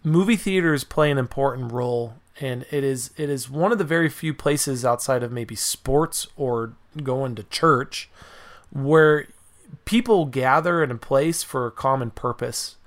movie 0.03 0.35
theaters 0.35 0.83
play 0.83 1.11
an 1.11 1.17
important 1.17 1.71
role 1.71 2.13
and 2.39 2.65
it 2.71 2.83
is 2.83 3.11
it 3.17 3.29
is 3.29 3.49
one 3.49 3.71
of 3.71 3.77
the 3.77 3.83
very 3.83 4.09
few 4.09 4.33
places 4.33 4.85
outside 4.85 5.23
of 5.23 5.31
maybe 5.31 5.55
sports 5.55 6.27
or 6.37 6.73
going 7.03 7.35
to 7.35 7.43
church 7.43 8.09
where 8.71 9.27
people 9.85 10.25
gather 10.25 10.83
in 10.83 10.91
a 10.91 10.95
place 10.95 11.43
for 11.43 11.65
a 11.65 11.71
common 11.71 12.11
purpose 12.11 12.77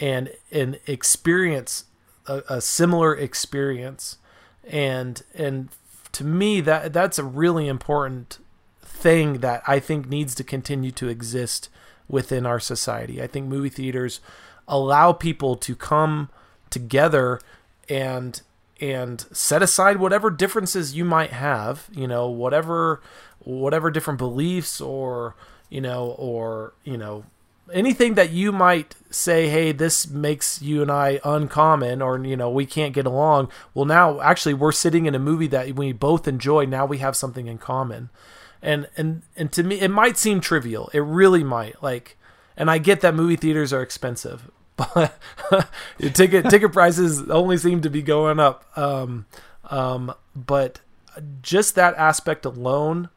and 0.00 0.32
and 0.50 0.78
experience 0.86 1.84
a, 2.26 2.42
a 2.48 2.60
similar 2.60 3.14
experience 3.14 4.18
and 4.66 5.22
and 5.34 5.68
to 6.12 6.24
me 6.24 6.60
that 6.60 6.92
that's 6.92 7.18
a 7.18 7.24
really 7.24 7.68
important 7.68 8.38
thing 8.82 9.34
that 9.38 9.62
I 9.66 9.80
think 9.80 10.08
needs 10.08 10.34
to 10.36 10.44
continue 10.44 10.90
to 10.92 11.08
exist 11.08 11.68
within 12.08 12.46
our 12.46 12.60
society. 12.60 13.22
I 13.22 13.26
think 13.26 13.46
movie 13.46 13.68
theaters 13.68 14.20
allow 14.66 15.12
people 15.12 15.56
to 15.56 15.76
come 15.76 16.30
together 16.70 17.40
and 17.88 18.40
and 18.80 19.24
set 19.32 19.62
aside 19.62 19.98
whatever 19.98 20.30
differences 20.30 20.96
you 20.96 21.04
might 21.04 21.30
have, 21.30 21.88
you 21.92 22.08
know, 22.08 22.28
whatever 22.28 23.00
whatever 23.40 23.90
different 23.90 24.18
beliefs 24.18 24.80
or, 24.80 25.36
you 25.68 25.80
know, 25.80 26.14
or, 26.18 26.72
you 26.82 26.96
know, 26.96 27.24
anything 27.72 28.14
that 28.14 28.30
you 28.30 28.52
might 28.52 28.94
say, 29.10 29.48
hey, 29.48 29.72
this 29.72 30.08
makes 30.08 30.60
you 30.60 30.82
and 30.82 30.90
I 30.90 31.20
uncommon, 31.24 32.02
or 32.02 32.22
you 32.24 32.36
know, 32.36 32.50
we 32.50 32.66
can't 32.66 32.94
get 32.94 33.06
along. 33.06 33.50
Well, 33.72 33.84
now 33.84 34.20
actually, 34.20 34.54
we're 34.54 34.72
sitting 34.72 35.06
in 35.06 35.14
a 35.14 35.18
movie 35.18 35.46
that 35.48 35.74
we 35.74 35.92
both 35.92 36.28
enjoy. 36.28 36.64
Now 36.66 36.86
we 36.86 36.98
have 36.98 37.16
something 37.16 37.46
in 37.46 37.58
common, 37.58 38.10
and 38.62 38.88
and 38.96 39.22
and 39.36 39.52
to 39.52 39.62
me, 39.62 39.80
it 39.80 39.90
might 39.90 40.18
seem 40.18 40.40
trivial. 40.40 40.90
It 40.92 41.00
really 41.00 41.44
might. 41.44 41.82
Like, 41.82 42.16
and 42.56 42.70
I 42.70 42.78
get 42.78 43.00
that 43.00 43.14
movie 43.14 43.36
theaters 43.36 43.72
are 43.72 43.82
expensive, 43.82 44.50
but 44.76 45.18
ticket 45.98 46.50
ticket 46.50 46.72
prices 46.72 47.28
only 47.30 47.56
seem 47.56 47.80
to 47.82 47.90
be 47.90 48.02
going 48.02 48.40
up. 48.40 48.66
Um, 48.76 49.26
um, 49.70 50.14
but 50.34 50.80
just 51.42 51.74
that 51.76 51.94
aspect 51.94 52.44
alone 52.44 53.08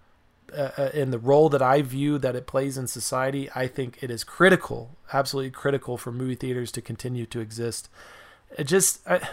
uh, 0.55 0.89
in 0.93 1.11
the 1.11 1.17
role 1.19 1.49
that 1.49 1.61
I 1.61 1.81
view 1.81 2.17
that 2.19 2.35
it 2.35 2.47
plays 2.47 2.77
in 2.77 2.87
society, 2.87 3.49
I 3.55 3.67
think 3.67 4.01
it 4.01 4.09
is 4.11 4.23
critical, 4.23 4.95
absolutely 5.13 5.51
critical 5.51 5.97
for 5.97 6.11
movie 6.11 6.35
theaters 6.35 6.71
to 6.73 6.81
continue 6.81 7.25
to 7.27 7.39
exist. 7.39 7.89
It 8.57 8.65
just, 8.65 9.05
I, 9.07 9.27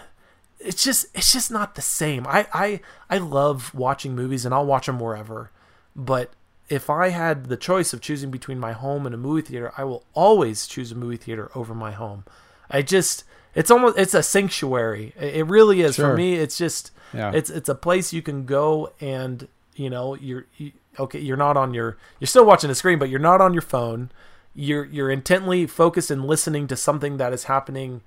it's 0.58 0.82
just, 0.82 1.06
it's 1.14 1.32
just 1.32 1.50
not 1.50 1.74
the 1.74 1.82
same. 1.82 2.26
I, 2.26 2.46
I, 2.52 2.80
I 3.08 3.18
love 3.18 3.74
watching 3.74 4.14
movies 4.14 4.44
and 4.44 4.54
I'll 4.54 4.66
watch 4.66 4.86
them 4.86 4.98
wherever, 4.98 5.50
but 5.94 6.32
if 6.68 6.88
I 6.88 7.08
had 7.10 7.46
the 7.46 7.56
choice 7.58 7.92
of 7.92 8.00
choosing 8.00 8.30
between 8.30 8.58
my 8.58 8.72
home 8.72 9.04
and 9.06 9.14
a 9.14 9.18
movie 9.18 9.42
theater, 9.42 9.72
I 9.76 9.84
will 9.84 10.02
always 10.14 10.66
choose 10.66 10.90
a 10.92 10.94
movie 10.94 11.18
theater 11.18 11.50
over 11.54 11.74
my 11.74 11.92
home. 11.92 12.24
I 12.70 12.80
just, 12.82 13.24
it's 13.54 13.70
almost, 13.70 13.98
it's 13.98 14.14
a 14.14 14.22
sanctuary. 14.22 15.12
It 15.20 15.46
really 15.46 15.82
is 15.82 15.96
Sure. 15.96 16.10
for 16.12 16.16
me. 16.16 16.34
It's 16.36 16.56
just, 16.56 16.90
Yeah. 17.12 17.32
it's, 17.34 17.50
it's 17.50 17.68
a 17.68 17.74
place 17.74 18.12
you 18.14 18.22
can 18.22 18.46
go 18.46 18.90
and 19.00 19.46
you 19.76 19.90
know 19.90 20.14
you're 20.14 20.46
you, 20.56 20.70
okay 20.98 21.18
you're 21.18 21.36
not 21.36 21.56
on 21.56 21.74
your 21.74 21.96
you're 22.18 22.26
still 22.26 22.44
watching 22.44 22.68
the 22.68 22.74
screen 22.74 22.98
but 22.98 23.08
you're 23.08 23.18
not 23.20 23.40
on 23.40 23.52
your 23.52 23.62
phone. 23.62 24.10
You're 24.54 24.84
you're 24.84 25.10
intently 25.10 25.66
focused 25.66 26.10
and 26.10 26.24
listening 26.24 26.66
to 26.68 26.76
something 26.76 27.16
that 27.16 27.32
is 27.32 27.44
happening 27.44 28.02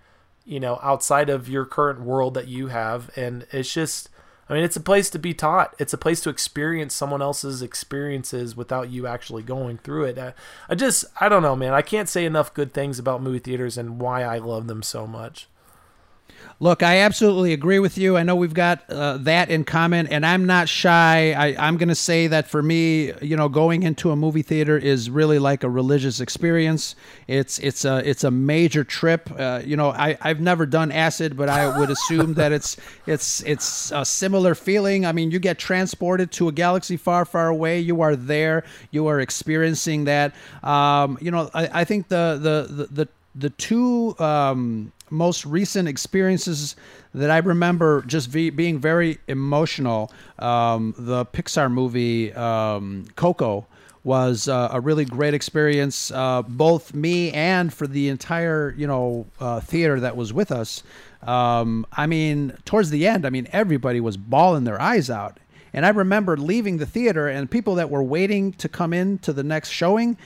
you 0.45 0.59
know 0.59 0.79
outside 0.81 1.29
of 1.29 1.49
your 1.49 1.65
current 1.65 2.01
world 2.01 2.33
that 2.35 2.47
you 2.47 2.67
have. 2.67 3.09
And 3.15 3.45
it's 3.51 3.73
just 3.73 4.09
i 4.49 4.53
mean 4.53 4.63
it's 4.63 4.77
a 4.77 4.81
place 4.81 5.09
to 5.11 5.19
be 5.19 5.33
taught. 5.33 5.75
It's 5.77 5.93
a 5.93 5.97
place 5.97 6.21
to 6.21 6.29
experience 6.29 6.93
someone 6.93 7.21
else's 7.21 7.61
experiences 7.61 8.55
without 8.55 8.89
you 8.89 9.07
actually 9.07 9.43
going 9.43 9.77
through 9.77 10.05
it. 10.05 10.17
I, 10.17 10.33
I 10.69 10.75
just 10.75 11.05
i 11.19 11.27
don't 11.29 11.43
know 11.43 11.55
man. 11.55 11.73
I 11.73 11.81
can't 11.81 12.09
say 12.09 12.25
enough 12.25 12.53
good 12.53 12.73
things 12.73 12.99
about 12.99 13.21
movie 13.21 13.39
theaters 13.39 13.77
and 13.77 13.99
why 13.99 14.23
i 14.23 14.37
love 14.37 14.67
them 14.67 14.83
so 14.83 15.05
much 15.05 15.47
Look, 16.59 16.81
I 16.81 16.97
absolutely 17.01 17.53
agree 17.53 17.77
with 17.77 17.99
you. 17.99 18.17
I 18.17 18.23
know 18.23 18.35
we've 18.35 18.53
got 18.53 18.89
uh, 18.89 19.17
that 19.17 19.51
in 19.51 19.63
common, 19.63 20.07
and 20.07 20.25
I'm 20.25 20.47
not 20.47 20.67
shy. 20.67 21.33
I, 21.33 21.55
I'm 21.67 21.77
going 21.77 21.89
to 21.89 21.95
say 21.95 22.25
that 22.25 22.47
for 22.47 22.63
me, 22.63 23.13
you 23.21 23.37
know, 23.37 23.47
going 23.47 23.83
into 23.83 24.09
a 24.09 24.15
movie 24.15 24.41
theater 24.41 24.75
is 24.75 25.07
really 25.07 25.37
like 25.37 25.63
a 25.63 25.69
religious 25.69 26.19
experience. 26.19 26.95
It's 27.27 27.59
it's 27.59 27.85
a 27.85 27.97
it's 28.09 28.23
a 28.23 28.31
major 28.31 28.83
trip. 28.83 29.29
Uh, 29.37 29.61
you 29.63 29.77
know, 29.77 29.91
I 29.91 30.17
I've 30.19 30.39
never 30.39 30.65
done 30.65 30.91
acid, 30.91 31.37
but 31.37 31.47
I 31.47 31.77
would 31.77 31.91
assume 31.91 32.33
that 32.33 32.51
it's 32.51 32.75
it's 33.05 33.43
it's 33.43 33.91
a 33.91 34.03
similar 34.03 34.55
feeling. 34.55 35.05
I 35.05 35.11
mean, 35.11 35.29
you 35.29 35.37
get 35.37 35.59
transported 35.59 36.31
to 36.33 36.47
a 36.47 36.51
galaxy 36.51 36.97
far, 36.97 37.25
far 37.25 37.49
away. 37.49 37.79
You 37.81 38.01
are 38.01 38.15
there. 38.15 38.63
You 38.89 39.05
are 39.05 39.19
experiencing 39.19 40.05
that. 40.05 40.33
Um, 40.63 41.19
you 41.21 41.29
know, 41.29 41.51
I, 41.53 41.81
I 41.81 41.83
think 41.83 42.07
the 42.07 42.39
the 42.41 42.73
the 42.73 42.87
the, 42.87 43.07
the 43.35 43.49
two. 43.51 44.17
Um, 44.17 44.91
most 45.09 45.45
recent 45.45 45.87
experiences 45.87 46.75
that 47.13 47.31
I 47.31 47.37
remember 47.37 48.03
just 48.03 48.31
be, 48.31 48.49
being 48.49 48.79
very 48.79 49.19
emotional. 49.27 50.11
Um, 50.39 50.93
the 50.97 51.25
Pixar 51.25 51.71
movie 51.71 52.33
um, 52.33 53.05
Coco 53.15 53.67
was 54.03 54.47
uh, 54.47 54.69
a 54.71 54.79
really 54.79 55.03
great 55.03 55.33
experience, 55.33 56.11
uh, 56.11 56.41
both 56.41 56.93
me 56.93 57.31
and 57.33 57.73
for 57.73 57.87
the 57.87 58.07
entire 58.07 58.73
you 58.77 58.87
know 58.87 59.25
uh, 59.39 59.59
theater 59.59 59.99
that 59.99 60.15
was 60.15 60.31
with 60.31 60.51
us. 60.51 60.81
Um, 61.23 61.85
I 61.91 62.07
mean, 62.07 62.57
towards 62.63 62.89
the 62.89 63.05
end, 63.05 63.25
I 63.25 63.29
mean 63.29 63.47
everybody 63.51 63.99
was 63.99 64.15
bawling 64.15 64.63
their 64.63 64.81
eyes 64.81 65.09
out. 65.09 65.39
And 65.73 65.85
I 65.85 65.89
remember 65.89 66.37
leaving 66.37 66.77
the 66.77 66.85
theater, 66.85 67.27
and 67.27 67.51
people 67.51 67.75
that 67.75 67.89
were 67.89 68.01
waiting 68.01 68.53
to 68.53 68.69
come 68.69 68.93
in 68.93 69.19
to 69.19 69.33
the 69.33 69.43
next 69.43 69.69
showing 69.69 70.17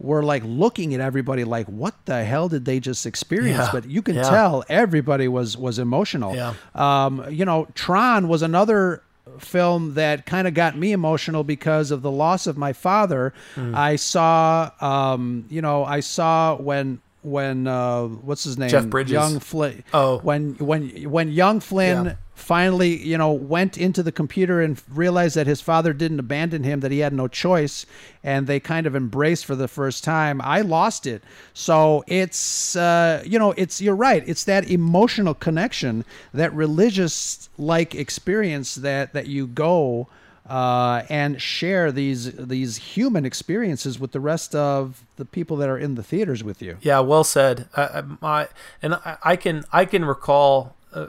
were 0.00 0.22
like 0.22 0.42
looking 0.46 0.94
at 0.94 1.00
everybody 1.00 1.44
like, 1.44 1.66
"What 1.66 1.94
the 2.04 2.24
hell 2.24 2.48
did 2.48 2.64
they 2.64 2.80
just 2.80 3.04
experience?" 3.06 3.58
Yeah. 3.58 3.70
But 3.72 3.88
you 3.88 4.02
can 4.02 4.16
Yeah. 4.16 4.22
tell 4.30 4.64
everybody 4.68 5.28
was 5.28 5.56
was 5.56 5.78
emotional. 5.78 6.34
Yeah. 6.34 6.54
Um, 6.74 7.24
you 7.30 7.44
know, 7.44 7.66
Tron 7.74 8.28
was 8.28 8.42
another 8.42 9.02
film 9.38 9.94
that 9.94 10.24
kind 10.26 10.48
of 10.48 10.54
got 10.54 10.76
me 10.76 10.92
emotional 10.92 11.44
because 11.44 11.90
of 11.90 12.02
the 12.02 12.10
loss 12.10 12.46
of 12.46 12.56
my 12.56 12.72
father. 12.72 13.32
Hmm. 13.54 13.74
I 13.74 13.96
saw, 13.96 14.70
um, 14.80 15.44
you 15.48 15.60
know, 15.62 15.84
I 15.84 16.00
saw 16.00 16.56
when 16.56 17.00
when 17.22 17.66
uh, 17.66 18.04
what's 18.04 18.44
his 18.44 18.56
name, 18.56 18.68
Jeff 18.70 18.86
Bridges. 18.86 19.12
young 19.12 19.38
Flynn. 19.40 19.82
Oh. 19.92 20.18
when 20.18 20.54
when 20.54 20.88
when 21.10 21.30
young 21.30 21.60
Flynn. 21.60 22.16
Finally, 22.38 22.96
you 22.96 23.18
know, 23.18 23.32
went 23.32 23.76
into 23.76 24.02
the 24.02 24.12
computer 24.12 24.60
and 24.60 24.80
realized 24.88 25.36
that 25.36 25.46
his 25.46 25.60
father 25.60 25.92
didn't 25.92 26.20
abandon 26.20 26.62
him, 26.62 26.80
that 26.80 26.90
he 26.90 27.00
had 27.00 27.12
no 27.12 27.28
choice, 27.28 27.84
and 28.22 28.46
they 28.46 28.60
kind 28.60 28.86
of 28.86 28.94
embraced 28.94 29.44
for 29.44 29.56
the 29.56 29.68
first 29.68 30.04
time. 30.04 30.40
I 30.42 30.60
lost 30.60 31.06
it. 31.06 31.22
So 31.52 32.04
it's, 32.06 32.76
uh, 32.76 33.22
you 33.26 33.38
know, 33.38 33.52
it's, 33.56 33.80
you're 33.80 33.96
right. 33.96 34.22
It's 34.26 34.44
that 34.44 34.70
emotional 34.70 35.34
connection, 35.34 36.04
that 36.32 36.52
religious 36.54 37.48
like 37.58 37.94
experience 37.94 38.76
that, 38.76 39.12
that 39.12 39.26
you 39.26 39.46
go, 39.46 40.08
uh, 40.48 41.02
and 41.10 41.42
share 41.42 41.92
these 41.92 42.32
these 42.32 42.78
human 42.78 43.26
experiences 43.26 44.00
with 44.00 44.12
the 44.12 44.20
rest 44.20 44.54
of 44.54 45.04
the 45.16 45.26
people 45.26 45.58
that 45.58 45.68
are 45.68 45.76
in 45.76 45.94
the 45.94 46.02
theaters 46.02 46.42
with 46.42 46.62
you. 46.62 46.78
Yeah, 46.80 47.00
well 47.00 47.22
said. 47.22 47.68
I, 47.76 47.82
I, 47.82 48.02
my 48.22 48.48
and 48.80 48.94
I, 48.94 49.18
I 49.22 49.36
can 49.36 49.64
I 49.72 49.84
can 49.84 50.06
recall 50.06 50.74
uh, 50.94 51.08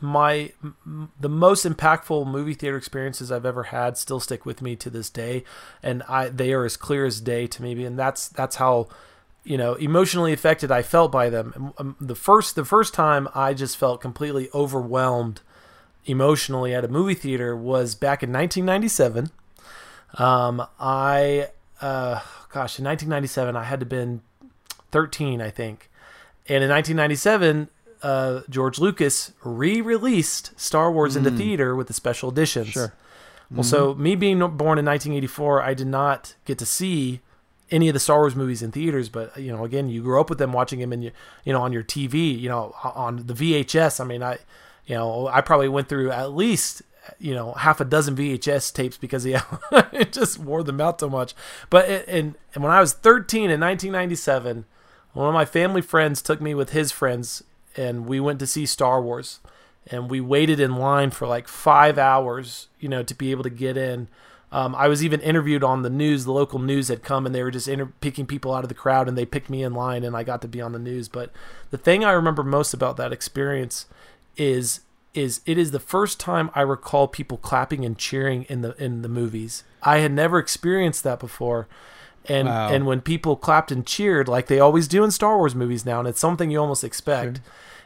my 0.00 0.52
the 1.20 1.28
most 1.28 1.66
impactful 1.66 2.26
movie 2.26 2.54
theater 2.54 2.76
experiences 2.76 3.32
I've 3.32 3.46
ever 3.46 3.64
had 3.64 3.98
still 3.98 4.20
stick 4.20 4.46
with 4.46 4.62
me 4.62 4.76
to 4.76 4.90
this 4.90 5.10
day, 5.10 5.44
and 5.82 6.02
I 6.04 6.28
they 6.28 6.52
are 6.52 6.64
as 6.64 6.76
clear 6.76 7.04
as 7.04 7.20
day 7.20 7.46
to 7.48 7.62
me, 7.62 7.84
and 7.84 7.98
that's 7.98 8.28
that's 8.28 8.56
how 8.56 8.88
you 9.42 9.56
know 9.56 9.74
emotionally 9.74 10.32
affected 10.32 10.70
I 10.70 10.82
felt 10.82 11.10
by 11.10 11.30
them. 11.30 11.72
Um, 11.78 11.96
The 12.00 12.14
first 12.14 12.54
the 12.54 12.64
first 12.64 12.94
time 12.94 13.28
I 13.34 13.54
just 13.54 13.76
felt 13.76 14.00
completely 14.00 14.48
overwhelmed 14.54 15.40
emotionally 16.04 16.72
at 16.72 16.84
a 16.84 16.88
movie 16.88 17.14
theater 17.14 17.56
was 17.56 17.94
back 17.94 18.22
in 18.22 18.32
1997. 18.32 19.30
Um, 20.18 20.66
I, 20.78 21.48
uh, 21.80 22.20
gosh, 22.52 22.78
in 22.78 22.84
1997, 22.84 23.56
I 23.56 23.64
had 23.64 23.80
to 23.80 23.86
been 23.86 24.22
13, 24.92 25.42
I 25.42 25.50
think. 25.50 25.90
And 26.48 26.62
in 26.62 26.70
1997, 26.70 27.68
uh, 28.02 28.40
George 28.48 28.78
Lucas 28.78 29.32
re-released 29.42 30.58
Star 30.58 30.92
Wars 30.92 31.16
into 31.16 31.30
theater 31.30 31.74
with 31.74 31.86
the 31.88 31.94
special 31.94 32.30
editions. 32.30 32.68
Sure. 32.68 32.92
Well, 33.50 33.62
so 33.62 33.94
me 33.94 34.16
being 34.16 34.38
born 34.38 34.78
in 34.78 34.84
1984, 34.84 35.62
I 35.62 35.74
did 35.74 35.86
not 35.86 36.34
get 36.44 36.58
to 36.58 36.66
see 36.66 37.20
any 37.70 37.88
of 37.88 37.94
the 37.94 38.00
Star 38.00 38.18
Wars 38.18 38.36
movies 38.36 38.62
in 38.62 38.72
theaters, 38.72 39.08
but 39.08 39.36
you 39.36 39.52
know, 39.52 39.64
again, 39.64 39.88
you 39.88 40.02
grew 40.02 40.20
up 40.20 40.28
with 40.28 40.38
them 40.38 40.52
watching 40.52 40.80
them 40.80 40.92
in 40.92 41.02
your, 41.02 41.12
you 41.44 41.52
know, 41.52 41.62
on 41.62 41.72
your 41.72 41.82
TV, 41.82 42.38
you 42.38 42.48
know, 42.48 42.74
on 42.82 43.26
the 43.26 43.34
VHS. 43.34 44.00
I 44.00 44.04
mean, 44.04 44.22
I, 44.22 44.38
you 44.86 44.94
know, 44.94 45.28
I 45.28 45.40
probably 45.40 45.68
went 45.68 45.88
through 45.88 46.10
at 46.10 46.32
least, 46.32 46.82
you 47.18 47.34
know, 47.34 47.52
half 47.52 47.80
a 47.80 47.84
dozen 47.84 48.16
VHS 48.16 48.72
tapes 48.72 48.96
because 48.96 49.26
yeah, 49.26 49.42
it 49.92 50.12
just 50.12 50.38
wore 50.38 50.62
them 50.62 50.80
out 50.80 51.00
so 51.00 51.08
much. 51.08 51.34
But 51.70 51.88
it, 51.88 52.04
and 52.08 52.36
and 52.54 52.62
when 52.62 52.72
I 52.72 52.80
was 52.80 52.92
13 52.92 53.50
in 53.50 53.60
1997, 53.60 54.64
one 55.12 55.28
of 55.28 55.34
my 55.34 55.44
family 55.44 55.82
friends 55.82 56.22
took 56.22 56.40
me 56.40 56.54
with 56.54 56.70
his 56.70 56.92
friends, 56.92 57.42
and 57.76 58.06
we 58.06 58.18
went 58.20 58.38
to 58.40 58.46
see 58.46 58.66
Star 58.66 59.00
Wars. 59.02 59.40
and 59.88 60.10
we 60.10 60.20
waited 60.20 60.58
in 60.58 60.76
line 60.76 61.10
for 61.10 61.26
like 61.28 61.46
five 61.46 61.96
hours, 61.98 62.66
you 62.80 62.88
know, 62.88 63.02
to 63.04 63.14
be 63.14 63.30
able 63.30 63.44
to 63.44 63.50
get 63.50 63.76
in. 63.76 64.08
Um, 64.50 64.74
I 64.74 64.88
was 64.88 65.04
even 65.04 65.20
interviewed 65.20 65.62
on 65.62 65.82
the 65.82 65.90
news. 65.90 66.24
The 66.24 66.32
local 66.32 66.58
news 66.58 66.88
had 66.88 67.02
come 67.02 67.26
and 67.26 67.34
they 67.34 67.42
were 67.42 67.50
just 67.50 67.68
inter- 67.68 67.92
picking 68.00 68.26
people 68.26 68.52
out 68.54 68.64
of 68.64 68.68
the 68.68 68.74
crowd, 68.74 69.08
and 69.08 69.16
they 69.16 69.26
picked 69.26 69.50
me 69.50 69.62
in 69.62 69.74
line, 69.74 70.04
and 70.04 70.16
I 70.16 70.22
got 70.22 70.40
to 70.42 70.48
be 70.48 70.60
on 70.60 70.72
the 70.72 70.78
news. 70.78 71.08
But 71.08 71.30
the 71.70 71.78
thing 71.78 72.04
I 72.04 72.12
remember 72.12 72.42
most 72.42 72.74
about 72.74 72.96
that 72.96 73.12
experience 73.12 73.86
is 74.36 74.80
is 75.14 75.40
it 75.46 75.56
is 75.56 75.70
the 75.70 75.80
first 75.80 76.20
time 76.20 76.50
I 76.54 76.60
recall 76.60 77.08
people 77.08 77.38
clapping 77.38 77.84
and 77.84 77.96
cheering 77.96 78.44
in 78.48 78.60
the 78.62 78.74
in 78.82 79.02
the 79.02 79.08
movies. 79.08 79.64
I 79.82 79.98
had 79.98 80.12
never 80.12 80.38
experienced 80.38 81.04
that 81.04 81.20
before. 81.20 81.68
And 82.28 82.48
Wow. 82.48 82.68
and 82.72 82.86
when 82.86 83.00
people 83.00 83.36
clapped 83.36 83.70
and 83.70 83.86
cheered 83.86 84.26
like 84.28 84.46
they 84.46 84.58
always 84.58 84.88
do 84.88 85.04
in 85.04 85.10
Star 85.10 85.36
Wars 85.36 85.54
movies 85.54 85.84
now 85.86 85.98
and 86.00 86.08
it's 86.08 86.20
something 86.20 86.50
you 86.50 86.58
almost 86.60 86.82
expect. 86.84 87.40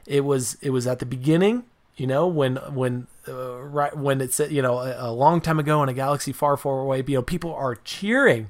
It 0.07 0.25
was 0.25 0.57
it 0.63 0.71
was 0.71 0.87
at 0.87 0.99
the 0.99 1.07
beginning, 1.07 1.65
you 1.97 2.07
know, 2.07 2.27
when 2.27 2.57
when 2.73 3.07
uh, 3.29 3.59
right 3.63 3.97
when 3.97 4.21
it's 4.21 4.41
you 4.41 4.63
know 4.63 4.79
a, 4.79 5.11
a 5.11 5.13
long 5.13 5.41
time 5.41 5.59
ago 5.59 5.83
in 5.83 5.89
a 5.89 5.93
galaxy 5.93 6.33
far 6.33 6.57
far 6.57 6.81
away, 6.81 7.05
you 7.07 7.17
know, 7.17 7.23
people 7.23 7.55
are 7.55 7.75
cheering 7.77 8.49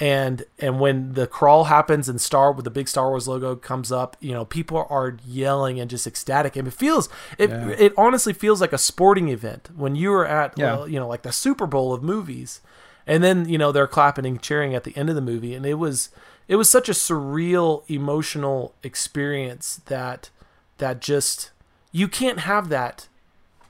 and 0.00 0.44
and 0.60 0.78
when 0.80 1.12
the 1.14 1.26
crawl 1.26 1.64
happens 1.64 2.08
and 2.08 2.20
star 2.20 2.52
with 2.52 2.64
the 2.64 2.70
big 2.70 2.88
Star 2.88 3.10
Wars 3.10 3.26
logo 3.26 3.56
comes 3.56 3.90
up, 3.92 4.16
you 4.20 4.32
know, 4.32 4.44
people 4.44 4.86
are 4.88 5.16
yelling 5.26 5.80
and 5.80 5.90
just 5.90 6.06
ecstatic. 6.06 6.56
And 6.56 6.68
it 6.68 6.74
feels 6.74 7.08
it 7.36 7.50
Yeah. 7.50 7.68
it 7.70 7.92
honestly 7.98 8.32
feels 8.32 8.60
like 8.60 8.72
a 8.72 8.78
sporting 8.78 9.28
event 9.28 9.68
when 9.76 9.94
you 9.96 10.12
are 10.14 10.26
at 10.26 10.56
Yeah. 10.56 10.76
well, 10.76 10.88
you 10.88 10.98
know 10.98 11.08
like 11.08 11.22
the 11.22 11.32
Super 11.32 11.66
Bowl 11.66 11.92
of 11.92 12.02
movies, 12.02 12.60
and 13.08 13.24
then 13.24 13.48
you 13.48 13.58
know 13.58 13.72
they're 13.72 13.88
clapping 13.88 14.24
and 14.26 14.40
cheering 14.40 14.74
at 14.74 14.84
the 14.84 14.96
end 14.96 15.08
of 15.08 15.16
the 15.16 15.20
movie, 15.20 15.54
and 15.54 15.66
it 15.66 15.74
was 15.74 16.10
it 16.46 16.54
was 16.56 16.70
such 16.70 16.88
a 16.88 16.92
surreal 16.92 17.82
emotional 17.90 18.74
experience 18.84 19.80
that 19.86 20.30
that 20.78 21.00
just 21.00 21.50
you 21.90 22.06
can't 22.06 22.40
have 22.40 22.68
that 22.68 23.08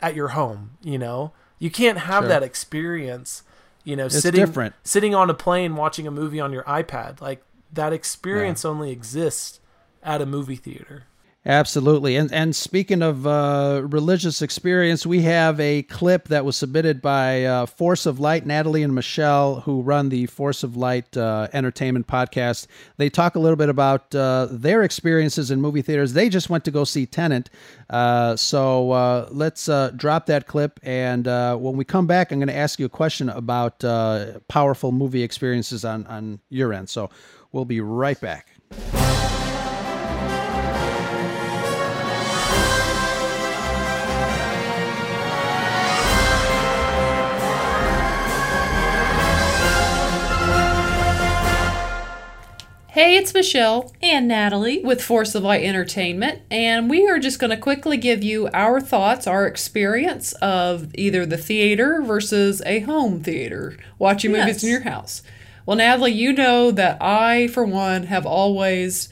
at 0.03 0.15
your 0.15 0.29
home, 0.29 0.71
you 0.83 0.99
know. 0.99 1.33
You 1.61 1.71
can't 1.71 1.99
have 1.99 2.23
Sure. 2.25 2.29
that 2.29 2.43
experience, 2.45 3.43
you 3.83 3.97
know, 3.97 4.07
It's 4.07 4.21
sitting 4.21 4.45
different. 4.45 4.75
sitting 4.85 5.15
on 5.15 5.29
a 5.31 5.35
plane 5.35 5.75
watching 5.75 6.07
a 6.07 6.11
movie 6.11 6.39
on 6.41 6.53
your 6.53 6.63
iPad. 6.65 7.21
Like 7.21 7.43
that 7.73 7.93
experience 7.93 8.65
only 8.65 8.91
exists 8.93 9.59
at 10.03 10.21
a 10.23 10.27
movie 10.27 10.57
theater. 10.57 11.05
Absolutely. 11.47 12.17
And 12.17 12.33
and 12.33 12.55
speaking 12.55 13.01
of 13.01 13.27
uh, 13.27 13.83
religious 13.85 14.43
experience, 14.43 15.07
we 15.07 15.23
have 15.23 15.59
a 15.61 15.83
clip 15.85 16.29
that 16.29 16.45
was 16.45 16.57
submitted 16.57 17.01
by 17.01 17.45
uh, 17.45 17.65
Force 17.65 18.07
of 18.07 18.19
Light, 18.19 18.45
Natalie 18.45 18.83
and 18.83 18.95
Michelle, 18.95 19.61
who 19.61 19.81
run 19.81 20.09
the 20.09 20.27
Force 20.27 20.65
of 20.65 20.77
Light 20.77 21.17
uh, 21.17 21.47
Entertainment 21.53 22.09
podcast. 22.09 22.67
They 22.97 23.09
talk 23.09 23.37
a 23.37 23.39
little 23.39 23.57
bit 23.57 23.69
about 23.69 24.13
uh, 24.15 24.49
their 24.51 24.83
experiences 24.83 25.51
in 25.51 25.61
movie 25.61 25.81
theaters. 25.81 26.13
They 26.13 26.29
just 26.29 26.51
went 26.51 26.65
to 26.65 26.73
go 26.73 26.83
see 26.83 27.07
Tenet. 27.07 27.51
Uh, 27.89 28.35
so 28.37 28.91
uh, 28.91 29.29
let's 29.31 29.71
drop 29.97 30.27
that 30.27 30.49
clip. 30.49 30.81
And 30.83 31.27
when 31.27 31.77
we 31.77 31.85
come 31.85 32.07
back, 32.07 32.33
I'm 32.33 32.41
going 32.41 32.49
to 32.49 32.57
ask 32.57 32.81
you 32.81 32.87
a 32.87 32.91
question 32.91 33.29
about 33.29 33.79
powerful 34.49 34.93
movie 34.93 35.23
experiences 35.23 35.85
on, 35.85 36.05
on 36.09 36.41
your 36.51 36.75
end. 36.75 36.91
So 36.91 37.11
we'll 37.53 37.65
be 37.65 37.81
right 37.81 38.21
back. 38.21 38.49
Hey, 52.93 53.19
it's 53.19 53.35
Michelle 53.35 53.93
and 54.01 54.27
Natalie. 54.27 54.83
with 54.83 55.03
Force 55.03 55.35
of 55.35 55.43
Light 55.43 55.63
Entertainment, 55.63 56.41
and 56.51 56.89
we 56.89 57.07
are 57.07 57.19
just 57.19 57.39
going 57.39 57.51
to 57.51 57.57
quickly 57.59 57.99
give 57.99 58.25
you 58.25 58.49
our 58.55 58.81
thoughts, 58.81 59.27
our 59.27 59.47
experience 59.47 60.33
of 60.41 60.95
either 60.95 61.27
the 61.27 61.37
theater 61.37 62.01
versus 62.01 62.63
a 62.65 62.81
home 62.81 63.23
theater, 63.23 63.77
watching 63.99 64.33
movies 64.33 64.65
in 64.65 64.71
your 64.71 64.81
house. 64.81 65.23
Well, 65.67 65.77
Natalie, 65.77 66.13
you 66.13 66.33
know 66.33 66.71
that 66.71 66.97
I, 67.03 67.49
for 67.49 67.67
one, 67.67 68.05
have 68.05 68.25
always 68.25 69.11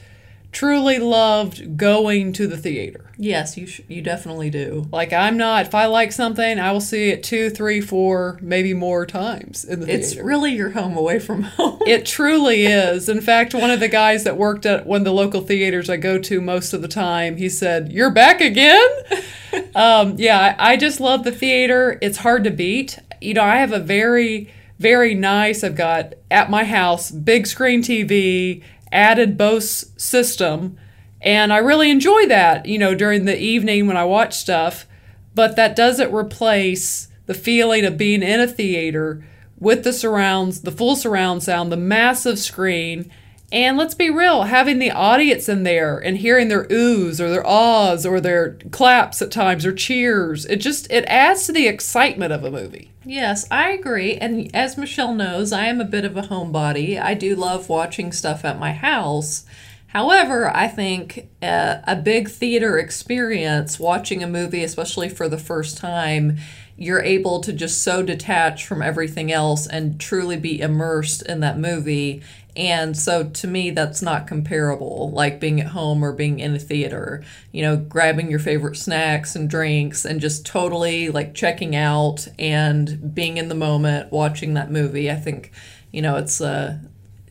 truly 0.57 0.99
loved 0.99 1.77
going 1.77 2.33
to 2.33 2.47
the 2.47 2.57
theater. 2.57 3.11
Yes, 3.19 3.59
you 3.59 3.67
sh- 3.67 3.83
you 3.89 4.01
definitely 4.01 4.49
do. 4.49 4.89
Like, 4.91 5.13
I'm 5.13 5.37
not, 5.37 5.67
if 5.67 5.75
I 5.75 5.85
like 5.85 6.13
something, 6.13 6.59
I 6.59 6.73
will 6.73 6.81
see 6.81 7.11
it 7.11 7.23
two, 7.23 7.51
three, 7.51 7.83
four, 7.83 8.39
maybe 8.41 8.73
more 8.73 9.05
times 9.05 9.67
in 9.67 9.81
the 9.81 9.93
It's 9.95 10.13
theater. 10.15 10.25
really 10.27 10.55
your 10.55 10.71
home 10.71 10.97
away 10.97 11.19
from 11.19 11.43
home. 11.43 11.81
It 11.87 12.07
truly 12.07 12.65
is. 12.65 13.07
In 13.11 13.21
fact, 13.21 13.53
one 13.53 13.71
of 13.71 13.81
the 13.81 13.89
guys 13.89 14.25
that 14.25 14.39
worked 14.39 14.65
at 14.65 14.87
one 14.87 15.03
of 15.03 15.05
the 15.05 15.13
local 15.13 15.43
theaters 15.43 15.91
I 15.91 15.99
go 15.99 16.19
to 16.21 16.41
most 16.41 16.73
of 16.73 16.81
the 16.81 16.89
time, 16.89 17.37
he 17.37 17.51
said, 17.51 17.93
"You're 17.93 18.11
back 18.11 18.41
again." 18.41 18.89
um, 19.75 20.15
yeah, 20.17 20.57
I, 20.59 20.73
I 20.73 20.77
just 20.79 21.01
love 21.01 21.25
the 21.25 21.33
theater. 21.33 21.99
It's 22.01 22.19
hard 22.19 22.45
to 22.45 22.51
beat. 22.51 22.99
You 23.21 23.35
know, 23.35 23.43
I 23.45 23.57
have 23.57 23.73
a 23.73 23.79
very, 23.79 24.51
very 24.79 25.15
nice. 25.15 25.63
I've 25.63 25.77
got 25.77 26.15
at 26.31 26.49
my 26.49 26.65
house 26.65 27.11
big 27.11 27.47
screen 27.47 27.83
TV, 27.83 28.63
added 28.93 29.37
Bose 29.37 29.93
system, 29.97 30.79
and 31.21 31.53
I 31.53 31.59
really 31.59 31.91
enjoy 31.91 32.27
that. 32.27 32.67
You 32.67 32.79
know, 32.79 32.95
during 32.95 33.25
the 33.25 33.39
evening 33.39 33.87
when 33.87 33.97
I 33.97 34.05
watch 34.05 34.35
stuff, 34.35 34.87
but 35.35 35.57
that 35.57 35.77
doesn't 35.77 36.15
replace 36.15 37.09
the 37.27 37.35
feeling 37.35 37.85
of 37.85 37.99
being 37.99 38.23
in 38.23 38.41
a 38.41 38.47
theater 38.47 39.25
with 39.59 39.85
the 39.85 39.93
surrounds, 39.93 40.63
the 40.63 40.73
full 40.73 40.97
surround 40.97 41.43
sound, 41.43 41.73
the 41.73 41.77
massive 41.77 42.39
screen, 42.39 43.11
and 43.53 43.77
let's 43.77 43.95
be 43.95 44.11
real, 44.11 44.43
having 44.43 44.79
the 44.79 44.91
audience 44.91 45.49
in 45.49 45.63
there 45.63 45.99
and 45.99 46.19
hearing 46.19 46.49
their 46.49 46.65
oohs 46.65 47.21
or 47.21 47.31
their 47.31 47.47
ahs 47.47 48.05
or 48.05 48.21
their 48.21 48.55
claps 48.73 49.23
at 49.23 49.31
times 49.31 49.65
or 49.65 49.73
cheers. 49.73 50.45
It 50.47 50.57
just 50.57 50.91
it 50.91 51.05
adds 51.07 51.47
to 51.47 51.53
the 51.53 51.69
excitement 51.69 52.33
of 52.33 52.45
a 52.45 52.51
movie. 52.51 52.91
Yes, 53.05 53.47
I 53.51 53.71
agree. 53.71 54.17
And 54.17 54.55
as 54.55 54.77
Michelle 54.77 55.15
knows, 55.15 55.53
I 55.53 55.67
am 55.67 55.81
a 55.81 55.85
bit 55.85 56.05
of 56.05 56.17
a 56.17 56.23
homebody. 56.23 57.01
I 57.01 57.15
do 57.15 57.37
love 57.37 57.69
watching 57.69 58.11
stuff 58.11 58.45
at 58.45 58.59
my 58.59 58.73
house. 58.73 59.45
However, 59.89 60.55
I 60.55 60.67
think 60.67 61.29
uh, 61.41 61.77
a 61.85 61.95
big 61.95 62.29
theater 62.29 62.79
experience, 62.79 63.79
watching 63.79 64.25
a 64.25 64.29
movie, 64.29 64.65
especially 64.65 65.09
for 65.09 65.29
the 65.29 65.39
first 65.39 65.79
time, 65.79 66.39
you're 66.77 67.01
able 67.01 67.41
to 67.41 67.53
just 67.53 67.83
so 67.83 68.03
detach 68.03 68.67
from 68.67 68.83
everything 68.83 69.33
else 69.33 69.67
and 69.67 69.99
truly 69.99 70.37
be 70.37 70.61
immersed 70.61 71.23
in 71.23 71.41
that 71.41 71.59
movie. 71.59 72.23
And 72.57 72.97
so 72.97 73.29
to 73.29 73.47
me, 73.47 73.71
that's 73.71 74.01
not 74.01 74.27
comparable, 74.27 75.11
like 75.11 75.41
being 75.41 75.61
at 75.61 75.69
home 75.69 76.03
or 76.03 76.13
being 76.13 76.41
in 76.41 76.55
a 76.55 76.59
theater, 76.59 77.23
you 77.53 77.63
know, 77.63 77.77
grabbing 77.77 78.31
your 78.31 78.39
favorite 78.39 78.77
snacks 78.77 79.37
and 79.37 79.49
drinks 79.49 80.05
and 80.07 80.21
just 80.21 80.47
totally 80.47 81.11
like 81.11 81.35
checking 81.35 81.77
out 81.77 82.27
and 82.39 83.15
being 83.15 83.37
in 83.37 83.49
the 83.49 83.55
moment, 83.55 84.11
watching 84.11 84.55
that 84.55 84.71
movie. 84.71 85.11
I 85.11 85.17
think, 85.17 85.53
you 85.93 86.01
know, 86.01 86.17
it's, 86.17 86.41
uh, 86.41 86.79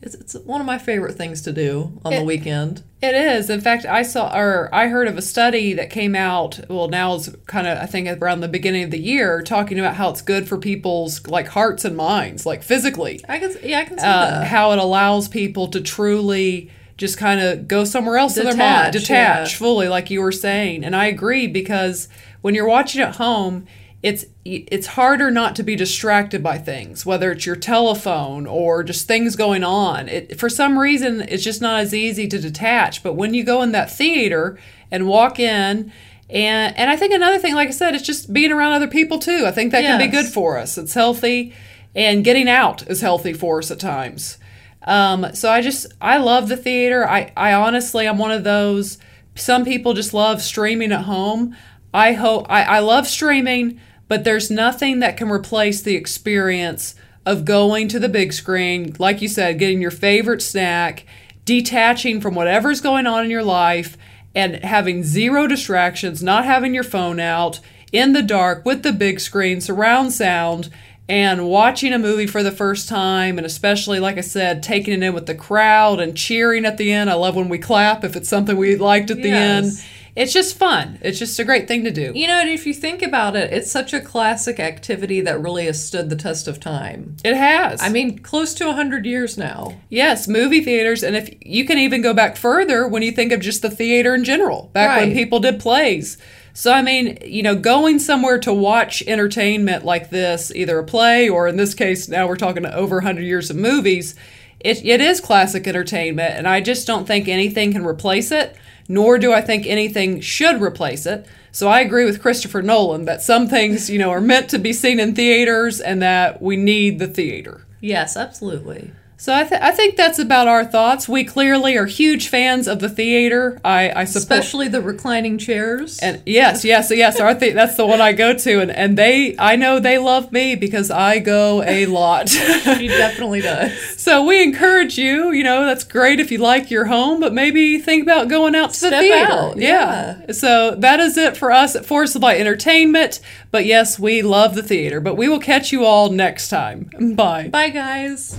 it's, 0.06 0.14
it's 0.14 0.34
one 0.34 0.60
of 0.60 0.66
my 0.66 0.78
favorite 0.78 1.14
things 1.14 1.42
to 1.42 1.52
do 1.52 2.00
on 2.04 2.14
the 2.14 2.22
weekend. 2.22 2.82
It 3.02 3.14
is. 3.14 3.50
In 3.50 3.60
fact, 3.60 3.84
I 3.84 4.02
saw 4.02 4.34
or 4.34 4.74
I 4.74 4.88
heard 4.88 5.08
of 5.08 5.18
a 5.18 5.22
study 5.22 5.74
that 5.74 5.90
came 5.90 6.14
out. 6.14 6.60
Well, 6.70 6.88
now 6.88 7.14
it's 7.16 7.28
kind 7.46 7.66
of 7.66 7.78
I 7.78 7.86
think 7.86 8.08
around 8.22 8.40
the 8.40 8.48
beginning 8.48 8.84
of 8.84 8.90
the 8.90 8.98
year, 8.98 9.42
talking 9.42 9.78
about 9.78 9.96
how 9.96 10.10
it's 10.10 10.22
good 10.22 10.48
for 10.48 10.56
people's 10.56 11.26
like 11.26 11.48
hearts 11.48 11.84
and 11.84 11.96
minds, 11.96 12.46
like 12.46 12.62
physically. 12.62 13.22
I 13.28 13.38
can, 13.38 13.54
yeah, 13.62 13.80
I 13.80 13.84
can 13.84 13.98
see 13.98 14.04
uh, 14.04 14.30
that. 14.30 14.46
how 14.46 14.72
it 14.72 14.78
allows 14.78 15.28
people 15.28 15.68
to 15.68 15.80
truly 15.80 16.70
just 16.96 17.18
kind 17.18 17.40
of 17.40 17.68
go 17.68 17.84
somewhere 17.84 18.16
else 18.16 18.36
in 18.38 18.44
their 18.44 18.56
mind, 18.56 18.92
Detach, 18.92 19.08
detach 19.08 19.52
yeah. 19.52 19.58
fully, 19.58 19.88
like 19.88 20.10
you 20.10 20.22
were 20.22 20.32
saying. 20.32 20.84
And 20.84 20.96
I 20.96 21.06
agree 21.06 21.46
because 21.46 22.08
when 22.40 22.54
you're 22.54 22.66
watching 22.68 23.02
at 23.02 23.16
home, 23.16 23.66
it's 24.06 24.24
it's 24.44 24.86
harder 24.86 25.32
not 25.32 25.56
to 25.56 25.64
be 25.64 25.74
distracted 25.74 26.40
by 26.40 26.58
things, 26.58 27.04
whether 27.04 27.32
it's 27.32 27.44
your 27.44 27.56
telephone 27.56 28.46
or 28.46 28.84
just 28.84 29.08
things 29.08 29.34
going 29.34 29.64
on. 29.64 30.08
It, 30.08 30.38
for 30.38 30.48
some 30.48 30.78
reason, 30.78 31.22
it's 31.22 31.42
just 31.42 31.60
not 31.60 31.80
as 31.80 31.92
easy 31.92 32.28
to 32.28 32.38
detach. 32.38 33.02
But 33.02 33.14
when 33.14 33.34
you 33.34 33.42
go 33.42 33.62
in 33.62 33.72
that 33.72 33.90
theater 33.90 34.58
and 34.92 35.08
walk 35.08 35.40
in. 35.40 35.92
And, 36.28 36.76
and 36.76 36.90
I 36.90 36.96
think 36.96 37.12
another 37.12 37.38
thing, 37.38 37.54
like 37.54 37.68
I 37.68 37.72
said, 37.72 37.94
it's 37.94 38.04
just 38.04 38.32
being 38.32 38.50
around 38.50 38.72
other 38.72 38.88
people 38.88 39.20
too. 39.20 39.44
I 39.46 39.52
think 39.52 39.70
that 39.70 39.82
can 39.82 39.98
be 39.98 40.08
good 40.08 40.26
for 40.26 40.58
us. 40.58 40.76
It's 40.76 40.94
healthy, 40.94 41.52
and 41.94 42.24
getting 42.24 42.48
out 42.48 42.88
is 42.88 43.00
healthy 43.00 43.32
for 43.32 43.58
us 43.58 43.70
at 43.70 43.78
times. 43.78 44.38
Um, 44.82 45.34
so 45.34 45.50
I 45.50 45.60
just 45.62 45.86
I 46.00 46.18
love 46.18 46.48
the 46.48 46.56
theater. 46.56 47.08
I 47.08 47.32
I 47.36 47.52
honestly 47.54 48.06
I'm 48.08 48.18
one 48.18 48.32
of 48.32 48.42
those. 48.42 48.98
Some 49.36 49.64
people 49.64 49.94
just 49.94 50.14
love 50.14 50.42
streaming 50.42 50.90
at 50.90 51.02
home. 51.02 51.56
I 51.94 52.12
hope 52.12 52.46
I, 52.50 52.62
I 52.62 52.78
love 52.80 53.06
streaming, 53.06 53.80
but 54.08 54.24
there's 54.24 54.50
nothing 54.50 55.00
that 55.00 55.16
can 55.16 55.30
replace 55.30 55.82
the 55.82 55.96
experience 55.96 56.94
of 57.24 57.44
going 57.44 57.88
to 57.88 57.98
the 57.98 58.08
big 58.08 58.32
screen, 58.32 58.94
like 58.98 59.20
you 59.20 59.28
said, 59.28 59.58
getting 59.58 59.80
your 59.82 59.90
favorite 59.90 60.40
snack, 60.42 61.04
detaching 61.44 62.20
from 62.20 62.34
whatever's 62.34 62.80
going 62.80 63.06
on 63.06 63.24
in 63.24 63.30
your 63.30 63.42
life, 63.42 63.96
and 64.34 64.56
having 64.64 65.02
zero 65.02 65.46
distractions, 65.46 66.22
not 66.22 66.44
having 66.44 66.74
your 66.74 66.84
phone 66.84 67.18
out, 67.18 67.60
in 67.92 68.12
the 68.12 68.22
dark 68.22 68.64
with 68.64 68.82
the 68.82 68.92
big 68.92 69.18
screen, 69.20 69.60
surround 69.60 70.12
sound, 70.12 70.68
and 71.08 71.48
watching 71.48 71.92
a 71.92 71.98
movie 71.98 72.26
for 72.26 72.42
the 72.42 72.50
first 72.50 72.88
time, 72.88 73.38
and 73.38 73.46
especially, 73.46 74.00
like 74.00 74.18
I 74.18 74.22
said, 74.22 74.62
taking 74.62 74.92
it 74.92 75.02
in 75.02 75.14
with 75.14 75.26
the 75.26 75.36
crowd 75.36 76.00
and 76.00 76.16
cheering 76.16 76.64
at 76.64 76.78
the 76.78 76.92
end. 76.92 77.08
I 77.08 77.14
love 77.14 77.36
when 77.36 77.48
we 77.48 77.58
clap 77.58 78.02
if 78.04 78.16
it's 78.16 78.28
something 78.28 78.56
we 78.56 78.74
liked 78.76 79.10
at 79.10 79.22
the 79.22 79.28
Yes. 79.28 79.64
end. 79.78 79.84
It's 80.16 80.32
just 80.32 80.56
fun. 80.56 80.98
It's 81.02 81.18
just 81.18 81.38
a 81.38 81.44
great 81.44 81.68
thing 81.68 81.84
to 81.84 81.90
do. 81.90 82.12
You 82.14 82.26
know, 82.26 82.40
and 82.40 82.48
if 82.48 82.66
you 82.66 82.72
think 82.72 83.02
about 83.02 83.36
it, 83.36 83.52
it's 83.52 83.70
such 83.70 83.92
a 83.92 84.00
classic 84.00 84.58
activity 84.58 85.20
that 85.20 85.40
really 85.40 85.66
has 85.66 85.86
stood 85.86 86.08
the 86.08 86.16
test 86.16 86.48
of 86.48 86.58
time. 86.58 87.16
It 87.22 87.36
has. 87.36 87.82
I 87.82 87.90
mean, 87.90 88.18
close 88.20 88.54
to 88.54 88.66
100 88.66 89.04
years 89.04 89.36
now. 89.36 89.78
Yes, 89.90 90.26
movie 90.26 90.62
theaters, 90.62 91.02
and 91.02 91.14
if 91.14 91.34
you 91.40 91.66
can 91.66 91.78
even 91.78 92.00
go 92.00 92.14
back 92.14 92.36
further 92.36 92.88
when 92.88 93.02
you 93.02 93.12
think 93.12 93.30
of 93.30 93.40
just 93.40 93.60
the 93.60 93.70
theater 93.70 94.14
in 94.14 94.24
general, 94.24 94.70
back 94.72 94.98
when 94.98 95.12
people 95.12 95.38
did 95.38 95.60
plays. 95.60 96.16
So 96.56 96.72
I 96.72 96.80
mean, 96.80 97.18
you 97.22 97.42
know, 97.42 97.54
going 97.54 97.98
somewhere 97.98 98.38
to 98.38 98.54
watch 98.54 99.02
entertainment 99.06 99.84
like 99.84 100.08
this, 100.08 100.50
either 100.54 100.78
a 100.78 100.84
play 100.84 101.28
or 101.28 101.46
in 101.46 101.56
this 101.56 101.74
case, 101.74 102.08
now 102.08 102.26
we're 102.26 102.36
talking 102.36 102.64
over 102.64 102.96
100 102.96 103.20
years 103.20 103.50
of 103.50 103.56
movies. 103.56 104.14
It, 104.60 104.82
it 104.82 105.02
is 105.02 105.20
classic 105.20 105.66
entertainment, 105.66 106.32
and 106.32 106.48
I 106.48 106.62
just 106.62 106.86
don't 106.86 107.06
think 107.06 107.28
anything 107.28 107.72
can 107.72 107.84
replace 107.84 108.32
it, 108.32 108.56
nor 108.88 109.18
do 109.18 109.32
I 109.32 109.40
think 109.40 109.66
anything 109.66 110.20
should 110.20 110.60
replace 110.60 111.06
it. 111.06 111.26
So 111.52 111.68
I 111.68 111.80
agree 111.80 112.04
with 112.04 112.20
Christopher 112.20 112.62
Nolan 112.62 113.06
that 113.06 113.22
some 113.22 113.48
things, 113.48 113.88
you 113.88 113.98
know, 113.98 114.10
are 114.10 114.20
meant 114.20 114.50
to 114.50 114.58
be 114.58 114.72
seen 114.72 115.00
in 115.00 115.14
theaters 115.14 115.80
and 115.80 116.02
that 116.02 116.42
we 116.42 116.56
need 116.56 116.98
the 116.98 117.08
theater. 117.08 117.66
Yes, 117.80 118.16
absolutely. 118.16 118.92
So 119.18 119.34
I, 119.34 119.44
th- 119.44 119.60
I 119.62 119.70
think 119.70 119.96
that's 119.96 120.18
about 120.18 120.46
our 120.46 120.62
thoughts. 120.62 121.08
We 121.08 121.24
clearly 121.24 121.74
are 121.78 121.86
huge 121.86 122.28
fans 122.28 122.68
of 122.68 122.80
the 122.80 122.88
theater. 122.90 123.58
I, 123.64 123.90
I 124.02 124.04
support, 124.04 124.22
Especially 124.40 124.68
the 124.68 124.82
reclining 124.82 125.38
chairs. 125.38 125.98
and 126.00 126.22
yes, 126.26 126.66
yes, 126.66 126.90
yes. 126.94 127.18
Our 127.18 127.32
the- 127.32 127.52
that's 127.52 127.76
the 127.76 127.86
one 127.86 128.02
I 128.02 128.12
go 128.12 128.34
to, 128.36 128.60
and, 128.60 128.70
and 128.70 128.96
they 128.98 129.34
I 129.38 129.56
know 129.56 129.80
they 129.80 129.96
love 129.96 130.32
me 130.32 130.54
because 130.54 130.90
I 130.90 131.18
go 131.18 131.62
a 131.62 131.86
lot. 131.86 132.28
she 132.28 132.88
definitely 132.88 133.40
does. 133.40 133.72
so 133.98 134.22
we 134.26 134.42
encourage 134.42 134.98
you. 134.98 135.32
You 135.32 135.44
know 135.44 135.64
that's 135.64 135.84
great 135.84 136.20
if 136.20 136.30
you 136.30 136.36
like 136.38 136.70
your 136.70 136.84
home, 136.84 137.18
but 137.18 137.32
maybe 137.32 137.78
think 137.78 138.02
about 138.02 138.28
going 138.28 138.54
out 138.54 138.74
to 138.74 138.80
the 138.82 138.90
theater. 138.90 139.32
out, 139.32 139.56
yeah. 139.56 140.30
So 140.32 140.74
that 140.76 141.00
is 141.00 141.16
it 141.16 141.38
for 141.38 141.50
us 141.52 141.74
at 141.74 141.86
Force 141.86 142.14
of 142.16 142.22
Light 142.22 142.38
Entertainment. 142.38 143.20
But 143.50 143.64
yes, 143.64 143.98
we 143.98 144.20
love 144.20 144.54
the 144.54 144.62
theater. 144.62 145.00
But 145.00 145.16
we 145.16 145.28
will 145.30 145.40
catch 145.40 145.72
you 145.72 145.86
all 145.86 146.10
next 146.10 146.50
time. 146.50 146.90
Bye. 147.16 147.48
Bye, 147.48 147.70
guys. 147.70 148.36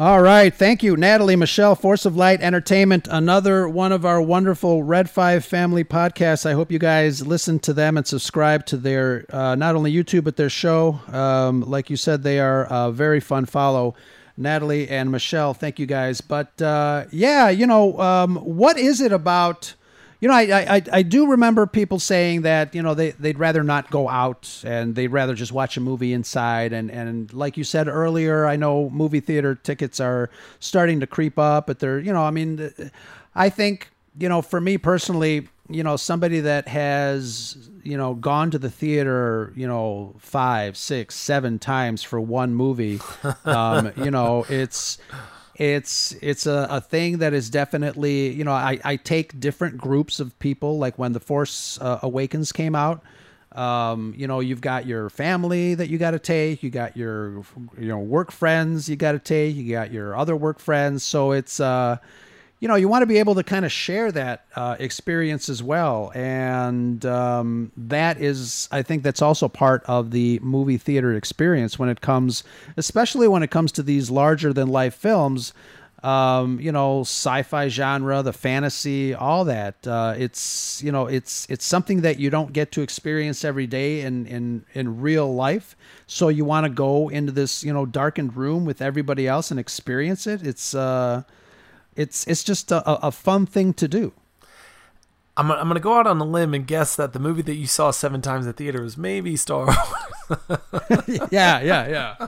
All 0.00 0.22
right. 0.22 0.54
Thank 0.54 0.82
you, 0.82 0.96
Natalie, 0.96 1.36
Michelle, 1.36 1.74
Force 1.74 2.06
of 2.06 2.16
Light 2.16 2.40
Entertainment. 2.40 3.06
Another 3.10 3.68
one 3.68 3.92
of 3.92 4.06
our 4.06 4.22
wonderful 4.22 4.82
Red 4.82 5.10
Five 5.10 5.44
family 5.44 5.84
podcasts. 5.84 6.46
I 6.46 6.54
hope 6.54 6.72
you 6.72 6.78
guys 6.78 7.26
listen 7.26 7.58
to 7.58 7.74
them 7.74 7.98
and 7.98 8.06
subscribe 8.06 8.64
to 8.64 8.78
their 8.78 9.26
uh, 9.28 9.56
not 9.56 9.76
only 9.76 9.92
YouTube, 9.92 10.24
but 10.24 10.38
their 10.38 10.48
show. 10.48 11.00
Um, 11.08 11.60
like 11.60 11.90
you 11.90 11.98
said, 11.98 12.22
they 12.22 12.40
are 12.40 12.66
a 12.70 12.90
very 12.90 13.20
fun 13.20 13.44
follow. 13.44 13.94
Natalie 14.38 14.88
and 14.88 15.10
Michelle, 15.10 15.52
thank 15.52 15.78
you 15.78 15.84
guys. 15.84 16.22
But 16.22 16.62
uh, 16.62 17.04
yeah, 17.10 17.50
you 17.50 17.66
know, 17.66 18.00
um, 18.00 18.36
what 18.36 18.78
is 18.78 19.02
it 19.02 19.12
about? 19.12 19.74
You 20.20 20.28
know, 20.28 20.34
I, 20.34 20.76
I 20.76 20.82
I 20.92 21.02
do 21.02 21.30
remember 21.30 21.66
people 21.66 21.98
saying 21.98 22.42
that 22.42 22.74
you 22.74 22.82
know 22.82 22.92
they 22.92 23.12
they'd 23.12 23.38
rather 23.38 23.64
not 23.64 23.90
go 23.90 24.06
out 24.08 24.62
and 24.64 24.94
they'd 24.94 25.08
rather 25.08 25.34
just 25.34 25.50
watch 25.50 25.78
a 25.78 25.80
movie 25.80 26.12
inside. 26.12 26.74
And 26.74 26.90
and 26.90 27.32
like 27.32 27.56
you 27.56 27.64
said 27.64 27.88
earlier, 27.88 28.44
I 28.44 28.56
know 28.56 28.90
movie 28.90 29.20
theater 29.20 29.54
tickets 29.54 29.98
are 29.98 30.28
starting 30.58 31.00
to 31.00 31.06
creep 31.06 31.38
up, 31.38 31.66
but 31.66 31.78
they're 31.78 31.98
you 31.98 32.12
know 32.12 32.22
I 32.22 32.30
mean, 32.30 32.70
I 33.34 33.48
think 33.48 33.90
you 34.18 34.28
know 34.28 34.42
for 34.42 34.60
me 34.60 34.76
personally, 34.76 35.48
you 35.70 35.82
know 35.82 35.96
somebody 35.96 36.40
that 36.40 36.68
has 36.68 37.70
you 37.82 37.96
know 37.96 38.12
gone 38.12 38.50
to 38.50 38.58
the 38.58 38.70
theater 38.70 39.54
you 39.56 39.66
know 39.66 40.14
five, 40.18 40.76
six, 40.76 41.14
seven 41.14 41.58
times 41.58 42.02
for 42.02 42.20
one 42.20 42.54
movie, 42.54 43.00
um, 43.46 43.90
you 43.96 44.10
know 44.10 44.44
it's 44.50 44.98
it's 45.60 46.12
it's 46.22 46.46
a, 46.46 46.66
a 46.70 46.80
thing 46.80 47.18
that 47.18 47.34
is 47.34 47.50
definitely 47.50 48.30
you 48.30 48.44
know 48.44 48.52
I, 48.52 48.80
I 48.82 48.96
take 48.96 49.38
different 49.38 49.76
groups 49.76 50.18
of 50.18 50.36
people 50.38 50.78
like 50.78 50.98
when 50.98 51.12
the 51.12 51.20
force 51.20 51.78
uh, 51.82 51.98
awakens 52.02 52.50
came 52.50 52.74
out 52.74 53.02
um, 53.52 54.14
you 54.16 54.26
know 54.26 54.40
you've 54.40 54.62
got 54.62 54.86
your 54.86 55.10
family 55.10 55.74
that 55.74 55.90
you 55.90 55.98
got 55.98 56.12
to 56.12 56.18
take 56.18 56.62
you 56.62 56.70
got 56.70 56.96
your 56.96 57.44
you 57.76 57.88
know 57.88 57.98
work 57.98 58.32
friends 58.32 58.88
you 58.88 58.96
got 58.96 59.12
to 59.12 59.18
take 59.18 59.54
you 59.54 59.70
got 59.70 59.92
your 59.92 60.16
other 60.16 60.34
work 60.34 60.58
friends. 60.58 61.04
So 61.04 61.32
it's 61.32 61.60
uh 61.60 61.98
you 62.60 62.68
know 62.68 62.76
you 62.76 62.88
want 62.88 63.02
to 63.02 63.06
be 63.06 63.18
able 63.18 63.34
to 63.34 63.42
kind 63.42 63.64
of 63.64 63.72
share 63.72 64.12
that 64.12 64.44
uh, 64.54 64.76
experience 64.78 65.48
as 65.48 65.62
well. 65.62 66.12
And 66.14 67.04
um, 67.04 67.72
that 67.76 68.20
is 68.20 68.68
i 68.70 68.82
think 68.82 69.02
that's 69.02 69.22
also 69.22 69.48
part 69.48 69.82
of 69.86 70.10
the 70.10 70.38
movie 70.40 70.76
theater 70.76 71.14
experience 71.14 71.78
when 71.78 71.88
it 71.88 72.00
comes 72.00 72.44
especially 72.76 73.26
when 73.28 73.42
it 73.42 73.50
comes 73.50 73.72
to 73.72 73.82
these 73.82 74.10
larger 74.10 74.52
than 74.52 74.68
life 74.68 74.94
films 74.94 75.52
um, 76.02 76.58
you 76.60 76.72
know 76.72 77.00
sci-fi 77.02 77.68
genre 77.68 78.22
the 78.22 78.32
fantasy 78.32 79.14
all 79.14 79.44
that. 79.44 79.86
Uh, 79.86 80.14
it's 80.16 80.82
you 80.82 80.92
know 80.92 81.06
it's 81.06 81.46
it's 81.50 81.64
something 81.64 82.00
that 82.02 82.18
you 82.18 82.30
don't 82.30 82.52
get 82.52 82.72
to 82.72 82.82
experience 82.82 83.44
every 83.44 83.66
day 83.66 84.00
in 84.00 84.26
in 84.26 84.64
in 84.72 85.00
real 85.00 85.34
life. 85.34 85.76
So 86.06 86.28
you 86.28 86.44
want 86.44 86.64
to 86.64 86.70
go 86.70 87.08
into 87.08 87.32
this 87.32 87.62
you 87.62 87.72
know 87.72 87.84
darkened 87.84 88.36
room 88.36 88.64
with 88.64 88.80
everybody 88.80 89.28
else 89.28 89.50
and 89.50 89.60
experience 89.60 90.26
it. 90.26 90.46
It's 90.46 90.74
uh 90.74 91.24
it's 91.96 92.26
it's 92.26 92.42
just 92.44 92.70
a, 92.72 92.88
a- 93.06 93.10
fun 93.12 93.46
thing 93.46 93.72
to 93.74 93.88
do. 93.88 94.12
I'm, 95.36 95.48
gonna- 95.48 95.60
I'm 95.60 95.68
going 95.68 95.76
to 95.76 95.80
go 95.80 95.94
out 95.94 96.06
on 96.06 96.20
a 96.20 96.24
limb 96.24 96.52
and 96.54 96.66
guess 96.66 96.96
that 96.96 97.12
the 97.12 97.18
movie 97.18 97.42
that 97.42 97.54
you 97.54 97.66
saw 97.66 97.90
seven 97.92 98.20
times 98.20 98.46
at 98.46 98.56
theater 98.56 98.82
was 98.82 98.98
maybe 98.98 99.36
Star 99.36 99.66
Wars. 99.66 99.76
yeah, 101.30 101.60
yeah, 101.60 101.88
yeah. 101.88 102.26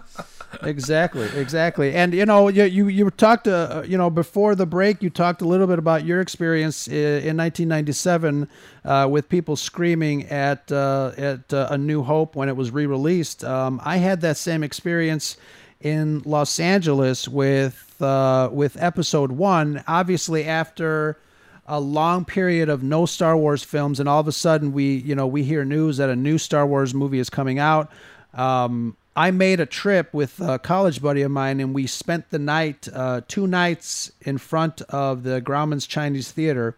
exactly, 0.62 1.28
exactly. 1.34 1.94
And 1.94 2.14
you 2.14 2.24
know, 2.26 2.48
you 2.48 2.64
you, 2.64 2.88
you 2.88 3.10
talked, 3.10 3.48
uh, 3.48 3.82
you 3.86 3.98
know, 3.98 4.08
before 4.10 4.54
the 4.54 4.66
break, 4.66 5.02
you 5.02 5.10
talked 5.10 5.42
a 5.42 5.46
little 5.46 5.66
bit 5.66 5.78
about 5.78 6.04
your 6.04 6.20
experience 6.20 6.88
i- 6.88 6.92
in 6.92 7.36
1997 7.36 8.48
uh, 8.84 9.08
with 9.10 9.28
people 9.28 9.56
screaming 9.56 10.24
at 10.26 10.70
uh, 10.72 11.12
at 11.16 11.52
uh, 11.52 11.68
A 11.70 11.78
New 11.78 12.02
Hope 12.02 12.34
when 12.36 12.48
it 12.48 12.56
was 12.56 12.70
re-released. 12.70 13.44
Um, 13.44 13.80
I 13.84 13.96
had 13.98 14.20
that 14.22 14.36
same 14.36 14.62
experience 14.62 15.36
in 15.82 16.22
Los 16.24 16.58
Angeles 16.58 17.28
with 17.28 18.00
uh, 18.00 18.48
with 18.52 18.80
Episode 18.82 19.32
One. 19.32 19.82
Obviously, 19.86 20.44
after 20.44 21.18
a 21.66 21.80
long 21.80 22.24
period 22.24 22.68
of 22.68 22.82
no 22.82 23.06
Star 23.06 23.36
Wars 23.36 23.62
films, 23.62 24.00
and 24.00 24.08
all 24.08 24.20
of 24.20 24.28
a 24.28 24.32
sudden 24.32 24.72
we, 24.72 24.96
you 24.96 25.14
know, 25.14 25.26
we 25.26 25.42
hear 25.42 25.64
news 25.64 25.98
that 25.98 26.10
a 26.10 26.16
new 26.16 26.38
Star 26.38 26.66
Wars 26.66 26.92
movie 26.94 27.18
is 27.18 27.30
coming 27.30 27.58
out. 27.58 27.90
Um, 28.34 28.96
I 29.14 29.30
made 29.30 29.60
a 29.60 29.66
trip 29.66 30.12
with 30.14 30.40
a 30.40 30.58
college 30.58 31.02
buddy 31.02 31.22
of 31.22 31.30
mine, 31.30 31.60
and 31.60 31.74
we 31.74 31.86
spent 31.86 32.30
the 32.30 32.38
night, 32.38 32.88
uh, 32.92 33.20
two 33.28 33.46
nights 33.46 34.10
in 34.22 34.38
front 34.38 34.80
of 34.82 35.22
the 35.22 35.40
Grauman's 35.40 35.86
Chinese 35.86 36.32
Theater, 36.32 36.74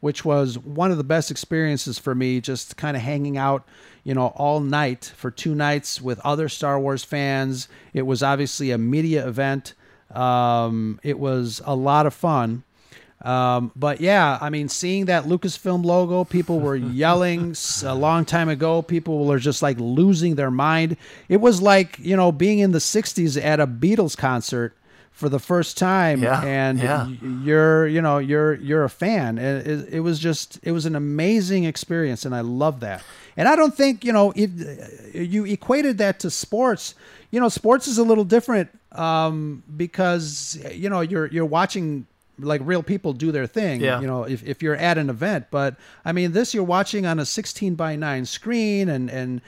which 0.00 0.24
was 0.24 0.58
one 0.58 0.90
of 0.90 0.96
the 0.96 1.04
best 1.04 1.30
experiences 1.30 1.98
for 1.98 2.14
me. 2.14 2.40
Just 2.40 2.76
kind 2.76 2.96
of 2.96 3.02
hanging 3.02 3.36
out, 3.36 3.66
you 4.04 4.14
know, 4.14 4.28
all 4.28 4.60
night 4.60 5.12
for 5.16 5.30
two 5.30 5.54
nights 5.54 6.00
with 6.00 6.20
other 6.20 6.48
Star 6.48 6.78
Wars 6.78 7.04
fans. 7.04 7.68
It 7.92 8.02
was 8.02 8.22
obviously 8.22 8.70
a 8.70 8.78
media 8.78 9.26
event. 9.26 9.74
Um, 10.10 11.00
it 11.02 11.18
was 11.18 11.60
a 11.64 11.74
lot 11.74 12.06
of 12.06 12.14
fun. 12.14 12.64
Um, 13.22 13.72
but 13.74 14.00
yeah, 14.00 14.38
I 14.40 14.48
mean, 14.48 14.68
seeing 14.68 15.06
that 15.06 15.24
Lucasfilm 15.24 15.84
logo, 15.84 16.24
people 16.24 16.60
were 16.60 16.76
yelling 16.76 17.56
a 17.84 17.94
long 17.94 18.24
time 18.24 18.48
ago. 18.48 18.80
People 18.82 19.26
were 19.26 19.40
just 19.40 19.60
like 19.60 19.76
losing 19.80 20.36
their 20.36 20.50
mind. 20.50 20.96
It 21.28 21.38
was 21.38 21.60
like, 21.60 21.98
you 21.98 22.16
know, 22.16 22.30
being 22.30 22.60
in 22.60 22.70
the 22.70 22.78
60s 22.78 23.42
at 23.42 23.58
a 23.58 23.66
Beatles 23.66 24.16
concert 24.16 24.76
for 25.18 25.28
the 25.28 25.38
first 25.40 25.76
time 25.76 26.22
Yeah, 26.22 26.42
and 26.44 26.78
yeah. 26.78 27.08
you're, 27.42 27.86
you 27.88 28.00
know, 28.00 28.18
you're 28.18 28.54
you're 28.54 28.84
a 28.84 28.90
fan. 28.90 29.36
It, 29.38 29.66
it, 29.66 29.88
it 29.94 30.00
was 30.00 30.18
just 30.20 30.58
it 30.62 30.70
was 30.72 30.86
an 30.86 30.94
amazing 30.94 31.64
experience 31.64 32.24
and 32.24 32.34
I 32.34 32.40
love 32.42 32.80
that. 32.80 33.02
And 33.36 33.48
I 33.48 33.56
don't 33.56 33.74
think, 33.74 34.04
you 34.04 34.12
know, 34.12 34.32
if 34.36 34.50
you 35.14 35.44
equated 35.44 35.98
that 35.98 36.20
to 36.20 36.30
sports, 36.30 36.94
you 37.32 37.40
know, 37.40 37.48
sports 37.48 37.88
is 37.88 37.98
a 37.98 38.04
little 38.04 38.24
different 38.24 38.68
um, 38.92 39.62
because 39.76 40.56
you 40.72 40.88
know, 40.88 41.00
you're 41.00 41.26
you're 41.26 41.44
watching 41.60 42.06
like 42.38 42.60
real 42.64 42.84
people 42.84 43.12
do 43.12 43.32
their 43.32 43.48
thing 43.48 43.80
Yeah. 43.80 44.00
you 44.00 44.06
know 44.06 44.22
if, 44.22 44.44
if 44.46 44.62
you're 44.62 44.76
at 44.76 44.96
an 44.96 45.10
event 45.10 45.46
but 45.50 45.74
i 46.04 46.12
mean 46.12 46.30
this 46.30 46.54
you're 46.54 46.62
watching 46.78 47.04
on 47.04 47.18
a 47.18 47.26
16 47.26 47.74
by 47.74 47.96
9 47.96 48.24
screen 48.26 48.88
and 48.88 49.10
and 49.10 49.40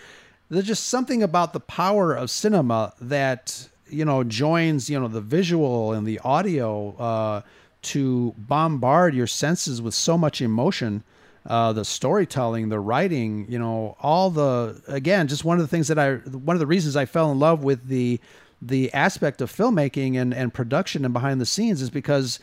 there's 0.50 0.66
just 0.66 0.88
something 0.88 1.22
about 1.22 1.52
the 1.52 1.60
power 1.60 2.12
of 2.12 2.30
cinema 2.30 2.92
that 3.00 3.68
you 3.92 4.04
know 4.04 4.24
joins 4.24 4.88
you 4.88 4.98
know 4.98 5.08
the 5.08 5.20
visual 5.20 5.92
and 5.92 6.06
the 6.06 6.18
audio 6.20 6.94
uh, 6.96 7.42
to 7.82 8.34
bombard 8.38 9.14
your 9.14 9.26
senses 9.26 9.80
with 9.80 9.94
so 9.94 10.16
much 10.18 10.40
emotion 10.40 11.02
uh, 11.46 11.72
the 11.72 11.84
storytelling 11.84 12.68
the 12.68 12.78
writing 12.78 13.46
you 13.48 13.58
know 13.58 13.96
all 14.00 14.30
the 14.30 14.80
again 14.88 15.26
just 15.28 15.44
one 15.44 15.58
of 15.58 15.62
the 15.62 15.68
things 15.68 15.88
that 15.88 15.98
i 15.98 16.14
one 16.16 16.54
of 16.54 16.60
the 16.60 16.66
reasons 16.66 16.96
i 16.96 17.04
fell 17.04 17.30
in 17.32 17.38
love 17.38 17.62
with 17.64 17.88
the 17.88 18.20
the 18.62 18.92
aspect 18.92 19.40
of 19.40 19.50
filmmaking 19.50 20.20
and, 20.20 20.34
and 20.34 20.52
production 20.52 21.04
and 21.04 21.14
behind 21.14 21.40
the 21.40 21.46
scenes 21.46 21.80
is 21.80 21.88
because 21.88 22.38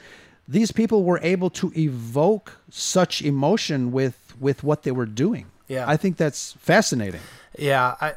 these 0.48 0.72
people 0.72 1.04
were 1.04 1.20
able 1.22 1.50
to 1.52 1.72
evoke 1.78 2.58
such 2.72 3.22
emotion 3.22 3.92
with 3.92 4.36
with 4.40 4.64
what 4.64 4.84
they 4.84 4.92
were 4.92 5.06
doing 5.06 5.46
Yeah. 5.68 5.86
I 5.88 5.98
think 5.98 6.18
that's 6.18 6.54
fascinating. 6.54 7.22
Yeah, 7.58 7.96
I 8.02 8.14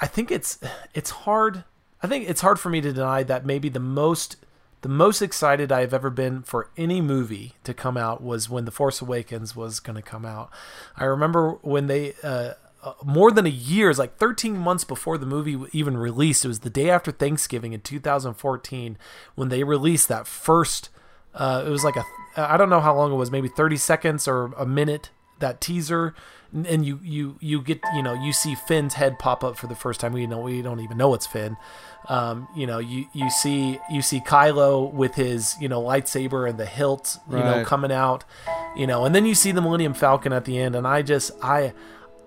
I 0.00 0.06
think 0.06 0.30
it's 0.30 0.58
it's 0.94 1.10
hard. 1.10 1.64
I 2.06 2.08
think 2.08 2.30
it's 2.30 2.40
hard 2.40 2.60
for 2.60 2.70
me 2.70 2.80
to 2.82 2.92
deny 2.92 3.24
that 3.24 3.44
maybe 3.44 3.68
the 3.68 3.80
most 3.80 4.36
the 4.82 4.88
most 4.88 5.20
excited 5.20 5.72
I've 5.72 5.92
ever 5.92 6.08
been 6.08 6.42
for 6.42 6.70
any 6.76 7.00
movie 7.00 7.54
to 7.64 7.74
come 7.74 7.96
out 7.96 8.22
was 8.22 8.48
when 8.48 8.64
The 8.64 8.70
Force 8.70 9.00
Awakens 9.00 9.56
was 9.56 9.80
going 9.80 9.96
to 9.96 10.02
come 10.02 10.24
out. 10.24 10.48
I 10.96 11.02
remember 11.02 11.58
when 11.62 11.88
they 11.88 12.14
uh, 12.22 12.52
uh, 12.84 12.92
more 13.04 13.32
than 13.32 13.44
a 13.44 13.48
year, 13.48 13.92
like 13.94 14.18
13 14.18 14.56
months 14.56 14.84
before 14.84 15.18
the 15.18 15.26
movie 15.26 15.58
even 15.72 15.96
released. 15.96 16.44
It 16.44 16.48
was 16.48 16.60
the 16.60 16.70
day 16.70 16.90
after 16.90 17.10
Thanksgiving 17.10 17.72
in 17.72 17.80
2014 17.80 18.96
when 19.34 19.48
they 19.48 19.64
released 19.64 20.06
that 20.06 20.28
first. 20.28 20.90
Uh, 21.34 21.64
it 21.66 21.70
was 21.70 21.82
like 21.82 21.96
a 21.96 22.04
I 22.36 22.56
don't 22.56 22.70
know 22.70 22.80
how 22.80 22.94
long 22.94 23.10
it 23.10 23.16
was, 23.16 23.32
maybe 23.32 23.48
30 23.48 23.78
seconds 23.78 24.28
or 24.28 24.52
a 24.52 24.64
minute 24.64 25.10
that 25.40 25.60
teaser 25.60 26.14
and 26.52 26.84
you 26.86 27.00
you 27.02 27.36
you 27.40 27.60
get 27.60 27.80
you 27.94 28.02
know 28.02 28.14
you 28.14 28.32
see 28.32 28.54
Finn's 28.54 28.94
head 28.94 29.18
pop 29.18 29.44
up 29.44 29.56
for 29.56 29.66
the 29.66 29.74
first 29.74 30.00
time. 30.00 30.12
We 30.12 30.26
know 30.26 30.40
we 30.40 30.62
don't 30.62 30.80
even 30.80 30.96
know 30.96 31.14
it's 31.14 31.26
Finn. 31.26 31.56
Um, 32.08 32.48
you 32.54 32.66
know 32.66 32.78
you 32.78 33.06
you 33.12 33.30
see 33.30 33.78
you 33.90 34.02
see 34.02 34.20
Kylo 34.20 34.92
with 34.92 35.14
his 35.14 35.54
you 35.60 35.68
know 35.68 35.82
lightsaber 35.82 36.48
and 36.48 36.58
the 36.58 36.66
hilt 36.66 37.18
you 37.30 37.36
know 37.38 37.64
coming 37.64 37.92
out. 37.92 38.24
You 38.76 38.86
know, 38.86 39.06
and 39.06 39.14
then 39.14 39.24
you 39.24 39.34
see 39.34 39.52
the 39.52 39.62
Millennium 39.62 39.94
Falcon 39.94 40.32
at 40.32 40.44
the 40.44 40.58
end, 40.58 40.76
and 40.76 40.86
I 40.86 41.02
just 41.02 41.32
I 41.42 41.72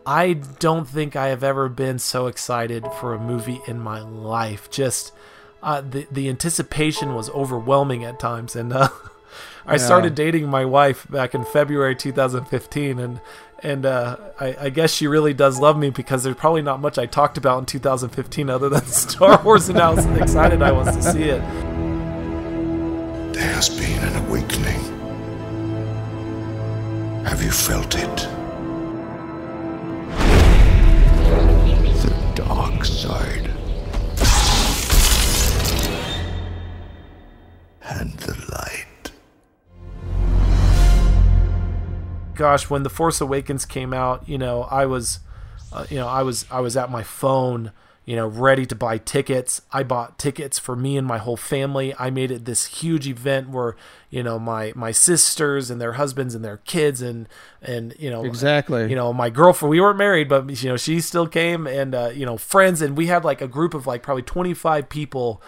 I 0.05 0.34
don't 0.34 0.88
think 0.88 1.15
I 1.15 1.28
have 1.28 1.43
ever 1.43 1.70
been 1.70 1.99
so 1.99 2.28
excited 2.28 2.86
for 2.99 3.13
a 3.13 3.20
movie 3.20 3.61
in 3.67 3.80
my 3.80 3.99
life. 3.99 4.70
Just 4.72 5.13
uh, 5.61 5.82
the 5.82 6.07
the 6.11 6.30
anticipation 6.30 7.13
was 7.13 7.30
overwhelming 7.30 8.03
at 8.03 8.20
times, 8.20 8.55
and 8.55 8.74
uh, 8.74 8.89
I 9.66 9.74
Yeah. 9.74 9.78
started 9.78 10.16
dating 10.16 10.47
my 10.49 10.66
wife 10.66 11.05
back 11.10 11.34
in 11.36 11.43
February 11.45 11.95
2015, 11.95 12.99
and 12.99 13.20
and 13.62 13.86
uh, 13.86 14.16
I, 14.39 14.55
I 14.62 14.70
guess 14.70 14.93
she 14.93 15.05
really 15.07 15.34
does 15.34 15.60
love 15.60 15.78
me 15.78 15.89
because 15.89 16.24
there's 16.24 16.38
probably 16.38 16.62
not 16.62 16.80
much 16.80 16.97
I 16.97 17.05
talked 17.05 17.38
about 17.38 17.60
in 17.60 17.66
2015 17.66 18.49
other 18.49 18.70
than 18.70 18.86
Star 18.86 19.41
Wars 19.43 19.68
and 19.68 19.78
how 19.78 19.95
excited 20.16 20.62
I 20.62 20.72
was 20.72 20.95
to 20.95 21.01
see 21.03 21.24
it. 21.24 21.41
There 23.34 23.53
has 23.53 23.68
been 23.70 24.01
an 24.03 24.16
awakening. 24.28 24.80
Have 27.26 27.43
you 27.43 27.51
felt 27.51 27.95
it? 27.95 28.28
The 32.01 32.14
dark 32.36 32.86
side. 32.86 33.49
And 37.82 38.14
the 38.20 38.36
light. 38.51 38.86
Gosh, 42.39 42.69
when 42.69 42.83
The 42.83 42.89
Force 42.89 43.19
Awakens 43.21 43.65
came 43.65 43.93
out, 43.93 44.27
you 44.27 44.37
know, 44.37 44.63
I 44.63 44.85
was, 44.85 45.19
uh, 45.73 45.85
you 45.89 45.97
know, 45.97 46.07
I 46.07 46.23
was, 46.23 46.45
I 46.49 46.61
was 46.61 46.77
at 46.77 46.89
my 46.89 47.03
phone, 47.03 47.71
you 48.05 48.15
know, 48.15 48.27
ready 48.27 48.65
to 48.65 48.75
buy 48.75 48.97
tickets. 48.97 49.61
I 49.73 49.83
bought 49.83 50.17
tickets 50.17 50.57
for 50.57 50.75
me 50.75 50.97
and 50.97 51.05
my 51.05 51.17
whole 51.17 51.35
family. 51.37 51.93
I 51.99 52.09
made 52.09 52.31
it 52.31 52.45
this 52.45 52.65
huge 52.81 53.07
event 53.07 53.49
where, 53.49 53.75
you 54.09 54.23
know, 54.23 54.39
my 54.39 54.71
my 54.73 54.91
sisters 54.91 55.69
and 55.69 55.79
their 55.79 55.93
husbands 55.93 56.33
and 56.33 56.43
their 56.43 56.57
kids 56.57 57.01
and 57.01 57.27
and 57.61 57.93
you 57.99 58.09
know, 58.09 58.23
Exactly. 58.23 58.89
you 58.89 58.95
know, 58.95 59.11
my 59.13 59.29
girlfriend. 59.29 59.69
We 59.69 59.81
weren't 59.81 59.97
married, 59.99 60.29
but 60.29 60.63
you 60.63 60.69
know, 60.69 60.77
she 60.77 61.01
still 61.01 61.27
came 61.27 61.67
and 61.67 61.93
uh, 61.93 62.09
you 62.15 62.25
know, 62.25 62.37
friends, 62.37 62.81
and 62.81 62.97
we 62.97 63.07
had 63.07 63.23
like 63.25 63.41
a 63.41 63.47
group 63.47 63.73
of 63.73 63.85
like 63.85 64.01
probably 64.01 64.23
twenty 64.23 64.55
five 64.55 64.89
people, 64.89 65.39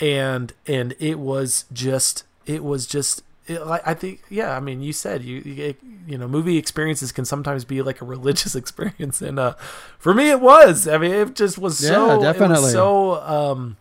and 0.00 0.54
and 0.66 0.94
it 0.98 1.18
was 1.18 1.64
just, 1.72 2.24
it 2.46 2.62
was 2.64 2.86
just 2.86 3.22
it, 3.48 3.66
like, 3.66 3.82
I 3.86 3.94
think, 3.94 4.22
yeah. 4.28 4.56
I 4.56 4.60
mean, 4.60 4.82
you 4.82 4.92
said 4.92 5.22
you, 5.22 5.38
you, 5.40 5.74
you 6.06 6.18
know, 6.18 6.28
movie 6.28 6.58
experiences 6.58 7.12
can 7.12 7.24
sometimes 7.24 7.64
be 7.64 7.82
like 7.82 8.00
a 8.00 8.04
religious 8.04 8.54
experience, 8.62 9.22
and 9.22 9.38
uh, 9.38 9.54
for 9.98 10.14
me, 10.14 10.30
it 10.30 10.40
was. 10.40 10.86
I 10.86 10.98
mean, 10.98 11.10
it 11.12 11.34
just 11.34 11.58
was 11.58 11.82
Yeah, 11.82 11.88
so, 11.90 12.18
it 12.18 12.22
definitely. 12.22 12.62
was 12.62 12.72
so, 12.72 13.14
um, 13.22 13.76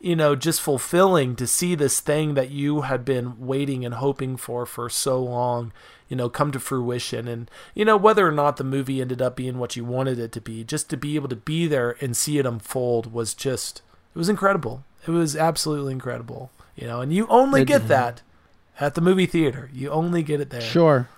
you 0.00 0.16
know, 0.16 0.34
just 0.34 0.60
fulfilling 0.60 1.36
to 1.36 1.46
see 1.46 1.74
this 1.74 2.00
thing 2.00 2.34
that 2.34 2.50
you 2.50 2.82
had 2.82 3.04
been 3.04 3.46
waiting 3.46 3.84
and 3.84 3.94
hoping 3.94 4.36
for 4.36 4.64
for 4.64 4.88
so 4.88 5.22
long, 5.22 5.72
you 6.08 6.16
know, 6.16 6.28
come 6.30 6.50
to 6.52 6.58
fruition, 6.58 7.28
and 7.28 7.50
you 7.74 7.84
know, 7.84 7.96
whether 7.98 8.26
or 8.26 8.32
not 8.32 8.56
the 8.56 8.64
movie 8.64 9.00
ended 9.00 9.20
up 9.20 9.36
being 9.36 9.58
what 9.58 9.76
you 9.76 9.84
wanted 9.84 10.18
it 10.18 10.32
to 10.32 10.40
be, 10.40 10.64
just 10.64 10.88
to 10.90 10.96
be 10.96 11.16
able 11.16 11.28
to 11.28 11.36
be 11.36 11.66
there 11.66 11.96
and 12.00 12.16
see 12.16 12.38
it 12.38 12.46
unfold 12.46 13.12
was 13.12 13.34
just, 13.34 13.82
it 14.14 14.18
was 14.18 14.28
incredible. 14.30 14.84
It 15.06 15.10
was 15.10 15.36
absolutely 15.36 15.92
incredible, 15.92 16.50
you 16.76 16.86
know, 16.86 17.00
and 17.00 17.12
you 17.12 17.26
only 17.28 17.64
get 17.64 17.88
that 17.88 18.22
at 18.78 18.94
the 18.94 19.00
movie 19.00 19.26
theater. 19.26 19.70
You 19.72 19.90
only 19.90 20.22
get 20.22 20.40
it 20.40 20.50
there. 20.50 20.60
Sure. 20.60 21.08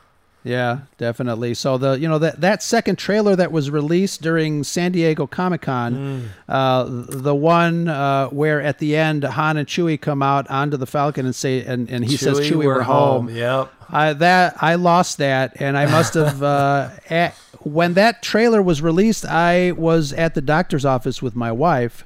Yeah, 0.45 0.81
definitely. 0.99 1.55
So 1.55 1.79
the 1.79 1.93
you 2.01 2.09
know 2.09 2.19
that 2.19 2.41
that 2.41 2.65
second 2.65 2.97
trailer 2.97 3.37
that 3.37 3.53
was 3.53 3.71
released 3.71 4.23
during 4.23 4.65
San 4.65 4.91
Diego 4.91 5.25
Comic 5.29 5.61
Con, 5.63 5.95
Mm. 5.95 6.25
uh, 6.49 6.85
the 6.89 7.33
one 7.35 7.87
uh, 7.87 8.27
where 8.31 8.61
at 8.61 8.81
the 8.81 8.97
end 8.97 9.23
Han 9.23 9.57
and 9.57 9.69
Chewie 9.69 10.01
come 10.01 10.21
out 10.21 10.51
onto 10.51 10.77
the 10.77 10.87
Falcon 10.87 11.27
and 11.27 11.35
say 11.35 11.65
and, 11.65 11.89
and 11.89 12.05
he 12.05 12.17
says 12.17 12.41
Chewie, 12.41 12.51
Chewie 12.51 12.57
we're, 12.57 12.75
we're 12.79 12.83
home. 12.83 13.29
home. 13.29 13.37
Yep. 13.37 13.73
I 13.91 14.13
that 14.15 14.57
I 14.61 14.75
lost 14.75 15.19
that 15.19 15.61
and 15.61 15.79
I 15.79 15.87
must 15.87 16.15
have 16.15 16.43
uh, 16.43 16.91
at, 17.09 17.35
when 17.61 17.95
that 17.95 18.21
trailer 18.25 18.61
was 18.63 18.83
released 18.83 19.25
I 19.25 19.71
was 19.71 20.13
at 20.13 20.35
the 20.35 20.41
doctor's 20.43 20.85
office 20.85 21.23
with 21.23 21.37
my 21.37 21.53
wife 21.53 22.05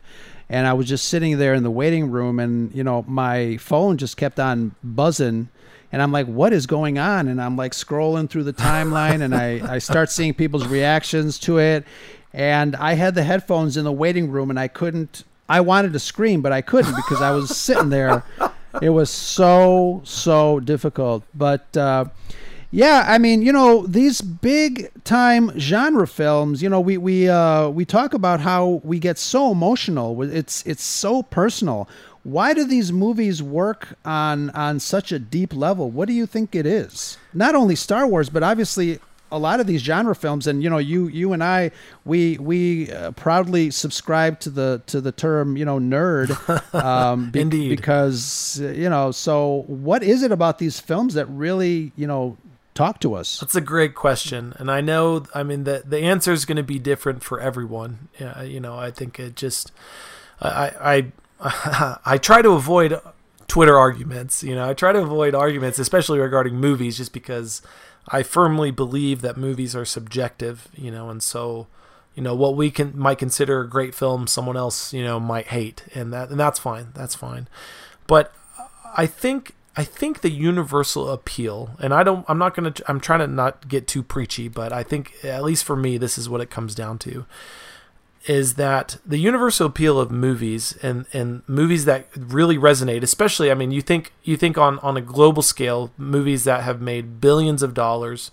and 0.49 0.67
I 0.67 0.73
was 0.75 0.87
just 0.87 1.07
sitting 1.07 1.39
there 1.39 1.55
in 1.55 1.63
the 1.63 1.71
waiting 1.71 2.11
room 2.11 2.39
and 2.39 2.73
you 2.75 2.85
know 2.85 3.05
my 3.09 3.57
phone 3.57 3.97
just 3.97 4.17
kept 4.17 4.39
on 4.39 4.75
buzzing. 4.83 5.49
And 5.93 6.03
I'm 6.03 6.13
like 6.13 6.27
what 6.27 6.53
is 6.53 6.67
going 6.67 6.99
on? 6.99 7.29
And 7.29 7.41
I'm 7.41 7.57
like 7.57 7.73
scrolling 7.73 8.29
through 8.29 8.45
the 8.45 8.53
timeline 8.69 9.23
and 9.23 9.35
I 9.35 9.75
I 9.75 9.79
start 9.79 10.11
seeing 10.11 10.35
people's 10.35 10.67
reactions 10.67 11.39
to 11.41 11.59
it. 11.59 11.85
And 12.33 12.77
I 12.77 12.95
had 12.95 13.15
the 13.15 13.23
headphones 13.23 13.77
in 13.77 13.85
the 13.85 13.93
waiting 13.93 14.31
room 14.31 14.51
and 14.51 14.59
I 14.59 14.69
couldn't 14.69 15.25
I 15.49 15.61
wanted 15.61 15.93
to 15.95 15.99
scream 15.99 16.43
but 16.43 16.53
I 16.53 16.61
couldn't 16.61 16.95
because 16.97 17.21
I 17.21 17.31
was 17.33 17.57
sitting 17.57 17.91
there. 17.91 18.25
It 18.83 18.91
was 18.91 19.09
so 19.09 20.03
so 20.05 20.61
difficult. 20.61 21.23
But 21.35 21.75
uh 21.79 22.07
yeah, 22.77 23.07
I 23.09 23.17
mean, 23.17 23.41
you 23.41 23.53
know, 23.53 23.87
these 23.87 24.21
big 24.21 24.91
time 25.05 25.59
genre 25.59 26.07
films, 26.07 26.63
you 26.63 26.69
know, 26.69 26.79
we 26.79 26.99
we 26.99 27.27
uh 27.27 27.71
we 27.71 27.87
talk 27.87 28.13
about 28.13 28.41
how 28.41 28.83
we 28.85 28.99
get 28.99 29.17
so 29.17 29.51
emotional. 29.51 30.23
It's 30.23 30.63
it's 30.67 30.85
so 30.85 31.23
personal. 31.23 31.89
Why 32.23 32.53
do 32.53 32.65
these 32.65 32.93
movies 32.93 33.43
work 33.43 33.97
on 34.05 34.51
on 34.51 34.79
such 34.81 35.11
a 35.11 35.19
deep 35.19 35.55
level? 35.55 35.91
What 35.91 36.07
do 36.07 36.13
you 36.13 36.27
think 36.27 36.55
it 36.55 36.67
is? 36.67 37.17
Not 37.33 37.55
only 37.55 37.77
Star 37.77 38.07
Wars, 38.07 38.29
but 38.29 38.43
obviously 38.43 39.01
a 39.33 39.39
lot 39.39 39.59
of 39.59 39.67
these 39.67 39.81
genre 39.81 40.15
films 40.15 40.47
and 40.47 40.63
you 40.63 40.69
know 40.69 40.79
you 40.79 41.09
you 41.09 41.33
and 41.33 41.43
I 41.43 41.71
we 42.05 42.37
we 42.37 42.93
uh, 42.93 43.13
proudly 43.13 43.71
subscribe 43.71 44.39
to 44.41 44.51
the 44.51 44.83
to 44.87 45.01
the 45.01 45.13
term 45.13 45.57
you 45.57 45.65
know 45.65 45.79
nerd 45.79 46.29
um 46.75 47.31
be- 47.31 47.41
Indeed. 47.41 47.71
because 47.71 48.61
uh, 48.63 48.69
you 48.69 48.89
know 48.89 49.11
so 49.13 49.65
what 49.67 50.03
is 50.03 50.23
it 50.23 50.31
about 50.31 50.59
these 50.59 50.79
films 50.79 51.15
that 51.15 51.27
really 51.27 51.93
you 51.97 52.07
know 52.07 52.37
talk 52.77 53.01
to 53.01 53.15
us 53.15 53.41
That's 53.41 53.55
a 53.57 53.61
great 53.61 53.95
question, 53.95 54.55
and 54.59 54.71
I 54.71 54.81
know. 54.81 55.25
I 55.35 55.43
mean, 55.43 55.65
the 55.65 55.83
the 55.85 55.99
answer 55.99 56.33
is 56.33 56.45
going 56.45 56.57
to 56.57 56.63
be 56.63 56.79
different 56.79 57.25
for 57.25 57.41
everyone. 57.41 58.09
Yeah, 58.21 58.43
you 58.43 58.61
know, 58.61 58.79
I 58.79 58.91
think 58.91 59.19
it 59.19 59.35
just, 59.35 59.73
I, 60.41 61.11
I, 61.41 61.99
I 62.05 62.19
try 62.19 62.43
to 62.43 62.51
avoid 62.51 63.01
Twitter 63.49 63.77
arguments. 63.77 64.45
You 64.45 64.55
know, 64.55 64.69
I 64.69 64.75
try 64.75 64.93
to 64.93 65.01
avoid 65.01 65.35
arguments, 65.35 65.79
especially 65.79 66.19
regarding 66.19 66.57
movies, 66.57 66.97
just 66.99 67.13
because 67.13 67.63
I 68.09 68.23
firmly 68.23 68.71
believe 68.71 69.23
that 69.23 69.37
movies 69.37 69.75
are 69.75 69.85
subjective. 69.85 70.69
You 70.77 70.91
know, 70.91 71.09
and 71.09 71.23
so, 71.23 71.67
you 72.15 72.23
know, 72.23 72.35
what 72.35 72.55
we 72.57 72.71
can 72.71 72.97
might 72.97 73.19
consider 73.19 73.61
a 73.61 73.69
great 73.69 73.95
film, 73.95 74.27
someone 74.27 74.57
else, 74.57 74.93
you 74.93 75.03
know, 75.03 75.19
might 75.19 75.49
hate, 75.49 75.85
and 75.95 76.13
that 76.13 76.31
and 76.31 76.39
that's 76.39 76.59
fine. 76.59 76.89
That's 76.95 77.15
fine. 77.15 77.49
But 78.07 78.33
I 78.97 79.07
think 79.07 79.56
I 79.77 79.85
think 79.85 80.23
the 80.23 80.31
universal 80.31 81.11
appeal, 81.11 81.71
and 81.81 81.93
I 81.93 82.03
don't, 82.03 82.25
I'm 82.29 82.39
not 82.39 82.55
gonna, 82.55 82.73
I'm 82.89 82.99
trying 82.99 83.21
to 83.21 83.27
not 83.27 83.69
get 83.69 83.87
too 83.87 84.03
preachy, 84.03 84.49
but 84.49 84.73
I 84.73 84.83
think 84.83 85.23
at 85.23 85.45
least 85.45 85.65
for 85.65 85.77
me, 85.77 85.99
this 85.99 86.17
is 86.17 86.29
what 86.29 86.41
it 86.41 86.49
comes 86.51 86.75
down 86.75 86.99
to, 87.01 87.27
is 88.27 88.55
that 88.55 88.97
the 89.05 89.19
universal 89.19 89.67
appeal 89.67 90.01
of 90.01 90.11
movies 90.11 90.77
and 90.83 91.07
and 91.13 91.43
movies 91.47 91.85
that 91.85 92.09
really 92.17 92.57
resonate, 92.57 93.03
especially, 93.03 93.51
I 93.51 93.55
mean, 93.55 93.71
you 93.71 93.83
think 93.83 94.15
you 94.25 94.37
think 94.39 94.57
on 94.57 94.79
on 94.79 94.97
a 94.97 95.03
global 95.03 95.43
scale, 95.43 95.93
movies 95.99 96.45
that 96.45 96.63
have 96.63 96.81
made 96.81 97.21
billions 97.21 97.63
of 97.63 97.75
dollars. 97.75 98.31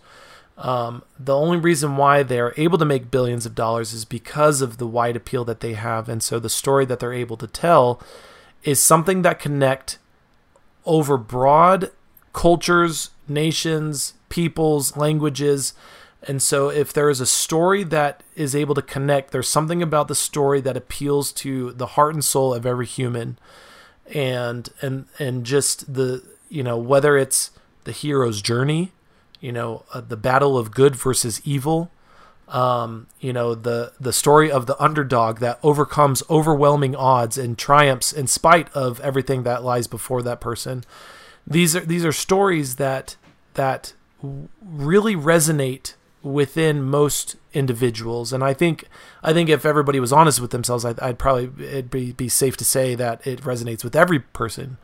Um, 0.58 1.04
the 1.20 1.36
only 1.36 1.58
reason 1.58 1.98
why 1.98 2.22
they're 2.24 2.54
able 2.58 2.78
to 2.78 2.86
make 2.86 3.10
billions 3.12 3.46
of 3.46 3.56
dollars 3.56 3.92
is 3.92 4.06
because 4.06 4.62
of 4.62 4.78
the 4.78 4.88
wide 4.88 5.16
appeal 5.16 5.44
that 5.46 5.60
they 5.60 5.74
have, 5.74 6.08
and 6.08 6.24
so 6.24 6.40
the 6.40 6.50
story 6.50 6.86
that 6.86 7.00
they're 7.00 7.12
able 7.12 7.38
to 7.38 7.48
tell 7.48 8.02
is 8.64 8.80
something 8.80 9.24
that 9.24 9.40
connect 9.40 9.98
over 10.86 11.18
broad 11.18 11.92
cultures, 12.34 13.12
nations, 13.28 14.14
peoples, 14.30 14.98
languages. 14.98 15.74
And 16.28 16.42
so 16.42 16.70
if 16.70 16.94
there 16.94 17.10
is 17.10 17.20
a 17.20 17.26
story 17.26 17.84
that 17.84 18.24
is 18.36 18.56
able 18.56 18.76
to 18.76 18.82
connect, 18.82 19.32
there's 19.32 19.50
something 19.50 19.82
about 19.82 20.08
the 20.08 20.16
story 20.16 20.62
that 20.62 20.78
appeals 20.78 21.32
to 21.34 21.74
the 21.74 21.88
heart 21.88 22.14
and 22.14 22.24
soul 22.24 22.54
of 22.54 22.66
every 22.66 22.86
human. 22.86 23.38
And 24.14 24.70
and 24.82 25.06
and 25.18 25.46
just 25.46 25.94
the 25.94 26.24
you 26.50 26.62
know 26.62 26.78
whether 26.78 27.18
it's 27.18 27.52
the 27.86 27.92
hero's 27.92 28.42
journey, 28.42 28.92
you 29.40 29.52
know, 29.52 29.84
uh, 29.94 30.02
the 30.02 30.18
battle 30.18 30.58
of 30.58 30.72
good 30.72 30.96
versus 30.96 31.42
evil, 31.46 31.90
Um, 32.50 33.08
you 33.20 33.34
know 33.34 33.56
the 33.56 33.94
the 34.00 34.14
story 34.14 34.52
of 34.52 34.66
the 34.66 34.82
underdog 34.82 35.40
that 35.40 35.60
overcomes 35.64 36.22
overwhelming 36.30 36.96
odds 36.96 37.38
and 37.38 37.58
triumphs 37.58 38.12
in 38.12 38.28
spite 38.28 38.72
of 38.74 39.00
everything 39.00 39.44
that 39.44 39.64
lies 39.64 39.88
before 39.88 40.22
that 40.24 40.42
person. 40.42 40.84
These 41.48 41.76
are 41.76 41.80
these 41.80 42.06
are 42.06 42.12
stories 42.12 42.76
that 42.76 43.16
that 43.54 43.94
really 44.62 45.16
resonate 45.16 45.96
within 46.22 46.82
most 46.82 47.36
individuals, 47.54 48.32
and 48.34 48.44
I 48.44 48.54
think 48.54 48.86
I 49.22 49.34
think 49.34 49.50
if 49.50 49.66
everybody 49.66 50.00
was 50.00 50.14
honest 50.14 50.40
with 50.40 50.52
themselves, 50.52 50.86
I'd, 50.86 51.00
I'd 51.00 51.20
probably 51.20 51.66
it'd 51.66 51.92
be, 51.92 52.14
be 52.14 52.30
safe 52.30 52.58
to 52.58 52.66
say 52.66 52.96
that 52.96 53.26
it 53.28 53.42
resonates 53.42 53.84
with 53.84 53.96
every 53.96 54.20
person. 54.20 54.78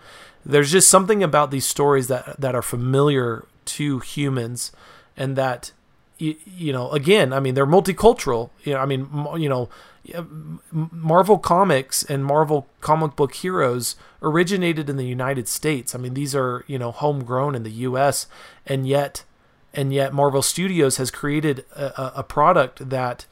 There's 0.46 0.72
just 0.72 0.90
something 0.90 1.24
about 1.24 1.52
these 1.52 1.66
stories 1.66 2.08
that 2.08 2.40
that 2.40 2.56
are 2.56 2.62
familiar 2.62 3.46
to 3.66 4.00
humans, 4.00 4.72
and 5.16 5.36
that 5.36 5.72
you, 6.20 6.36
you 6.46 6.72
know 6.72 6.92
again 6.92 7.34
i 7.34 7.40
mean 7.40 7.56
they're 7.56 7.66
multicultural. 7.66 8.52
You 8.64 8.74
know 8.74 8.80
i 8.80 8.86
mean 8.86 9.10
you 9.38 9.50
know 9.50 9.70
marvel 10.72 11.38
comics 11.38 12.04
and 12.04 12.26
marvel 12.26 12.68
comic 12.82 13.16
book 13.16 13.34
heroes 13.36 13.96
originated 14.22 14.90
in 14.90 14.98
the 14.98 15.06
united 15.06 15.48
states. 15.48 15.96
I 15.96 15.98
mean 15.98 16.14
these 16.14 16.36
are 16.36 16.64
you 16.68 16.78
know 16.78 16.92
homegrown 16.92 17.56
in 17.56 17.64
the 17.64 17.72
us 17.72 18.28
and 18.66 18.88
yet 18.88 19.24
and 19.74 19.94
yet 19.94 20.14
marvel 20.14 20.42
studios 20.42 20.98
has 20.98 21.12
created 21.12 21.66
a, 21.76 22.20
a 22.20 22.24
product 22.24 22.90
that 22.90 23.26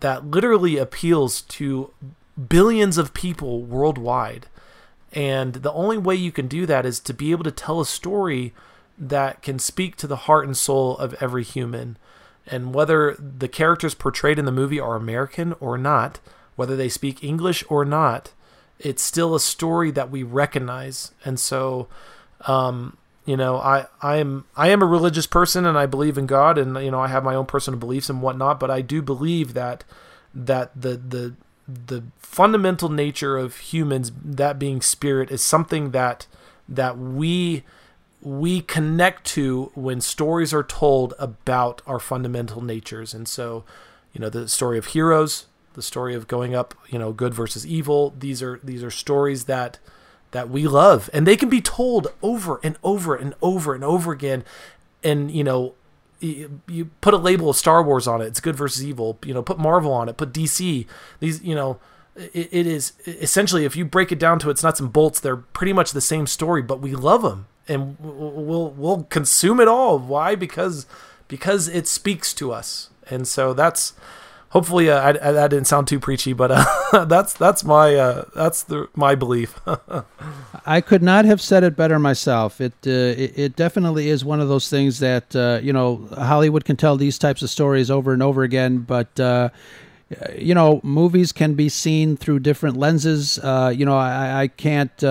that 0.00 0.26
literally 0.26 0.76
appeals 0.76 1.42
to 1.42 1.90
billions 2.48 2.98
of 2.98 3.14
people 3.14 3.62
worldwide. 3.62 4.46
And 5.12 5.54
the 5.54 5.72
only 5.72 5.98
way 5.98 6.14
you 6.14 6.30
can 6.30 6.46
do 6.46 6.66
that 6.66 6.86
is 6.86 7.00
to 7.00 7.14
be 7.14 7.30
able 7.30 7.44
to 7.44 7.50
tell 7.50 7.80
a 7.80 7.86
story 7.86 8.52
that 8.98 9.42
can 9.42 9.58
speak 9.58 9.96
to 9.96 10.06
the 10.06 10.16
heart 10.16 10.44
and 10.44 10.56
soul 10.56 10.96
of 10.98 11.14
every 11.20 11.44
human 11.44 11.96
and 12.50 12.74
whether 12.74 13.14
the 13.14 13.48
characters 13.48 13.94
portrayed 13.94 14.38
in 14.38 14.44
the 14.44 14.52
movie 14.52 14.80
are 14.80 14.96
American 14.96 15.54
or 15.60 15.78
not, 15.78 16.18
whether 16.56 16.76
they 16.76 16.88
speak 16.88 17.22
English 17.22 17.64
or 17.68 17.84
not, 17.84 18.32
it's 18.78 19.02
still 19.02 19.34
a 19.34 19.40
story 19.40 19.90
that 19.90 20.10
we 20.10 20.22
recognize. 20.22 21.12
And 21.24 21.38
so, 21.38 21.88
um, 22.46 22.96
you 23.24 23.36
know, 23.36 23.58
I, 23.58 23.86
I 24.00 24.16
am 24.16 24.46
I 24.56 24.68
am 24.68 24.82
a 24.82 24.86
religious 24.86 25.26
person 25.26 25.66
and 25.66 25.76
I 25.76 25.86
believe 25.86 26.16
in 26.16 26.26
God 26.26 26.56
and 26.58 26.76
you 26.82 26.90
know 26.90 27.00
I 27.00 27.08
have 27.08 27.24
my 27.24 27.34
own 27.34 27.46
personal 27.46 27.78
beliefs 27.78 28.08
and 28.08 28.22
whatnot, 28.22 28.58
but 28.58 28.70
I 28.70 28.80
do 28.80 29.02
believe 29.02 29.54
that 29.54 29.84
that 30.34 30.70
the 30.74 30.96
the 30.96 31.34
the 31.68 32.04
fundamental 32.18 32.88
nature 32.88 33.36
of 33.36 33.56
humans, 33.56 34.10
that 34.24 34.58
being 34.58 34.80
spirit, 34.80 35.30
is 35.30 35.42
something 35.42 35.90
that 35.90 36.26
that 36.68 36.96
we 36.96 37.64
we 38.20 38.60
connect 38.60 39.24
to 39.24 39.70
when 39.74 40.00
stories 40.00 40.52
are 40.52 40.64
told 40.64 41.14
about 41.18 41.82
our 41.86 41.98
fundamental 41.98 42.62
natures. 42.62 43.14
And 43.14 43.28
so, 43.28 43.64
you 44.12 44.20
know, 44.20 44.28
the 44.28 44.48
story 44.48 44.76
of 44.76 44.86
heroes, 44.86 45.46
the 45.74 45.82
story 45.82 46.14
of 46.14 46.26
going 46.26 46.54
up, 46.54 46.74
you 46.88 46.98
know, 46.98 47.12
good 47.12 47.32
versus 47.32 47.66
evil. 47.66 48.14
These 48.18 48.42
are 48.42 48.58
these 48.62 48.82
are 48.82 48.90
stories 48.90 49.44
that 49.44 49.78
that 50.32 50.50
we 50.50 50.66
love, 50.66 51.08
and 51.12 51.26
they 51.26 51.36
can 51.36 51.48
be 51.48 51.60
told 51.60 52.08
over 52.20 52.60
and 52.62 52.76
over 52.82 53.14
and 53.14 53.34
over 53.40 53.74
and 53.74 53.84
over 53.84 54.12
again. 54.12 54.44
And 55.04 55.30
you 55.30 55.44
know, 55.44 55.74
you, 56.18 56.90
put 57.00 57.14
a 57.14 57.18
label 57.18 57.50
of 57.50 57.56
Star 57.56 57.82
Wars 57.82 58.08
on 58.08 58.20
it. 58.20 58.26
It's 58.26 58.40
good 58.40 58.56
versus 58.56 58.84
evil. 58.84 59.18
You 59.24 59.34
know, 59.34 59.42
put 59.42 59.58
Marvel 59.58 59.92
on 59.92 60.08
it. 60.08 60.16
Put 60.16 60.32
DC. 60.32 60.86
These, 61.20 61.42
you 61.42 61.54
know. 61.54 61.78
It 62.34 62.66
is 62.66 62.94
essentially, 63.06 63.64
if 63.64 63.76
you 63.76 63.84
break 63.84 64.10
it 64.10 64.18
down 64.18 64.40
to 64.40 64.50
its 64.50 64.64
nuts 64.64 64.80
and 64.80 64.92
bolts, 64.92 65.20
they're 65.20 65.36
pretty 65.36 65.72
much 65.72 65.92
the 65.92 66.00
same 66.00 66.26
story, 66.26 66.62
but 66.62 66.80
we 66.80 66.96
love 66.96 67.22
them 67.22 67.46
and 67.68 67.96
we'll 68.00 68.70
we'll 68.70 69.04
consume 69.04 69.60
it 69.60 69.68
all. 69.68 69.98
Why? 69.98 70.34
Because 70.34 70.86
because 71.28 71.68
it 71.68 71.86
speaks 71.86 72.32
to 72.34 72.52
us, 72.52 72.90
and 73.10 73.28
so 73.28 73.52
that's 73.52 73.92
hopefully 74.50 74.90
uh, 74.90 74.98
I, 75.00 75.08
I, 75.10 75.32
that 75.32 75.50
didn't 75.50 75.66
sound 75.66 75.88
too 75.88 76.00
preachy, 76.00 76.32
but 76.32 76.50
uh, 76.50 77.04
that's 77.04 77.34
that's 77.34 77.64
my 77.64 77.94
uh, 77.94 78.24
that's 78.34 78.62
the 78.62 78.88
my 78.94 79.14
belief. 79.14 79.60
I 80.66 80.80
could 80.80 81.02
not 81.02 81.24
have 81.24 81.40
said 81.40 81.64
it 81.64 81.76
better 81.76 81.98
myself. 81.98 82.60
It, 82.60 82.72
uh, 82.86 82.90
it, 82.90 83.38
it 83.38 83.56
definitely 83.56 84.08
is 84.08 84.24
one 84.24 84.40
of 84.40 84.48
those 84.48 84.68
things 84.68 84.98
that 85.00 85.34
uh, 85.36 85.60
you 85.62 85.72
know 85.72 86.08
Hollywood 86.16 86.64
can 86.64 86.76
tell 86.76 86.96
these 86.96 87.18
types 87.18 87.42
of 87.42 87.50
stories 87.50 87.90
over 87.90 88.12
and 88.12 88.22
over 88.22 88.42
again, 88.42 88.78
but. 88.78 89.18
Uh, 89.18 89.50
you 90.38 90.54
know, 90.54 90.80
movies 90.82 91.32
can 91.32 91.52
be 91.52 91.68
seen 91.68 92.16
through 92.16 92.38
different 92.38 92.78
lenses. 92.78 93.38
you 93.44 93.84
know, 93.84 93.98
I, 93.98 94.40
I 94.40 94.48
can't 94.48 95.04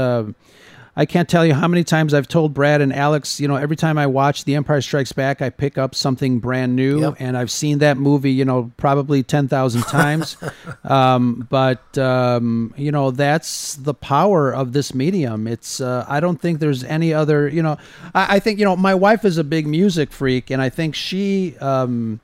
I 0.98 1.06
can't 1.06 1.30
tell 1.30 1.46
you 1.46 1.54
how 1.54 1.68
many 1.68 1.84
times 1.84 2.16
I've 2.16 2.28
told 2.28 2.56
Brad 2.56 2.82
and 2.82 2.92
Alex, 2.92 3.40
you 3.40 3.48
know, 3.48 3.56
every 3.56 3.76
time 3.76 4.00
I 4.00 4.08
watch 4.08 4.46
The 4.46 4.56
Empire 4.56 4.82
Strikes 4.82 5.12
Back, 5.12 5.44
I 5.44 5.52
pick 5.52 5.78
up 5.78 5.94
something 5.94 6.40
brand 6.40 6.76
new, 6.76 7.02
yep. 7.02 7.18
and 7.20 7.38
I've 7.38 7.52
seen 7.52 7.78
that 7.80 7.98
movie, 7.98 8.32
you 8.32 8.44
know, 8.44 8.72
probably 8.78 9.22
10,000 9.22 9.82
times. 9.84 10.38
um, 10.84 11.48
but, 11.52 11.96
um, 12.00 12.74
you 12.76 12.92
know, 12.92 13.12
that's 13.12 13.76
the 13.76 13.94
power 13.94 14.52
of 14.52 14.74
this 14.74 14.96
medium. 14.96 15.46
It's, 15.46 15.80
uh, 15.80 16.04
I 16.08 16.20
don't 16.20 16.42
think 16.42 16.60
there's 16.60 16.84
any 16.84 17.14
other, 17.14 17.48
you 17.48 17.62
know, 17.62 17.78
I, 18.16 18.38
I, 18.38 18.40
think, 18.40 18.58
you 18.58 18.66
know, 18.66 18.76
my 18.76 18.96
wife 18.96 19.24
is 19.24 19.38
a 19.38 19.44
big 19.44 19.68
music 19.68 20.12
freak, 20.12 20.50
and 20.50 20.60
I 20.60 20.70
think 20.70 20.96
she, 20.96 21.56
um, 21.60 22.22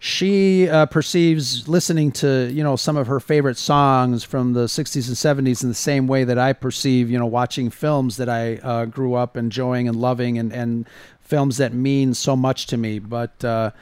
she 0.00 0.68
uh, 0.68 0.86
perceives 0.86 1.68
listening 1.68 2.12
to 2.12 2.50
you 2.52 2.62
know 2.62 2.76
some 2.76 2.96
of 2.96 3.06
her 3.08 3.18
favorite 3.20 3.56
songs 3.56 4.22
from 4.22 4.52
the 4.52 4.64
60s 4.64 5.08
and 5.08 5.46
70s 5.46 5.62
in 5.62 5.68
the 5.68 5.74
same 5.74 6.06
way 6.06 6.24
that 6.24 6.38
I 6.38 6.52
perceive 6.52 7.10
you 7.10 7.18
know 7.18 7.26
watching 7.26 7.70
films 7.70 8.16
that 8.18 8.28
I 8.28 8.56
uh, 8.56 8.84
grew 8.84 9.14
up 9.14 9.36
enjoying 9.36 9.88
and 9.88 9.96
loving 9.96 10.38
and 10.38 10.52
and 10.52 10.86
films 11.20 11.58
that 11.58 11.74
mean 11.74 12.14
so 12.14 12.34
much 12.34 12.66
to 12.68 12.76
me. 12.76 12.98
But 12.98 13.44
uh, 13.44 13.72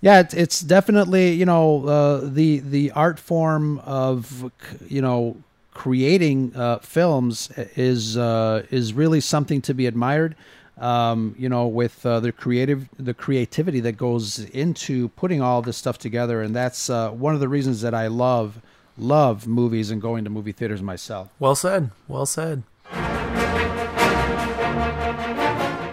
yeah 0.00 0.20
it's, 0.20 0.34
it's 0.34 0.60
definitely 0.60 1.32
you 1.32 1.46
know 1.46 1.86
uh, 1.86 2.20
the 2.22 2.60
the 2.60 2.90
art 2.92 3.18
form 3.18 3.78
of 3.80 4.52
you 4.88 5.02
know 5.02 5.36
creating 5.72 6.54
uh, 6.54 6.78
films 6.78 7.50
is 7.74 8.16
uh, 8.16 8.64
is 8.70 8.92
really 8.92 9.20
something 9.20 9.60
to 9.62 9.74
be 9.74 9.86
admired 9.86 10.36
um, 10.78 11.34
you 11.38 11.48
know, 11.48 11.66
with 11.66 12.04
uh, 12.04 12.20
the 12.20 12.32
creative, 12.32 12.88
the 12.98 13.14
creativity 13.14 13.80
that 13.80 13.96
goes 13.96 14.40
into 14.40 15.08
putting 15.10 15.40
all 15.40 15.62
this 15.62 15.76
stuff 15.76 15.98
together, 15.98 16.42
and 16.42 16.54
that's 16.54 16.90
uh, 16.90 17.10
one 17.10 17.34
of 17.34 17.40
the 17.40 17.48
reasons 17.48 17.80
that 17.82 17.94
I 17.94 18.08
love 18.08 18.60
love 18.96 19.46
movies 19.46 19.90
and 19.90 20.00
going 20.00 20.24
to 20.24 20.30
movie 20.30 20.52
theaters 20.52 20.82
myself. 20.82 21.28
Well 21.38 21.54
said. 21.54 21.90
Well 22.08 22.26
said. 22.26 22.62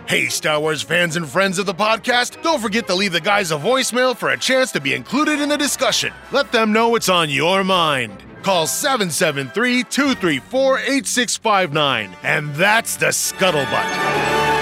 Hey, 0.08 0.28
Star 0.28 0.60
Wars 0.60 0.82
fans 0.82 1.16
and 1.16 1.26
friends 1.26 1.58
of 1.58 1.66
the 1.66 1.74
podcast, 1.74 2.42
don't 2.44 2.60
forget 2.60 2.86
to 2.88 2.96
leave 2.96 3.14
the 3.14 3.22
guys 3.22 3.52
a 3.52 3.56
voicemail 3.56 4.14
for 4.16 4.30
a 4.30 4.38
chance 4.38 4.72
to 4.74 4.82
be 4.82 4.94
included 4.94 5.40
in 5.40 5.48
the 5.48 5.58
discussion. 5.58 6.12
Let 6.34 6.52
them 6.52 6.74
know 6.74 6.90
what's 6.90 7.08
on 7.08 7.30
your 7.30 7.64
mind. 7.64 8.22
Call 8.44 8.68
773 8.68 9.84
234 9.84 10.80
8659, 10.80 12.18
and 12.24 12.54
that's 12.56 12.98
the 12.98 13.06
Scuttlebutt. 13.08 14.61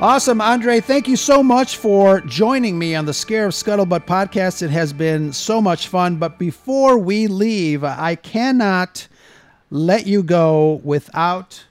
Awesome, 0.00 0.40
Andre. 0.40 0.80
Thank 0.80 1.08
you 1.08 1.16
so 1.16 1.42
much 1.42 1.76
for 1.76 2.20
joining 2.20 2.78
me 2.78 2.94
on 2.94 3.04
the 3.04 3.10
Scarif 3.10 3.52
Scuttlebutt 3.52 4.06
podcast. 4.06 4.62
It 4.62 4.70
has 4.70 4.92
been 4.92 5.32
so 5.32 5.60
much 5.60 5.88
fun. 5.88 6.18
But 6.18 6.38
before 6.38 6.96
we 6.98 7.26
leave, 7.26 7.82
I 7.82 8.14
cannot 8.14 9.08
let 9.70 10.06
you 10.06 10.22
go 10.22 10.80
without 10.84 11.64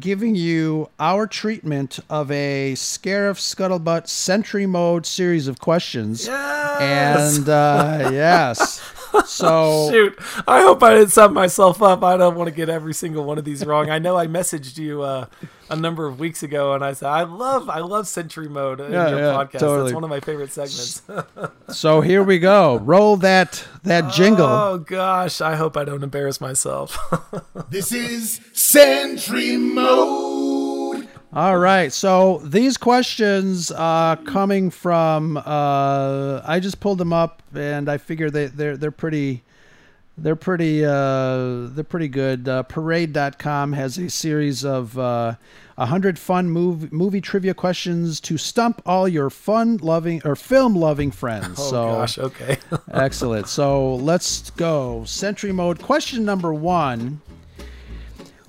giving 0.00 0.34
you 0.34 0.88
our 0.98 1.26
treatment 1.26 1.98
of 2.08 2.30
a 2.30 2.72
Scarif 2.76 3.36
Scuttlebutt 3.36 4.08
Sentry 4.08 4.64
Mode 4.64 5.04
series 5.04 5.46
of 5.46 5.60
questions. 5.60 6.26
Yes! 6.26 7.36
And 7.36 7.48
uh, 7.50 8.08
yes. 8.10 8.80
So 9.26 9.90
shoot, 9.90 10.18
I 10.46 10.62
hope 10.62 10.82
I 10.82 10.94
didn't 10.94 11.10
set 11.10 11.32
myself 11.32 11.82
up. 11.82 12.02
I 12.02 12.16
don't 12.16 12.36
want 12.36 12.48
to 12.48 12.54
get 12.54 12.68
every 12.68 12.94
single 12.94 13.24
one 13.24 13.38
of 13.38 13.44
these 13.44 13.66
wrong. 13.66 13.90
I 13.90 13.98
know 13.98 14.16
I 14.16 14.26
messaged 14.26 14.78
you 14.78 15.02
uh, 15.02 15.26
a 15.68 15.76
number 15.76 16.06
of 16.06 16.18
weeks 16.18 16.42
ago, 16.42 16.74
and 16.74 16.84
I 16.84 16.92
said 16.92 17.08
I 17.08 17.24
love 17.24 17.68
I 17.68 17.80
love 17.80 18.06
Sentry 18.06 18.48
Mode 18.48 18.80
in 18.80 18.92
yeah, 18.92 19.08
your 19.10 19.18
yeah, 19.18 19.32
podcast. 19.32 19.58
Totally. 19.58 19.82
That's 19.84 19.94
one 19.94 20.04
of 20.04 20.10
my 20.10 20.20
favorite 20.20 20.52
segments. 20.52 21.02
so 21.68 22.00
here 22.00 22.22
we 22.22 22.38
go. 22.38 22.78
Roll 22.78 23.16
that 23.18 23.64
that 23.82 24.12
jingle. 24.12 24.46
Oh 24.46 24.78
gosh, 24.78 25.40
I 25.40 25.56
hope 25.56 25.76
I 25.76 25.84
don't 25.84 26.02
embarrass 26.02 26.40
myself. 26.40 26.98
this 27.70 27.92
is 27.92 28.40
Sentry 28.52 29.56
Mode. 29.56 30.35
All 31.36 31.58
right. 31.58 31.92
So 31.92 32.38
these 32.44 32.78
questions 32.78 33.70
uh, 33.70 34.16
coming 34.24 34.70
from 34.70 35.36
uh, 35.36 36.40
I 36.42 36.60
just 36.60 36.80
pulled 36.80 36.96
them 36.96 37.12
up 37.12 37.42
and 37.54 37.90
I 37.90 37.98
figure 37.98 38.30
they 38.30 38.46
they're 38.46 38.78
they're 38.78 38.90
pretty 38.90 39.42
they're 40.16 40.34
pretty 40.34 40.82
uh, 40.82 41.66
they're 41.66 41.84
pretty 41.84 42.08
good. 42.08 42.48
Uh, 42.48 42.62
Parade.com 42.62 43.74
has 43.74 43.98
a 43.98 44.08
series 44.08 44.64
of 44.64 44.96
uh, 44.96 45.34
100 45.74 46.18
fun 46.18 46.48
movie 46.48 46.88
movie 46.90 47.20
trivia 47.20 47.52
questions 47.52 48.18
to 48.20 48.38
stump 48.38 48.80
all 48.86 49.06
your 49.06 49.28
fun 49.28 49.76
loving 49.82 50.22
or 50.24 50.36
film 50.36 50.74
loving 50.74 51.10
friends. 51.10 51.58
Oh 51.58 51.70
so 51.70 51.86
gosh, 51.86 52.16
okay. 52.18 52.56
excellent. 52.94 53.46
So 53.48 53.96
let's 53.96 54.48
go. 54.52 55.04
Sentry 55.04 55.52
mode 55.52 55.82
question 55.82 56.24
number 56.24 56.54
1. 56.54 57.20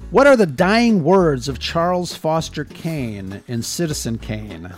What 0.09 0.25
are 0.25 0.37
the 0.37 0.45
dying 0.45 1.03
words 1.03 1.49
of 1.49 1.59
Charles 1.59 2.15
Foster 2.15 2.63
Kane 2.63 3.43
in 3.45 3.61
Citizen 3.61 4.17
Kane? 4.17 4.71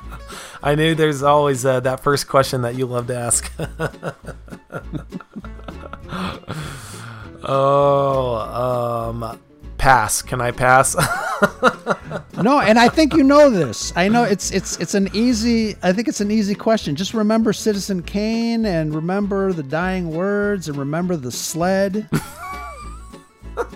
I 0.62 0.76
knew 0.76 0.94
there's 0.94 1.24
always 1.24 1.66
uh, 1.66 1.80
that 1.80 2.00
first 2.00 2.28
question 2.28 2.62
that 2.62 2.76
you 2.76 2.86
love 2.86 3.08
to 3.08 3.16
ask. 3.16 3.50
oh, 7.42 9.10
um, 9.10 9.40
pass. 9.76 10.22
Can 10.22 10.40
I 10.40 10.52
pass? 10.52 10.94
no, 12.40 12.60
and 12.60 12.78
I 12.78 12.88
think 12.88 13.14
you 13.14 13.24
know 13.24 13.50
this. 13.50 13.92
I 13.96 14.06
know 14.06 14.22
it's 14.22 14.52
it's 14.52 14.76
it's 14.76 14.94
an 14.94 15.08
easy. 15.12 15.74
I 15.82 15.92
think 15.92 16.06
it's 16.06 16.20
an 16.20 16.30
easy 16.30 16.54
question. 16.54 16.94
Just 16.94 17.12
remember 17.12 17.52
Citizen 17.52 18.02
Kane 18.02 18.64
and 18.66 18.94
remember 18.94 19.52
the 19.52 19.64
dying 19.64 20.10
words 20.10 20.68
and 20.68 20.78
remember 20.78 21.16
the 21.16 21.32
sled. 21.32 22.08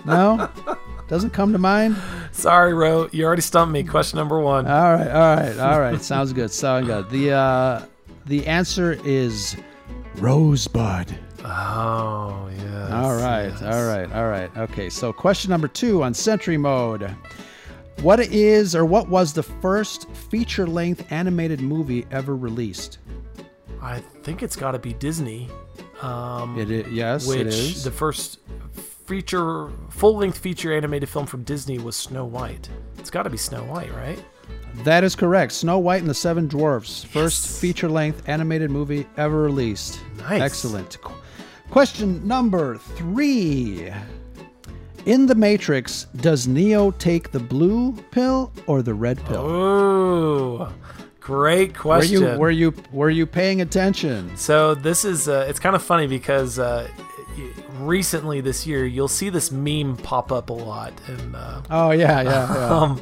no, 0.05 0.49
doesn't 1.07 1.31
come 1.31 1.51
to 1.53 1.57
mind. 1.59 1.95
Sorry, 2.31 2.73
Ro. 2.73 3.07
You 3.11 3.25
already 3.25 3.41
stumped 3.41 3.71
me. 3.71 3.83
Question 3.83 4.17
number 4.17 4.39
one. 4.39 4.65
All 4.67 4.93
right, 4.93 5.07
all 5.07 5.35
right, 5.35 5.59
all 5.59 5.79
right. 5.79 6.01
Sounds 6.01 6.33
good. 6.33 6.51
Sounds 6.51 6.87
good. 6.87 7.09
The 7.09 7.31
uh, 7.31 7.85
the 8.25 8.45
answer 8.47 8.99
is 9.05 9.55
Rosebud. 10.15 11.15
Oh, 11.43 12.49
yeah. 12.57 13.01
All 13.03 13.15
right, 13.15 13.49
yes. 13.49 13.61
all 13.61 13.85
right, 13.85 14.11
all 14.13 14.27
right. 14.27 14.49
Okay, 14.57 14.89
so 14.89 15.13
question 15.13 15.51
number 15.51 15.67
two 15.67 16.01
on 16.01 16.13
Sentry 16.13 16.57
Mode. 16.57 17.15
What 18.01 18.19
is 18.19 18.75
or 18.75 18.83
what 18.83 19.07
was 19.09 19.31
the 19.31 19.43
first 19.43 20.09
feature 20.09 20.65
length 20.65 21.05
animated 21.11 21.61
movie 21.61 22.05
ever 22.11 22.35
released? 22.35 22.97
I 23.81 23.99
think 24.23 24.41
it's 24.41 24.55
got 24.55 24.71
to 24.71 24.79
be 24.79 24.93
Disney. 24.93 25.49
Um, 26.01 26.57
It 26.59 26.71
is, 26.71 26.91
yes, 26.91 27.27
which 27.27 27.39
it 27.41 27.47
is. 27.47 27.83
the 27.83 27.91
first 27.91 28.39
feature, 29.05 29.69
full 29.89 30.17
length 30.17 30.37
feature 30.37 30.75
animated 30.75 31.09
film 31.09 31.25
from 31.25 31.43
Disney 31.43 31.77
was 31.77 31.95
Snow 31.95 32.25
White. 32.25 32.69
It's 32.97 33.09
got 33.09 33.23
to 33.23 33.29
be 33.29 33.37
Snow 33.37 33.63
White, 33.63 33.93
right? 33.93 34.23
That 34.83 35.03
is 35.03 35.15
correct. 35.15 35.53
Snow 35.53 35.79
White 35.79 36.01
and 36.01 36.09
the 36.09 36.13
Seven 36.13 36.47
Dwarfs, 36.47 37.03
first 37.03 37.61
feature 37.61 37.89
length 37.89 38.27
animated 38.27 38.69
movie 38.71 39.07
ever 39.17 39.41
released. 39.41 39.99
Nice. 40.17 40.41
Excellent. 40.41 40.97
Question 41.69 42.27
number 42.27 42.77
three. 42.77 43.91
In 45.05 45.27
The 45.27 45.35
Matrix, 45.35 46.05
does 46.15 46.47
Neo 46.47 46.89
take 46.91 47.31
the 47.31 47.39
blue 47.39 47.93
pill 48.09 48.51
or 48.65 48.81
the 48.81 48.93
red 48.93 49.23
pill? 49.25 49.37
Oh, 49.37 50.73
great 51.19 51.77
question. 51.77 52.23
Were 52.39 52.49
you 52.49 52.71
were 52.71 52.73
you 52.73 52.83
were 52.91 53.09
you 53.11 53.25
paying 53.27 53.61
attention? 53.61 54.35
So 54.35 54.73
this 54.73 55.05
is 55.05 55.27
uh, 55.27 55.45
it's 55.47 55.59
kind 55.59 55.75
of 55.75 55.83
funny 55.83 56.07
because 56.07 56.57
uh, 56.57 56.87
recently 57.79 58.41
this 58.41 58.65
year 58.65 58.85
you'll 58.85 59.07
see 59.07 59.29
this 59.29 59.51
meme 59.51 59.97
pop 59.97 60.31
up 60.31 60.49
a 60.49 60.53
lot, 60.53 60.93
and 61.07 61.35
uh, 61.35 61.61
Oh 61.69 61.91
yeah, 61.91 62.21
yeah, 62.21 62.53
yeah. 62.53 62.69
um, 62.77 63.01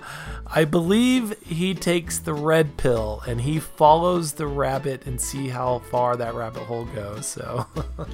I 0.55 0.65
believe 0.65 1.35
he 1.41 1.73
takes 1.73 2.19
the 2.19 2.33
red 2.33 2.77
pill 2.77 3.23
and 3.25 3.41
he 3.41 3.59
follows 3.59 4.33
the 4.33 4.45
rabbit 4.45 5.05
and 5.07 5.19
see 5.19 5.47
how 5.47 5.79
far 5.79 6.15
that 6.17 6.35
rabbit 6.35 6.63
hole 6.63 6.85
goes. 6.85 7.25
So 7.25 7.65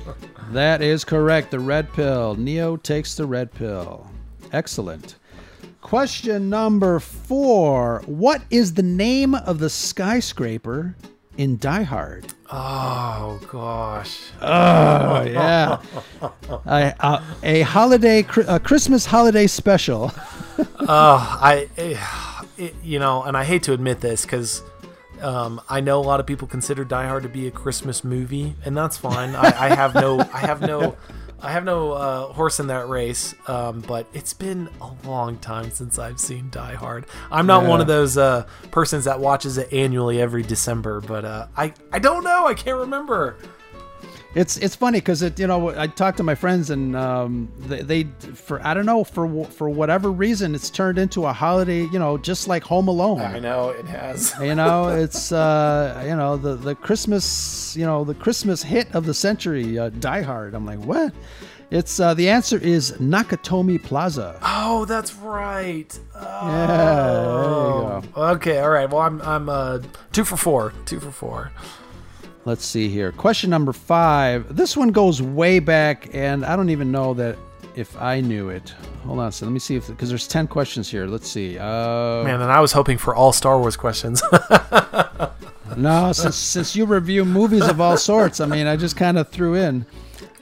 That 0.51 0.82
is 0.82 1.03
correct. 1.03 1.51
The 1.51 1.60
red 1.60 1.91
pill. 1.91 2.36
Neo 2.36 2.78
takes 2.78 3.16
the 3.16 3.26
red 3.26 3.51
pill. 3.51 4.10
Excellent. 4.53 5.16
Question 5.82 6.49
number 6.49 6.99
four. 6.99 8.03
What 8.05 8.41
is 8.49 8.74
the 8.74 8.84
name 8.84 9.36
of 9.36 9.60
the 9.60 9.70
skyscraper 9.70 10.95
in 11.38 11.57
Die 11.57 11.84
Hard? 11.84 12.34
oh 12.51 13.39
gosh, 13.51 14.32
Oh, 14.41 15.21
yeah. 15.21 15.80
a, 16.65 16.93
a, 16.99 17.23
a 17.43 17.61
holiday, 17.61 18.25
a 18.47 18.59
Christmas 18.59 19.05
holiday 19.05 19.45
special. 19.47 20.11
oh, 20.80 21.38
I, 21.41 21.67
it, 22.57 22.75
you 22.84 22.99
know, 22.99 23.23
and 23.23 23.38
I 23.38 23.43
hate 23.43 23.63
to 23.63 23.73
admit 23.73 24.01
this 24.01 24.23
because 24.23 24.63
um, 25.21 25.61
I 25.69 25.80
know 25.80 25.99
a 25.99 26.03
lot 26.03 26.19
of 26.19 26.25
people 26.25 26.47
consider 26.47 26.84
Die 26.84 27.07
Hard 27.07 27.23
to 27.23 27.30
be 27.30 27.47
a 27.47 27.51
Christmas 27.51 28.03
movie, 28.03 28.55
and 28.65 28.75
that's 28.75 28.97
fine. 28.97 29.36
I, 29.36 29.67
I 29.67 29.75
have 29.75 29.93
no, 29.95 30.19
I 30.34 30.39
have 30.39 30.61
no, 30.61 30.95
I 31.41 31.51
have 31.51 31.63
no 31.63 31.93
uh, 31.93 32.33
horse 32.33 32.59
in 32.59 32.67
that 32.67 32.87
race. 32.89 33.33
Um, 33.47 33.81
but 33.81 34.07
it's 34.13 34.33
been 34.33 34.69
a 34.81 35.07
long 35.07 35.37
time 35.37 35.71
since 35.71 35.97
I've 35.97 36.19
seen 36.19 36.49
Die 36.49 36.75
Hard. 36.75 37.05
I'm 37.31 37.47
not 37.47 37.65
one 37.65 37.81
of 37.81 37.87
those 37.87 38.17
uh, 38.17 38.45
persons 38.71 39.05
that 39.05 39.19
watches 39.19 39.57
it 39.57 39.71
annually 39.71 40.21
every 40.21 40.43
December, 40.43 41.01
but 41.01 41.25
uh, 41.25 41.47
I, 41.55 41.73
I 41.91 41.99
don't 41.99 42.23
know. 42.23 42.47
I 42.47 42.53
can't 42.53 42.77
remember. 42.77 43.37
It's 44.36 44.57
it's 44.57 44.75
funny 44.75 44.99
because 44.99 45.23
it 45.23 45.39
you 45.39 45.47
know 45.47 45.69
I 45.75 45.88
talked 45.88 46.17
to 46.17 46.23
my 46.23 46.36
friends 46.36 46.69
and 46.69 46.95
um, 46.95 47.51
they, 47.57 47.82
they 47.82 48.03
for 48.36 48.61
I 48.65 48.75
don't 48.75 48.86
know 48.86 49.03
for 49.03 49.45
for 49.45 49.69
whatever 49.69 50.11
reason 50.11 50.53
it's 50.53 50.69
turned 50.69 50.99
into 50.99 51.25
a 51.25 51.34
holiday 51.34 51.82
you 51.86 51.97
know 51.97 52.15
just 52.17 52.47
like 52.47 52.63
Home 52.63 52.88
Alone. 52.88 53.21
I 53.21 53.39
know 53.39 53.69
it 53.69 53.86
has. 53.88 54.34
you 54.41 54.53
know 54.53 54.89
it's 54.89 55.32
uh 55.32 56.03
you 56.07 56.15
know 56.15 56.38
the 56.38 56.55
the 56.55 56.75
christmas 56.75 57.75
you 57.75 57.86
know 57.86 58.03
the 58.03 58.13
christmas 58.13 58.61
hit 58.61 58.93
of 58.93 59.05
the 59.07 59.13
century 59.15 59.80
uh, 59.80 59.89
die 59.89 60.21
hard 60.21 60.53
i'm 60.53 60.65
like 60.65 60.80
what 60.80 61.11
it's 61.71 61.99
uh 61.99 62.13
the 62.13 62.30
answer 62.30 62.57
is 62.59 62.91
nakatomi 62.93 63.82
plaza 63.84 64.38
Oh, 64.43 64.86
that's 64.86 65.15
right. 65.15 65.99
Oh. 66.15 66.47
yeah 66.47 67.07
there 67.41 68.03
you 68.03 68.13
go 68.13 68.21
Okay, 68.36 68.59
all 68.59 68.69
right. 68.69 68.89
Well, 68.89 69.01
I'm 69.01 69.21
I'm 69.23 69.49
uh, 69.49 69.80
two 70.11 70.23
for 70.23 70.38
four. 70.38 70.73
Two 70.86 70.99
for 70.99 71.11
four. 71.11 71.51
Let's 72.50 72.66
see 72.66 72.89
here. 72.89 73.12
Question 73.12 73.52
number 73.52 73.72
five. 73.72 74.56
This 74.56 74.76
one 74.76 74.89
goes 74.89 75.22
way 75.22 75.60
back 75.60 76.10
and 76.16 76.43
i 76.43 76.56
don't 76.56 76.72
even 76.72 76.91
know 76.91 77.14
that 77.14 77.38
if 77.76 77.95
i 78.02 78.20
knew 78.20 78.50
it. 78.50 78.74
Hold 79.06 79.20
on 79.20 79.32
so 79.32 79.45
let 79.45 79.52
me 79.52 79.60
see 79.60 79.76
if 79.76 79.88
because 79.88 80.10
there's 80.10 80.28
10 80.28 80.47
questions 80.47 80.89
here. 80.89 81.06
Let's 81.06 81.30
see. 81.30 81.60
Uh 81.60 82.24
Man, 82.24 82.41
and 82.41 82.52
I 82.52 82.60
was 82.60 82.72
hoping 82.72 82.97
for 82.97 83.14
all 83.14 83.32
Star 83.32 83.60
Wars 83.60 83.78
questions. 83.78 84.24
no 85.78 86.12
since 86.12 86.36
since 86.36 86.76
you 86.76 86.86
review 86.88 87.24
movies 87.24 87.68
of 87.68 87.80
all 87.80 87.95
sorts 87.95 88.39
i 88.39 88.45
mean 88.47 88.66
i 88.66 88.76
just 88.76 88.97
kind 88.97 89.20
of 89.20 89.30
threw 89.30 89.54
in. 89.54 89.86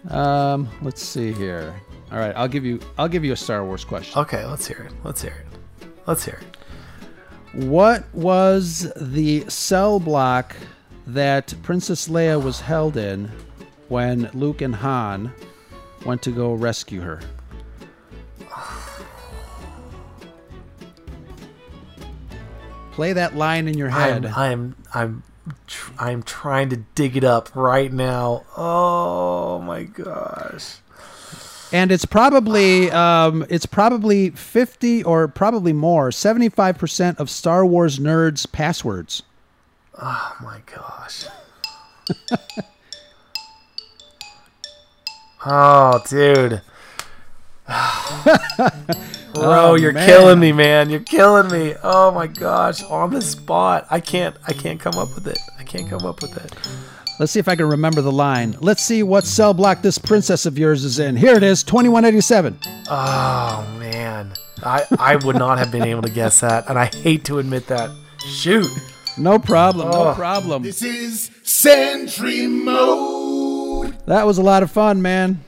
Um 0.10 0.70
let's 0.82 1.03
see 1.03 1.34
here. 1.34 1.76
All 2.10 2.20
right 2.20 2.34
i'll 2.38 2.47
give 2.47 2.64
you 2.64 2.80
i'll 2.97 3.10
give 3.10 3.26
you 3.26 3.34
a 3.34 3.36
star 3.45 3.66
wars 3.66 3.84
question. 3.84 4.18
Okay, 4.22 4.45
let's 4.45 4.66
hear 4.66 4.88
it. 4.89 4.93
Let's 5.03 5.22
hear 5.22 5.43
it. 5.43 5.88
Let's 6.05 6.24
hear 6.24 6.39
it. 6.41 7.66
what 7.66 8.05
was 8.14 8.89
the 8.95 9.43
cell 9.49 9.99
block 9.99 10.55
that 11.08 11.53
princess 11.64 12.08
leia 12.08 12.41
was 12.41 12.62
held 12.62 12.97
in 12.97 13.32
when 13.88 14.30
luke 14.34 14.62
and 14.62 14.76
han 14.76 15.32
went 16.05 16.22
to 16.22 16.32
go 16.32 16.53
rescue 16.53 17.01
her 17.01 17.20
play 22.91 23.14
that 23.14 23.36
line 23.36 23.68
in 23.68 23.78
your 23.78 23.89
head 23.89 24.26
I'm 24.26 24.36
I'm 24.36 24.76
I'm 24.93 25.24
tr- 25.68 25.91
I'm 25.99 26.24
trying 26.24 26.70
to 26.70 26.78
dig 26.95 27.16
it 27.16 27.24
up 27.24 27.55
right 27.55 27.91
now. 27.91 28.43
Oh 28.55 29.60
my 29.60 29.84
gosh. 29.84 30.78
and 31.72 31.91
it's 31.91 32.05
probably 32.05 32.89
um, 32.91 33.45
it's 33.49 33.66
probably 33.66 34.32
50 34.32 35.03
or 35.03 35.28
probably 35.28 35.74
more 35.74 36.10
75% 36.10 37.20
of 37.20 37.30
star 37.30 37.66
wars 37.66 37.99
nerds 37.99 38.49
passwords 38.51 39.24
Oh 39.99 40.35
my 40.41 40.61
gosh. 40.65 41.25
oh, 45.45 46.01
dude. 46.09 46.61
Bro, 49.33 49.71
Oh, 49.71 49.75
you're 49.75 49.91
man. 49.91 50.07
killing 50.07 50.39
me, 50.39 50.51
man. 50.51 50.89
You're 50.89 50.99
killing 51.01 51.51
me. 51.51 51.75
Oh 51.83 52.11
my 52.11 52.27
gosh, 52.27 52.81
on 52.83 53.11
the 53.13 53.21
spot. 53.21 53.85
I 53.89 53.99
can't 53.99 54.35
I 54.47 54.53
can't 54.53 54.79
come 54.79 54.95
up 54.95 55.13
with 55.15 55.27
it. 55.27 55.37
I 55.59 55.63
can't 55.63 55.89
come 55.89 56.05
up 56.05 56.21
with 56.21 56.37
it. 56.37 56.53
let's 57.19 57.31
see 57.31 57.39
if 57.39 57.47
i 57.49 57.55
can 57.55 57.65
remember 57.67 57.99
the 58.01 58.11
line 58.11 58.55
let's 58.61 58.83
see 58.83 59.01
what 59.01 59.23
cell 59.25 59.51
block 59.53 59.81
this 59.81 59.97
princess 59.97 60.45
of 60.45 60.55
yours 60.57 60.83
is 60.85 60.99
in 60.99 61.15
here 61.15 61.35
it 61.35 61.41
is 61.41 61.63
2187 61.63 62.55
Oh 62.89 63.67
man. 63.79 64.31
I 64.63 64.85
I 64.99 65.15
would 65.17 65.35
not 65.35 65.57
have 65.57 65.71
been 65.71 65.83
able 65.83 66.03
to 66.03 66.09
guess 66.11 66.39
that, 66.41 66.69
and 66.69 66.79
I 66.79 66.85
hate 66.85 67.25
to 67.25 67.37
admit 67.39 67.67
that. 67.67 67.89
Shoot. 68.25 68.67
No 69.18 69.39
problem 69.39 69.89
no 69.91 70.09
Oh. 70.09 70.13
problem 70.13 70.63
This 70.63 70.82
is 70.82 71.32
Sentry 71.43 72.47
Mode. 72.47 73.95
that 74.05 74.26
was 74.26 74.38
a 74.38 74.43
lot 74.43 74.63
of 74.63 74.72
fun 74.72 75.01
man 75.01 75.43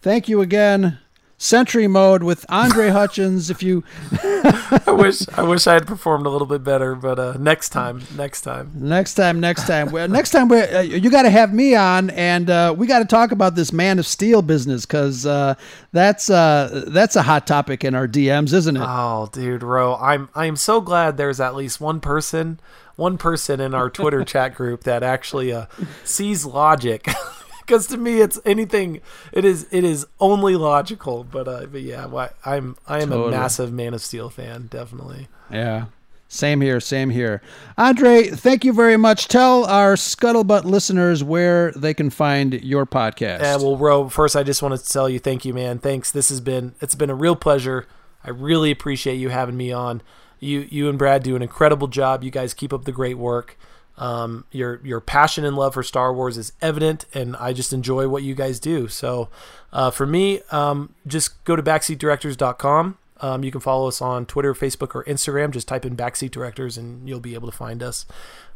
thank 0.00 0.28
you 0.28 0.40
again 0.40 0.98
Sentry 1.42 1.88
mode 1.88 2.22
with 2.22 2.46
Andre 2.48 2.88
Hutchins. 2.90 3.50
If 3.50 3.64
you, 3.64 3.82
I 4.12 4.94
wish 4.96 5.28
I 5.30 5.42
wish 5.42 5.66
I 5.66 5.74
had 5.74 5.88
performed 5.88 6.24
a 6.24 6.28
little 6.28 6.46
bit 6.46 6.62
better, 6.62 6.94
but 6.94 7.18
uh, 7.18 7.32
next 7.36 7.70
time, 7.70 8.00
next 8.16 8.42
time. 8.42 8.70
next 8.76 9.14
time, 9.14 9.40
next 9.40 9.66
time, 9.66 9.90
well, 9.90 10.06
next 10.06 10.30
time, 10.30 10.46
we, 10.46 10.60
uh, 10.60 10.82
you 10.82 11.10
got 11.10 11.22
to 11.22 11.30
have 11.30 11.52
me 11.52 11.74
on, 11.74 12.10
and 12.10 12.48
uh, 12.48 12.72
we 12.78 12.86
got 12.86 13.00
to 13.00 13.04
talk 13.04 13.32
about 13.32 13.56
this 13.56 13.72
Man 13.72 13.98
of 13.98 14.06
Steel 14.06 14.40
business 14.40 14.86
because 14.86 15.26
uh, 15.26 15.56
that's 15.90 16.30
uh, 16.30 16.84
that's 16.86 17.16
a 17.16 17.22
hot 17.22 17.44
topic 17.44 17.82
in 17.82 17.96
our 17.96 18.06
DMs, 18.06 18.52
isn't 18.52 18.76
it? 18.76 18.82
Oh, 18.86 19.28
dude, 19.32 19.64
Ro, 19.64 19.96
I'm 19.96 20.28
I'm 20.36 20.54
so 20.54 20.80
glad 20.80 21.16
there's 21.16 21.40
at 21.40 21.56
least 21.56 21.80
one 21.80 21.98
person, 21.98 22.60
one 22.94 23.18
person 23.18 23.60
in 23.60 23.74
our 23.74 23.90
Twitter 23.90 24.22
chat 24.32 24.54
group 24.54 24.84
that 24.84 25.02
actually 25.02 25.52
uh, 25.52 25.66
sees 26.04 26.46
logic 26.46 27.08
because 27.66 27.86
to 27.88 27.96
me 27.96 28.20
it's 28.20 28.38
anything. 28.44 29.00
It 29.32 29.44
is 29.44 29.66
it 29.70 29.84
is 29.84 30.06
only 30.20 30.56
logical. 30.56 31.24
But 31.24 31.48
uh, 31.48 31.66
but 31.66 31.82
yeah, 31.82 32.06
why 32.06 32.30
I'm 32.44 32.76
I 32.86 33.00
am 33.02 33.10
Totally. 33.10 33.28
a 33.28 33.38
massive 33.38 33.72
Man 33.72 33.94
of 33.94 34.02
Steel 34.02 34.30
fan, 34.30 34.68
definitely. 34.70 35.28
Yeah. 35.50 35.86
Same 36.28 36.62
here, 36.62 36.80
same 36.80 37.10
here. 37.10 37.42
Andre, 37.76 38.24
thank 38.24 38.64
you 38.64 38.72
very 38.72 38.96
much. 38.96 39.28
Tell 39.28 39.66
our 39.66 39.96
Scuttlebutt 39.96 40.64
listeners 40.64 41.22
where 41.22 41.72
they 41.72 41.92
can 41.92 42.08
find 42.08 42.54
your 42.64 42.86
podcast. 42.86 43.40
Yeah, 43.40 43.56
well, 43.56 43.76
Ro, 43.76 44.08
first 44.08 44.34
I 44.34 44.42
just 44.42 44.62
want 44.62 44.74
to 44.80 44.92
tell 44.92 45.10
you 45.10 45.18
thank 45.18 45.44
you, 45.44 45.52
man. 45.52 45.78
Thanks. 45.78 46.10
This 46.10 46.30
has 46.30 46.40
been 46.40 46.74
it's 46.80 46.94
been 46.94 47.10
a 47.10 47.14
real 47.14 47.36
pleasure. 47.36 47.86
I 48.24 48.30
really 48.30 48.70
appreciate 48.70 49.16
you 49.16 49.28
having 49.28 49.58
me 49.58 49.72
on. 49.72 50.00
You 50.40 50.66
you 50.70 50.88
and 50.88 50.98
Brad 50.98 51.22
do 51.22 51.36
an 51.36 51.42
incredible 51.42 51.86
job. 51.86 52.24
You 52.24 52.30
guys 52.30 52.54
keep 52.54 52.72
up 52.72 52.86
the 52.86 52.92
great 52.92 53.18
work. 53.18 53.58
Um, 54.02 54.46
your 54.50 54.80
your 54.82 55.00
passion 55.00 55.44
and 55.44 55.54
love 55.54 55.74
for 55.74 55.84
Star 55.84 56.12
Wars 56.12 56.36
is 56.36 56.52
evident, 56.60 57.04
and 57.14 57.36
I 57.36 57.52
just 57.52 57.72
enjoy 57.72 58.08
what 58.08 58.24
you 58.24 58.34
guys 58.34 58.58
do. 58.58 58.88
So, 58.88 59.28
uh, 59.72 59.92
for 59.92 60.06
me, 60.06 60.40
um, 60.50 60.92
just 61.06 61.44
go 61.44 61.54
to 61.54 61.62
backseatdirectors.com. 61.62 62.98
Um, 63.20 63.44
you 63.44 63.52
can 63.52 63.60
follow 63.60 63.86
us 63.86 64.02
on 64.02 64.26
Twitter, 64.26 64.54
Facebook, 64.54 64.96
or 64.96 65.04
Instagram. 65.04 65.52
Just 65.52 65.68
type 65.68 65.86
in 65.86 65.94
Backseat 65.96 66.32
Directors, 66.32 66.76
and 66.76 67.08
you'll 67.08 67.20
be 67.20 67.34
able 67.34 67.48
to 67.48 67.56
find 67.56 67.80
us. 67.80 68.04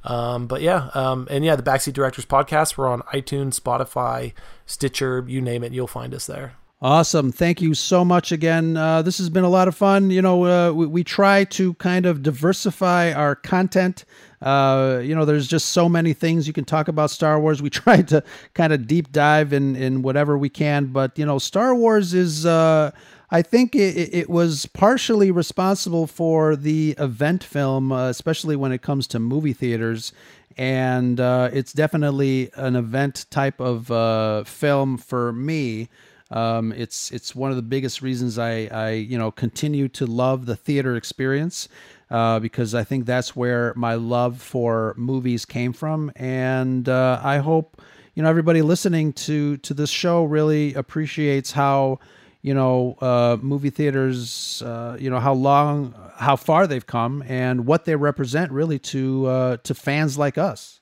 Um, 0.02 0.48
but 0.48 0.62
yeah, 0.62 0.90
um, 0.94 1.28
and 1.30 1.44
yeah, 1.44 1.54
the 1.54 1.62
Backseat 1.62 1.92
Directors 1.92 2.26
podcast. 2.26 2.76
We're 2.76 2.88
on 2.88 3.02
iTunes, 3.02 3.60
Spotify, 3.60 4.32
Stitcher, 4.66 5.24
you 5.28 5.40
name 5.40 5.62
it, 5.62 5.72
you'll 5.72 5.86
find 5.86 6.12
us 6.12 6.26
there. 6.26 6.56
Awesome. 6.82 7.32
Thank 7.32 7.62
you 7.62 7.72
so 7.72 8.04
much 8.04 8.32
again. 8.32 8.76
Uh, 8.76 9.00
this 9.00 9.16
has 9.16 9.30
been 9.30 9.44
a 9.44 9.48
lot 9.48 9.66
of 9.66 9.74
fun. 9.74 10.10
You 10.10 10.20
know, 10.20 10.44
uh, 10.44 10.72
we, 10.72 10.86
we 10.86 11.04
try 11.04 11.44
to 11.44 11.72
kind 11.74 12.04
of 12.04 12.22
diversify 12.22 13.12
our 13.12 13.34
content. 13.34 14.04
Uh, 14.42 15.00
you 15.02 15.14
know, 15.14 15.24
there's 15.24 15.46
just 15.48 15.70
so 15.70 15.88
many 15.88 16.12
things 16.12 16.46
you 16.46 16.52
can 16.52 16.64
talk 16.64 16.88
about 16.88 17.10
Star 17.10 17.40
Wars. 17.40 17.62
We 17.62 17.70
try 17.82 18.02
to 18.02 18.22
kind 18.54 18.72
of 18.72 18.86
deep 18.86 19.12
dive 19.12 19.52
in, 19.52 19.76
in 19.76 20.02
whatever 20.02 20.36
we 20.36 20.48
can. 20.48 20.86
But, 20.86 21.18
you 21.18 21.26
know, 21.26 21.38
Star 21.38 21.74
Wars 21.74 22.14
is, 22.14 22.44
uh, 22.46 22.90
I 23.30 23.42
think 23.42 23.74
it, 23.74 24.14
it- 24.14 24.30
was 24.30 24.66
partially 24.66 25.30
responsible 25.30 26.06
for 26.06 26.56
the 26.56 26.94
event 26.98 27.42
film, 27.42 27.92
uh, 27.92 28.08
especially 28.08 28.56
when 28.56 28.72
it 28.72 28.82
comes 28.82 29.06
to 29.08 29.18
movie 29.18 29.52
theaters. 29.52 30.12
And 30.58 31.20
uh, 31.20 31.50
it's 31.52 31.72
definitely 31.72 32.50
an 32.56 32.76
event 32.76 33.26
type 33.30 33.60
of 33.60 33.90
uh, 33.90 34.44
film 34.44 34.96
for 34.96 35.32
me. 35.32 35.88
Um, 36.30 36.72
it's 36.72 37.12
it's 37.12 37.36
one 37.36 37.50
of 37.50 37.56
the 37.56 37.62
biggest 37.62 38.02
reasons 38.02 38.36
I, 38.36 38.66
I 38.72 38.90
you 38.92 39.16
know 39.16 39.30
continue 39.30 39.86
to 39.90 40.06
love 40.06 40.46
the 40.46 40.56
theater 40.56 40.96
experience 40.96 41.68
uh, 42.10 42.38
because 42.40 42.74
I 42.74 42.84
think 42.84 43.06
that's 43.06 43.34
where 43.34 43.72
my 43.76 43.94
love 43.94 44.40
for 44.40 44.94
movies 44.96 45.44
came 45.44 45.72
from, 45.72 46.12
and 46.16 46.88
uh, 46.88 47.20
I 47.22 47.38
hope 47.38 47.82
you 48.14 48.22
know 48.22 48.28
everybody 48.28 48.62
listening 48.62 49.12
to 49.14 49.56
to 49.58 49.74
this 49.74 49.90
show 49.90 50.24
really 50.24 50.74
appreciates 50.74 51.52
how 51.52 51.98
you 52.42 52.54
know 52.54 52.96
uh, 53.00 53.36
movie 53.40 53.70
theaters 53.70 54.62
uh, 54.62 54.96
you 55.00 55.10
know 55.10 55.20
how 55.20 55.34
long 55.34 55.94
how 56.16 56.36
far 56.36 56.66
they've 56.66 56.86
come 56.86 57.22
and 57.26 57.66
what 57.66 57.84
they 57.84 57.96
represent 57.96 58.52
really 58.52 58.78
to 58.78 59.26
uh, 59.26 59.56
to 59.58 59.74
fans 59.74 60.16
like 60.16 60.38
us. 60.38 60.80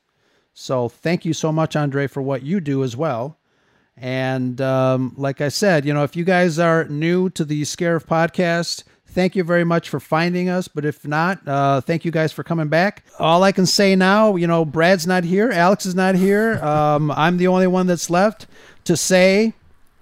So 0.53 0.89
thank 0.89 1.25
you 1.25 1.33
so 1.33 1.51
much, 1.51 1.75
Andre, 1.75 2.07
for 2.07 2.23
what 2.23 2.43
you 2.43 2.61
do 2.61 2.85
as 2.85 2.97
well. 2.97 3.39
And 3.97 4.61
um, 4.61 5.15
like 5.17 5.41
I 5.41 5.49
said, 5.49 5.85
you 5.85 5.95
know, 5.95 6.05
if 6.05 6.17
you 6.17 6.25
guys 6.25 6.59
are 6.59 6.85
new 6.87 7.31
to 7.31 7.45
the 7.45 7.63
Scarif 7.63 8.07
podcast, 8.07 8.85
thank 9.15 9.35
you 9.37 9.45
very 9.45 9.65
much 9.65 9.89
for 9.89 10.01
finding 10.01 10.49
us. 10.49 10.69
But 10.69 10.85
if 10.85 11.07
not, 11.07 11.47
uh, 11.47 11.81
thank 11.81 12.05
you 12.05 12.11
guys 12.11 12.33
for 12.33 12.43
coming 12.43 12.69
back. 12.69 13.05
All 13.19 13.43
I 13.43 13.53
can 13.53 13.67
say 13.67 13.97
now, 13.97 14.37
you 14.37 14.47
know, 14.47 14.65
Brad's 14.65 15.07
not 15.07 15.25
here, 15.25 15.51
Alex 15.51 15.87
is 15.87 15.95
not 15.95 16.15
here. 16.15 16.61
Um, 16.75 17.11
I'm 17.13 17.37
the 17.37 17.47
only 17.47 17.67
one 17.67 17.87
that's 17.87 18.11
left 18.11 18.47
to 18.85 18.97
say 18.97 19.55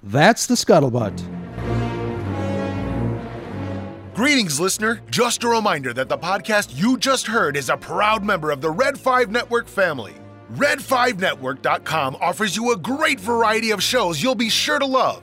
that's 0.03 0.47
the 0.47 0.55
scuttlebutt. 0.55 1.21
Greetings, 4.15 4.59
listener. 4.59 5.01
Just 5.11 5.45
a 5.45 5.49
reminder 5.49 5.93
that 5.93 6.09
the 6.09 6.17
podcast 6.17 6.79
you 6.79 6.97
just 6.97 7.27
heard 7.27 7.57
is 7.57 7.69
a 7.69 7.77
proud 7.77 8.25
member 8.25 8.51
of 8.51 8.61
the 8.61 8.71
Red 8.71 8.99
5 8.99 9.31
Network 9.31 9.69
family. 9.69 10.15
Red5Network.com 10.55 12.17
offers 12.21 12.57
you 12.57 12.73
a 12.73 12.77
great 12.77 13.19
variety 13.19 13.71
of 13.71 13.83
shows 13.83 14.23
you'll 14.23 14.35
be 14.35 14.51
sure 14.51 14.79
to 14.79 14.87
love. 14.87 15.23